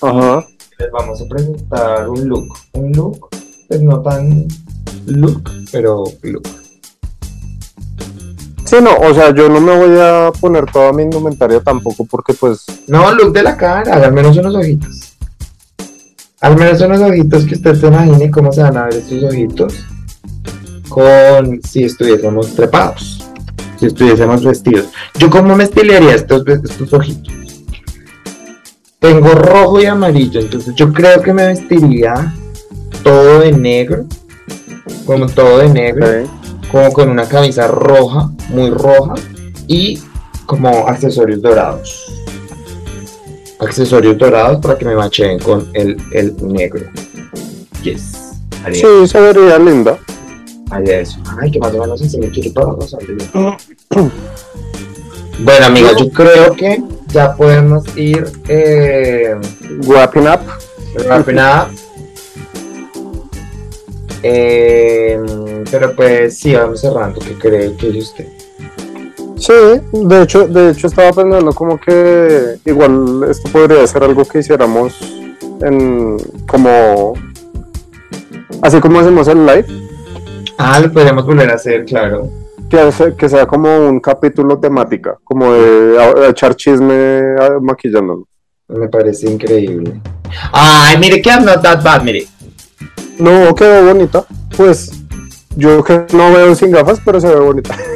Ajá. 0.00 0.46
les 0.78 0.90
vamos 0.90 1.20
a 1.20 1.24
presentar 1.26 2.08
un 2.08 2.28
look. 2.28 2.54
Un 2.72 2.92
look, 2.92 3.28
pues 3.68 3.82
no 3.82 4.00
tan 4.02 4.46
look, 5.06 5.50
pero 5.72 6.04
look. 6.22 6.48
Sí, 8.64 8.76
no, 8.82 8.96
o 8.96 9.14
sea, 9.14 9.34
yo 9.34 9.48
no 9.48 9.60
me 9.60 9.76
voy 9.76 9.98
a 10.00 10.32
poner 10.40 10.64
toda 10.72 10.92
mi 10.92 11.02
indumentaria 11.02 11.60
tampoco 11.60 12.06
porque 12.06 12.32
pues 12.32 12.64
No, 12.88 13.12
look 13.14 13.32
de 13.32 13.42
la 13.42 13.56
cara, 13.56 13.94
al 14.04 14.12
menos 14.12 14.36
unos 14.36 14.54
ojitos. 14.54 15.16
Al 16.40 16.56
menos 16.56 16.80
unos 16.80 17.00
ojitos 17.00 17.44
que 17.44 17.54
usted 17.54 17.74
se 17.74 17.86
imagine 17.86 18.30
cómo 18.30 18.52
se 18.52 18.62
van 18.62 18.76
a 18.76 18.84
ver 18.84 18.94
estos 18.94 19.22
ojitos 19.22 19.74
con 20.88 21.60
si 21.62 21.84
estuviésemos 21.84 22.54
trepados, 22.54 23.23
si 23.84 23.88
estuviésemos 23.88 24.44
vestidos. 24.44 24.86
Yo 25.18 25.30
cómo 25.30 25.54
me 25.56 25.64
estilearía 25.64 26.14
estos, 26.14 26.46
estos 26.46 26.92
ojitos. 26.92 27.32
Tengo 28.98 29.28
rojo 29.34 29.80
y 29.82 29.86
amarillo, 29.86 30.40
entonces 30.40 30.74
yo 30.74 30.90
creo 30.92 31.20
que 31.20 31.32
me 31.32 31.46
vestiría 31.46 32.34
todo 33.02 33.40
de 33.40 33.52
negro, 33.52 34.06
como 35.04 35.26
todo 35.26 35.58
de 35.58 35.68
negro 35.68 36.06
como 36.74 36.92
con 36.92 37.08
una 37.08 37.28
camisa 37.28 37.68
roja, 37.68 38.32
muy 38.48 38.68
roja, 38.70 39.14
y 39.68 40.02
como 40.44 40.88
accesorios 40.88 41.40
dorados. 41.40 42.12
Accesorios 43.60 44.18
dorados 44.18 44.60
para 44.60 44.76
que 44.76 44.84
me 44.84 44.96
macheen 44.96 45.38
con 45.38 45.68
el, 45.72 45.96
el 46.10 46.34
negro. 46.40 46.84
Yes. 47.84 48.32
Haría, 48.64 48.80
Sí, 48.80 49.06
se 49.06 49.20
vería 49.20 49.56
linda. 49.56 49.98
Eso. 50.86 51.18
Ay, 51.40 51.50
que 51.50 51.58
más 51.58 51.74
o 51.74 51.78
menos 51.78 52.00
así 52.02 52.18
me 52.18 52.28
Bueno, 55.40 55.66
amiga, 55.66 55.90
yo 55.96 56.08
creo 56.10 56.54
que 56.54 56.82
ya 57.08 57.34
podemos 57.34 57.84
ir 57.96 58.24
eh, 58.48 59.34
Wrapping 59.86 60.28
up. 60.28 60.40
wrapping 61.06 61.38
up. 61.38 61.68
Eh, 64.26 65.20
pero 65.70 65.94
pues 65.94 66.38
sí, 66.38 66.54
vamos 66.54 66.80
cerrando. 66.80 67.20
¿Qué 67.20 67.34
cree 67.34 67.76
que 67.76 67.90
es 67.90 67.96
usted? 67.96 68.26
Sí, 69.36 69.52
de 69.92 70.22
hecho, 70.22 70.48
de 70.48 70.70
hecho 70.70 70.86
estaba 70.86 71.12
pensando 71.12 71.52
como 71.52 71.78
que 71.78 72.56
igual 72.64 73.26
esto 73.28 73.50
podría 73.50 73.86
ser 73.86 74.02
algo 74.02 74.24
que 74.24 74.38
hiciéramos 74.38 74.94
en 75.60 76.16
como 76.46 77.12
así 78.62 78.80
como 78.80 79.00
hacemos 79.00 79.28
el 79.28 79.44
live, 79.44 79.66
Ah, 80.58 80.78
lo 80.80 80.92
podríamos 80.92 81.24
volver 81.26 81.50
a 81.50 81.54
hacer, 81.54 81.84
claro. 81.84 82.30
que, 83.18 83.28
sea 83.28 83.46
como 83.46 83.88
un 83.88 84.00
capítulo 84.00 84.58
temática, 84.58 85.18
como 85.24 85.52
de 85.52 85.98
a- 86.02 86.28
echar 86.28 86.54
chisme 86.56 87.20
maquillándonos. 87.60 88.24
Me 88.68 88.88
parece 88.88 89.30
increíble. 89.30 90.00
Ay, 90.52 90.96
mire 90.98 91.20
que 91.20 91.28
I'm 91.30 91.44
not 91.44 91.62
that 91.62 91.82
bad, 91.82 92.02
mire. 92.02 92.26
No, 93.18 93.54
quedó 93.54 93.84
bonita. 93.86 94.24
Pues 94.56 94.90
yo 95.56 95.84
que 95.84 96.04
no 96.12 96.32
veo 96.32 96.54
sin 96.54 96.70
gafas, 96.70 97.00
pero 97.04 97.20
se 97.20 97.28
ve 97.28 97.36
bonita. 97.40 97.76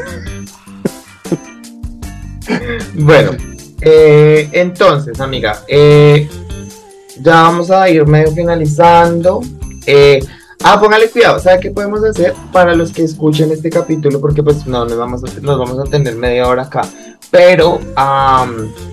Bueno, 2.94 3.32
eh, 3.82 4.48
entonces, 4.52 5.20
amiga, 5.20 5.62
eh, 5.68 6.28
ya 7.20 7.42
vamos 7.42 7.70
a 7.70 7.88
ir 7.90 8.06
medio 8.06 8.32
finalizando. 8.32 9.40
Eh, 9.86 10.20
ah, 10.64 10.80
póngale 10.80 11.10
cuidado, 11.10 11.38
¿sabe 11.38 11.60
qué 11.60 11.70
podemos 11.70 12.02
hacer 12.04 12.34
para 12.52 12.74
los 12.74 12.92
que 12.92 13.02
escuchen 13.04 13.50
este 13.50 13.70
capítulo? 13.70 14.20
Porque 14.20 14.42
pues 14.42 14.66
no 14.66 14.84
nos 14.84 14.96
vamos 14.96 15.22
a, 15.24 15.40
nos 15.40 15.90
tener 15.90 16.16
media 16.16 16.48
hora 16.48 16.62
acá. 16.64 16.82
Pero 17.30 17.78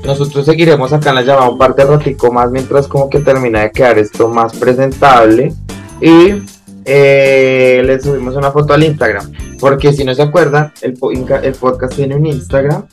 nosotros 0.04 0.46
seguiremos 0.46 0.92
acá 0.92 1.10
en 1.10 1.16
la 1.16 1.22
llamada 1.22 1.50
un 1.50 1.58
par 1.58 1.74
de 1.74 1.86
ratico 1.86 2.32
más 2.32 2.52
mientras 2.52 2.88
como 2.88 3.10
que 3.10 3.20
termina 3.20 3.62
de 3.62 3.72
quedar 3.72 3.98
esto 3.98 4.28
más 4.28 4.56
presentable. 4.56 5.54
Y 6.02 6.42
eh, 6.86 7.82
le 7.86 8.00
subimos 8.00 8.36
una 8.36 8.52
foto 8.52 8.74
al 8.74 8.84
Instagram. 8.84 9.32
Porque 9.60 9.92
si 9.94 10.04
no 10.04 10.14
se 10.14 10.22
acuerdan, 10.22 10.72
el 10.82 10.94
podcast 10.94 11.96
tiene 11.96 12.16
un 12.16 12.26
Instagram 12.26 12.86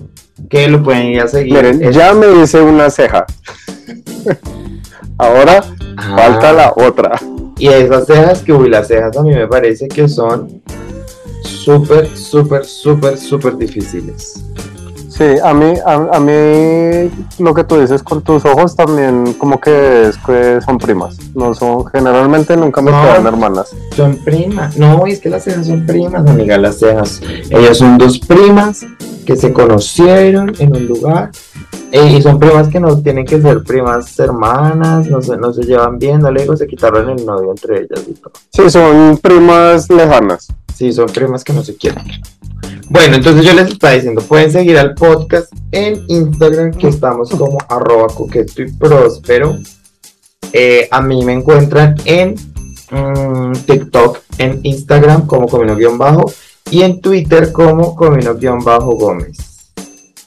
que 0.48 0.66
lo 0.68 0.82
pueden 0.82 1.06
ir 1.08 1.20
a 1.20 1.28
seguir. 1.28 1.52
Miren, 1.54 1.82
Es- 1.82 1.94
ya 1.94 2.12
me 2.14 2.26
hice 2.42 2.60
una 2.60 2.88
ceja. 2.90 3.26
Ahora 5.18 5.62
Ah. 5.96 6.16
falta 6.16 6.52
la 6.52 6.72
otra. 6.74 7.12
Y 7.58 7.68
esas 7.68 8.06
cejas, 8.06 8.42
que 8.42 8.52
uy, 8.52 8.68
las 8.70 8.88
cejas 8.88 9.16
a 9.16 9.22
mí 9.22 9.30
me 9.34 9.46
parece 9.46 9.86
que 9.88 10.08
son 10.08 10.62
súper, 11.44 12.08
súper, 12.16 12.64
súper, 12.64 13.16
súper 13.18 13.56
difíciles. 13.56 14.42
Sí, 15.14 15.24
a 15.44 15.52
mí, 15.52 15.74
a, 15.84 15.92
a 16.16 16.20
mí 16.20 17.10
lo 17.38 17.52
que 17.52 17.64
tú 17.64 17.78
dices 17.78 18.02
con 18.02 18.22
tus 18.22 18.46
ojos 18.46 18.74
también 18.74 19.34
como 19.34 19.60
que 19.60 20.08
es 20.08 20.16
que 20.16 20.58
son 20.64 20.78
primas. 20.78 21.18
No 21.34 21.54
son, 21.54 21.84
generalmente 21.86 22.56
nunca 22.56 22.80
me 22.80 22.90
No. 22.92 23.02
quedan 23.02 23.26
hermanas. 23.26 23.76
Son 23.94 24.16
primas. 24.16 24.76
No, 24.78 25.06
es 25.06 25.20
que 25.20 25.28
las 25.28 25.44
cejas 25.44 25.66
son 25.66 25.84
primas, 25.84 26.26
amiga, 26.26 26.56
las 26.56 26.78
cejas. 26.78 27.20
Ellas 27.50 27.76
son 27.76 27.98
dos 27.98 28.18
primas 28.20 28.86
que 29.26 29.36
se 29.36 29.52
conocieron 29.52 30.54
en 30.58 30.74
un 30.74 30.86
lugar. 30.86 31.30
eh, 31.92 32.14
y 32.16 32.22
son 32.22 32.38
primas 32.38 32.68
que 32.68 32.80
no 32.80 32.96
tienen 33.02 33.26
que 33.26 33.38
ser 33.40 33.62
primas 33.64 34.18
hermanas, 34.18 35.06
no 35.08 35.20
se, 35.20 35.36
no 35.36 35.52
se 35.52 35.62
llevan 35.64 35.98
bien, 35.98 36.20
no 36.20 36.30
le 36.30 36.40
digo, 36.40 36.56
se 36.56 36.66
quitaron 36.66 37.10
el 37.10 37.26
novio 37.26 37.50
entre 37.50 37.80
ellas 37.82 38.02
y 38.08 38.14
todo. 38.14 38.32
Sí, 38.50 38.70
son 38.70 39.18
primas 39.18 39.90
lejanas. 39.90 40.48
Sí, 40.74 40.90
son 40.90 41.04
primas 41.06 41.44
que 41.44 41.52
no 41.52 41.62
se 41.62 41.76
quieren. 41.76 42.02
Bueno, 42.92 43.16
entonces 43.16 43.46
yo 43.46 43.54
les 43.54 43.70
estaba 43.70 43.94
diciendo, 43.94 44.20
pueden 44.20 44.52
seguir 44.52 44.76
al 44.76 44.94
podcast 44.94 45.50
en 45.70 46.04
Instagram, 46.08 46.72
que 46.72 46.88
estamos 46.88 47.30
como 47.30 47.56
arroba 47.66 48.08
coqueto 48.08 48.60
y 48.60 48.70
próspero. 48.70 49.58
Eh, 50.52 50.88
a 50.90 51.00
mí 51.00 51.24
me 51.24 51.32
encuentran 51.32 51.94
en 52.04 52.34
mm, 52.90 53.52
TikTok, 53.64 54.18
en 54.36 54.60
Instagram 54.62 55.26
como 55.26 55.48
comino-bajo 55.48 56.30
y 56.70 56.82
en 56.82 57.00
Twitter 57.00 57.50
como 57.50 57.96
comino-gómez. 57.96 59.38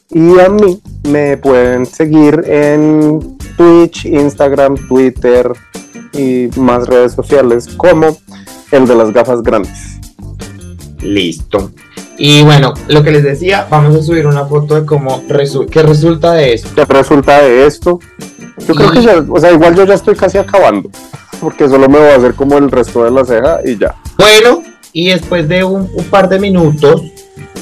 Y 0.10 0.40
a 0.40 0.50
mí 0.50 0.82
me 1.04 1.38
pueden 1.38 1.86
seguir 1.86 2.46
en 2.48 3.38
Twitch, 3.58 4.06
Instagram, 4.06 4.76
Twitter 4.88 5.52
y 6.14 6.50
más 6.58 6.88
redes 6.88 7.12
sociales 7.12 7.68
como 7.78 8.18
el 8.72 8.88
de 8.88 8.96
las 8.96 9.14
gafas 9.14 9.44
grandes. 9.44 10.00
Listo. 11.04 11.72
Y 12.18 12.44
bueno, 12.44 12.74
lo 12.88 13.04
que 13.04 13.12
les 13.12 13.24
decía, 13.24 13.68
vamos 13.70 13.96
a 13.96 14.02
subir 14.02 14.26
una 14.26 14.46
foto 14.46 14.76
de 14.76 14.86
cómo 14.86 15.24
resu 15.28 15.66
qué 15.66 15.84
resulta 15.84 16.34
de 16.34 16.54
esto. 16.54 16.70
¿Qué 16.76 16.86
resulta 16.86 17.42
de 17.42 17.66
esto? 17.66 18.00
Yo 18.68 18.74
creo 18.74 18.92
que 18.92 19.02
ya, 19.02 19.24
o 19.28 19.40
sea, 19.40 19.52
igual 19.52 19.76
yo 19.76 19.86
ya 19.86 19.96
estoy 19.96 20.16
casi 20.16 20.38
acabando, 20.38 20.90
porque 21.42 21.68
solo 21.68 21.90
me 21.90 22.00
voy 22.00 22.08
a 22.08 22.16
hacer 22.16 22.34
como 22.34 22.58
el 22.58 22.72
resto 22.72 23.04
de 23.04 23.12
la 23.12 23.26
ceja 23.26 23.60
y 23.66 23.78
ya. 23.78 23.96
Bueno, 24.18 24.64
y 24.94 25.10
después 25.10 25.48
de 25.50 25.64
un, 25.64 25.90
un 25.94 26.04
par 26.06 26.30
de 26.30 26.40
minutos, 26.40 27.02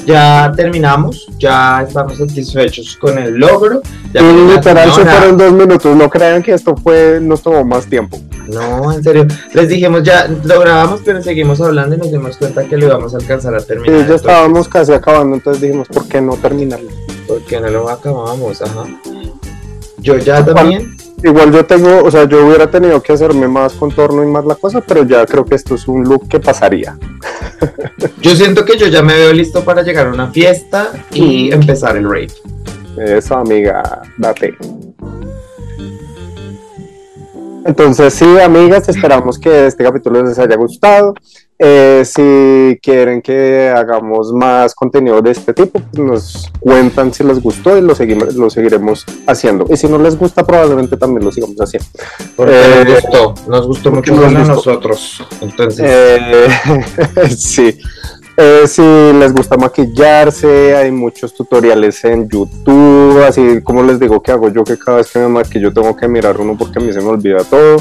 ya 0.06 0.52
terminamos, 0.54 1.26
ya 1.38 1.82
estamos 1.82 2.18
satisfechos 2.18 2.96
con 3.00 3.18
el 3.18 3.34
logro. 3.34 3.82
Ya 4.12 4.20
Y 4.20 4.54
literal 4.54 4.92
se 4.92 5.04
fueron 5.04 5.36
dos 5.36 5.52
minutos, 5.52 5.96
no 5.96 6.08
crean 6.08 6.42
que 6.42 6.52
esto 6.52 6.76
fue, 6.76 7.18
nos 7.20 7.42
tomó 7.42 7.64
más 7.64 7.86
tiempo. 7.86 8.18
No, 8.48 8.92
en 8.92 9.02
serio. 9.02 9.26
Les 9.52 9.68
dijimos 9.68 10.02
ya, 10.02 10.28
lo 10.44 10.60
grabamos, 10.60 11.00
pero 11.04 11.22
seguimos 11.22 11.60
hablando 11.60 11.94
y 11.96 11.98
nos 11.98 12.10
dimos 12.12 12.36
cuenta 12.36 12.64
que 12.64 12.76
lo 12.76 12.86
íbamos 12.86 13.14
a 13.14 13.18
alcanzar 13.18 13.54
a 13.54 13.60
Sí, 13.60 13.66
terminar. 13.66 13.92
ya 13.94 14.00
Entonces, 14.02 14.26
estábamos 14.26 14.68
casi 14.68 14.92
acabando, 14.92 15.36
entonces 15.36 15.62
dijimos, 15.62 15.88
¿por 15.88 16.06
qué 16.08 16.20
no 16.20 16.36
terminarlo? 16.36 16.90
Porque 17.26 17.60
no 17.60 17.68
lo 17.70 17.88
acabamos, 17.88 18.60
ajá. 18.62 18.84
Yo 19.98 20.18
ya 20.18 20.44
también. 20.44 20.96
Igual 21.22 21.52
yo 21.52 21.64
tengo, 21.64 22.02
o 22.04 22.10
sea, 22.10 22.24
yo 22.28 22.46
hubiera 22.46 22.70
tenido 22.70 23.00
que 23.02 23.14
hacerme 23.14 23.48
más 23.48 23.72
contorno 23.72 24.22
y 24.22 24.26
más 24.26 24.44
la 24.44 24.56
cosa, 24.56 24.82
pero 24.82 25.04
ya 25.04 25.24
creo 25.24 25.42
que 25.46 25.54
esto 25.54 25.74
es 25.74 25.88
un 25.88 26.04
look 26.04 26.28
que 26.28 26.38
pasaría. 26.38 26.98
Yo 28.20 28.34
siento 28.34 28.64
que 28.66 28.76
yo 28.76 28.88
ya 28.88 29.02
me 29.02 29.14
veo 29.14 29.32
listo 29.32 29.64
para 29.64 29.82
llegar 29.82 30.06
a 30.08 30.10
una 30.12 30.30
fiesta 30.30 30.90
y 31.12 31.48
Mm. 31.50 31.52
empezar 31.54 31.96
el 31.96 32.04
rave. 32.04 32.28
Eso, 32.98 33.36
amiga, 33.36 34.02
date. 34.18 34.54
Entonces, 37.64 38.12
sí, 38.14 38.26
amigas, 38.40 38.88
esperamos 38.88 39.38
que 39.38 39.66
este 39.66 39.84
capítulo 39.84 40.22
les 40.22 40.38
haya 40.38 40.56
gustado. 40.56 41.14
Eh, 41.58 42.02
si 42.04 42.78
quieren 42.82 43.22
que 43.22 43.72
hagamos 43.74 44.32
más 44.32 44.74
contenido 44.74 45.22
de 45.22 45.30
este 45.30 45.54
tipo, 45.54 45.78
pues 45.80 45.98
nos 45.98 46.52
cuentan 46.60 47.14
si 47.14 47.22
les 47.24 47.40
gustó 47.40 47.76
y 47.78 47.80
lo, 47.80 47.94
seguimos, 47.94 48.34
lo 48.34 48.50
seguiremos 48.50 49.04
haciendo. 49.26 49.64
Y 49.70 49.76
si 49.76 49.86
no 49.86 49.98
les 49.98 50.18
gusta, 50.18 50.44
probablemente 50.44 50.96
también 50.96 51.24
lo 51.24 51.32
sigamos 51.32 51.56
haciendo. 51.58 51.88
Porque 52.36 52.52
Eh, 52.54 52.84
nos 52.84 53.02
gustó, 53.02 53.34
nos 53.48 53.66
gustó 53.66 53.92
mucho 53.92 54.14
más 54.14 54.34
a 54.34 54.44
nosotros. 54.54 55.24
Entonces, 55.40 55.86
Eh, 55.88 56.48
sí. 57.36 57.78
Eh, 58.36 58.64
si 58.66 58.82
les 58.82 59.32
gusta 59.32 59.56
maquillarse, 59.56 60.74
hay 60.76 60.90
muchos 60.90 61.32
tutoriales 61.34 62.04
en 62.04 62.28
YouTube, 62.28 63.22
así 63.22 63.60
como 63.62 63.82
les 63.84 64.00
digo 64.00 64.20
que 64.20 64.32
hago 64.32 64.48
yo 64.48 64.64
que 64.64 64.76
cada 64.76 64.96
vez 64.98 65.12
que 65.12 65.20
me 65.20 65.28
maquillo 65.28 65.72
tengo 65.72 65.94
que 65.96 66.08
mirar 66.08 66.40
uno 66.40 66.56
porque 66.58 66.80
a 66.80 66.82
mí 66.82 66.92
se 66.92 67.00
me 67.00 67.06
olvida 67.08 67.44
todo. 67.44 67.76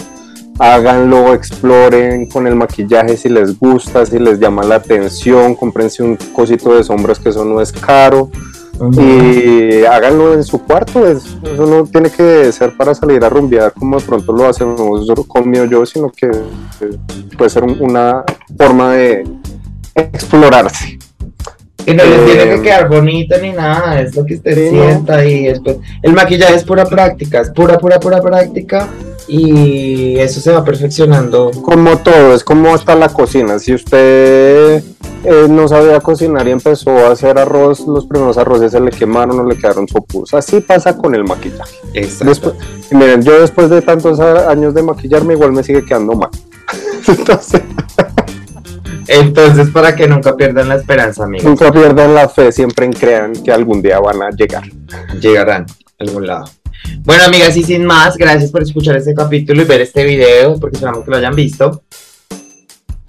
Háganlo, 0.60 1.34
exploren 1.34 2.28
con 2.30 2.46
el 2.46 2.56
maquillaje 2.56 3.18
si 3.18 3.28
les 3.30 3.58
gusta, 3.58 4.06
si 4.06 4.20
les 4.20 4.40
llama 4.40 4.62
la 4.64 4.76
atención, 4.76 5.56
cómprense 5.56 6.04
un 6.04 6.16
cosito 6.32 6.76
de 6.76 6.84
sombras 6.84 7.18
que 7.18 7.30
eso 7.30 7.44
no 7.44 7.60
es 7.60 7.72
caro 7.72 8.30
y 9.02 9.84
háganlo 9.86 10.34
en 10.36 10.44
su 10.44 10.60
cuarto. 10.64 11.08
es- 11.08 11.26
eso 11.44 11.66
no 11.66 11.84
tiene 11.86 12.12
que 12.12 12.52
ser 12.52 12.78
para 12.78 12.94
salir 12.94 13.24
a 13.26 13.30
rumbear 13.30 13.74
como 13.74 13.98
de 14.00 14.06
pronto 14.06 14.32
lo 14.32 14.48
hacemos 14.48 14.80
conmigo 15.28 15.66
yo, 15.66 15.84
sino 15.88 16.12
que 16.12 16.30
puede 17.36 17.50
ser 17.50 17.64
un- 17.64 17.78
una 17.82 18.24
forma 18.56 18.94
de 18.94 19.24
explorarse. 19.96 21.00
Y 21.86 21.94
no 21.94 22.04
les 22.04 22.20
Eh, 22.20 22.26
tiene 22.26 22.56
que 22.56 22.62
quedar 22.62 22.88
bonito 22.88 23.36
ni 23.42 23.52
nada, 23.52 24.02
es 24.02 24.16
lo 24.16 24.26
que 24.26 24.36
usted 24.36 24.56
sí, 24.56 24.76
¿no? 24.76 24.84
sienta 24.84 25.26
y 25.26 25.46
después. 25.46 25.78
El 26.02 26.14
maquillaje 26.14 26.56
es 26.56 26.64
pura 26.64 26.86
práctica, 26.86 27.42
es 27.42 27.50
pura, 27.50 27.78
pura, 27.78 28.00
pura 28.00 28.22
práctica 28.22 28.88
y 29.28 30.18
eso 30.18 30.40
se 30.40 30.52
va 30.52 30.64
perfeccionando. 30.64 31.52
Como 31.62 31.98
todo, 31.98 32.34
es 32.34 32.44
como 32.44 32.74
hasta 32.74 32.96
la 32.96 33.10
cocina. 33.10 33.60
Si 33.60 33.74
usted 33.74 34.82
eh, 35.26 35.48
no 35.50 35.68
sabía 35.68 36.00
cocinar 36.00 36.48
y 36.48 36.52
empezó 36.52 36.92
a 36.92 37.12
hacer 37.12 37.38
arroz, 37.38 37.82
los 37.82 38.06
primeros 38.06 38.38
arroces 38.38 38.72
se 38.72 38.80
le 38.80 38.92
quemaron 38.92 39.40
o 39.40 39.44
le 39.46 39.58
quedaron 39.58 39.88
sopus. 39.88 40.34
Así 40.34 40.62
pasa 40.62 40.98
con 40.98 41.16
el 41.16 41.24
maquillaje. 41.24 41.76
Exacto. 41.94 42.26
Después, 42.26 42.56
y 42.92 42.96
miren, 42.96 43.24
yo 43.24 43.40
después 43.42 43.70
de 43.70 43.82
tantos 43.82 44.20
años 44.20 44.74
de 44.74 44.84
maquillarme, 44.84 45.34
igual 45.34 45.52
me 45.52 45.64
sigue 45.64 45.84
quedando 45.86 46.14
mal. 46.14 46.30
Entonces, 47.08 47.62
Entonces, 49.08 49.70
para 49.70 49.96
que 49.96 50.08
nunca 50.08 50.36
pierdan 50.36 50.70
la 50.70 50.76
esperanza, 50.76 51.24
amigos, 51.24 51.46
nunca 51.46 51.72
pierdan 51.72 52.14
la 52.14 52.30
fe, 52.30 52.52
siempre 52.52 52.90
crean 52.90 53.34
que 53.34 53.52
algún 53.52 53.82
día 53.82 54.00
van 54.00 54.22
a 54.22 54.30
llegar. 54.30 54.64
llegarán 55.20 55.66
a 55.66 56.04
algún 56.04 56.28
lado. 56.28 56.46
Bueno, 57.00 57.24
amigas, 57.24 57.56
y 57.58 57.64
sin 57.64 57.86
más, 57.86 58.18
gracias 58.18 58.52
por 58.52 58.62
escuchar 58.62 58.96
este 58.98 59.14
capítulo 59.14 59.62
y 59.62 59.66
ver 59.66 59.82
este 59.82 60.04
video, 60.04 60.60
porque 60.60 60.76
esperamos 60.76 61.04
que 61.04 61.12
lo 61.12 61.18
hayan 61.18 61.36
visto. 61.36 61.84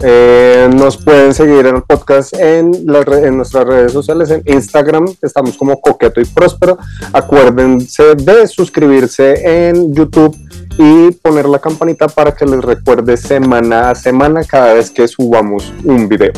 Eh, 0.07 0.69
nos 0.71 0.97
pueden 0.97 1.33
seguir 1.33 1.65
en 1.65 1.77
el 1.77 1.81
podcast 1.81 2.35
en, 2.35 2.87
re- 2.87 3.25
en 3.25 3.37
nuestras 3.37 3.65
redes 3.65 3.91
sociales, 3.91 4.29
en 4.29 4.43
Instagram, 4.45 5.07
estamos 5.19 5.57
como 5.57 5.81
Coqueto 5.81 6.21
y 6.21 6.25
Próspero. 6.25 6.77
Acuérdense 7.11 8.13
de 8.13 8.47
suscribirse 8.47 9.67
en 9.67 9.95
YouTube 9.95 10.37
y 10.77 11.09
poner 11.11 11.47
la 11.47 11.57
campanita 11.57 12.07
para 12.07 12.35
que 12.35 12.45
les 12.45 12.61
recuerde 12.61 13.17
semana 13.17 13.89
a 13.89 13.95
semana 13.95 14.43
cada 14.43 14.75
vez 14.75 14.91
que 14.91 15.07
subamos 15.07 15.73
un 15.83 16.07
video. 16.07 16.33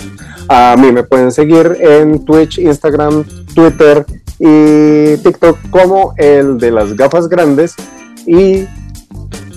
A 0.48 0.78
mí 0.78 0.90
me 0.94 1.04
pueden 1.04 1.34
seguir 1.34 1.76
en 1.82 2.24
Twitch, 2.24 2.60
Instagram, 2.60 3.26
Twitter 3.54 4.06
y 4.40 5.18
TikTok 5.18 5.58
como 5.72 6.14
el 6.16 6.58
de 6.58 6.72
las 6.72 6.96
gafas 6.96 7.28
grandes 7.28 7.76
y 8.26 8.66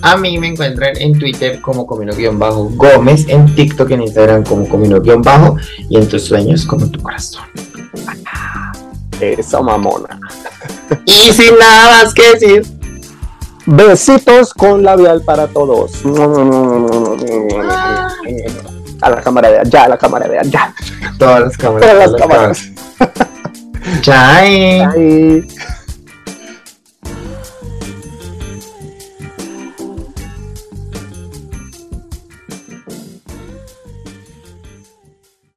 A 0.01 0.17
mí 0.17 0.37
me 0.39 0.47
encuentran 0.47 0.97
en 0.97 1.17
Twitter 1.17 1.61
como 1.61 1.85
Comino-Gómez, 1.85 3.25
en 3.27 3.53
TikTok, 3.53 3.91
en 3.91 4.01
Instagram 4.03 4.43
como 4.43 4.67
Comino-Bajo 4.67 5.57
y 5.89 5.97
en 5.97 6.07
tus 6.07 6.23
sueños 6.25 6.65
como 6.65 6.87
tu 6.87 7.01
corazón. 7.01 7.43
esa 9.19 9.61
mamona. 9.61 10.19
Y 11.05 11.31
sin 11.31 11.57
nada 11.57 12.03
más 12.03 12.13
que 12.13 12.33
decir, 12.33 12.81
Besitos 13.65 14.53
con 14.53 14.83
labial 14.83 15.21
para 15.21 15.47
todos. 15.47 15.91
A 19.01 19.09
la 19.09 19.21
cámara 19.21 19.49
de 19.49 19.59
allá, 19.59 19.83
a 19.83 19.89
la 19.89 19.97
cámara 19.97 20.27
de 20.27 20.39
allá. 20.39 20.73
Todas 21.17 21.41
las 21.41 21.57
cámaras. 21.57 21.89
Todas 21.89 22.11
las 22.11 22.21
cámaras. 22.21 22.71
Chai. 24.01 24.81
Ay. 24.81 25.47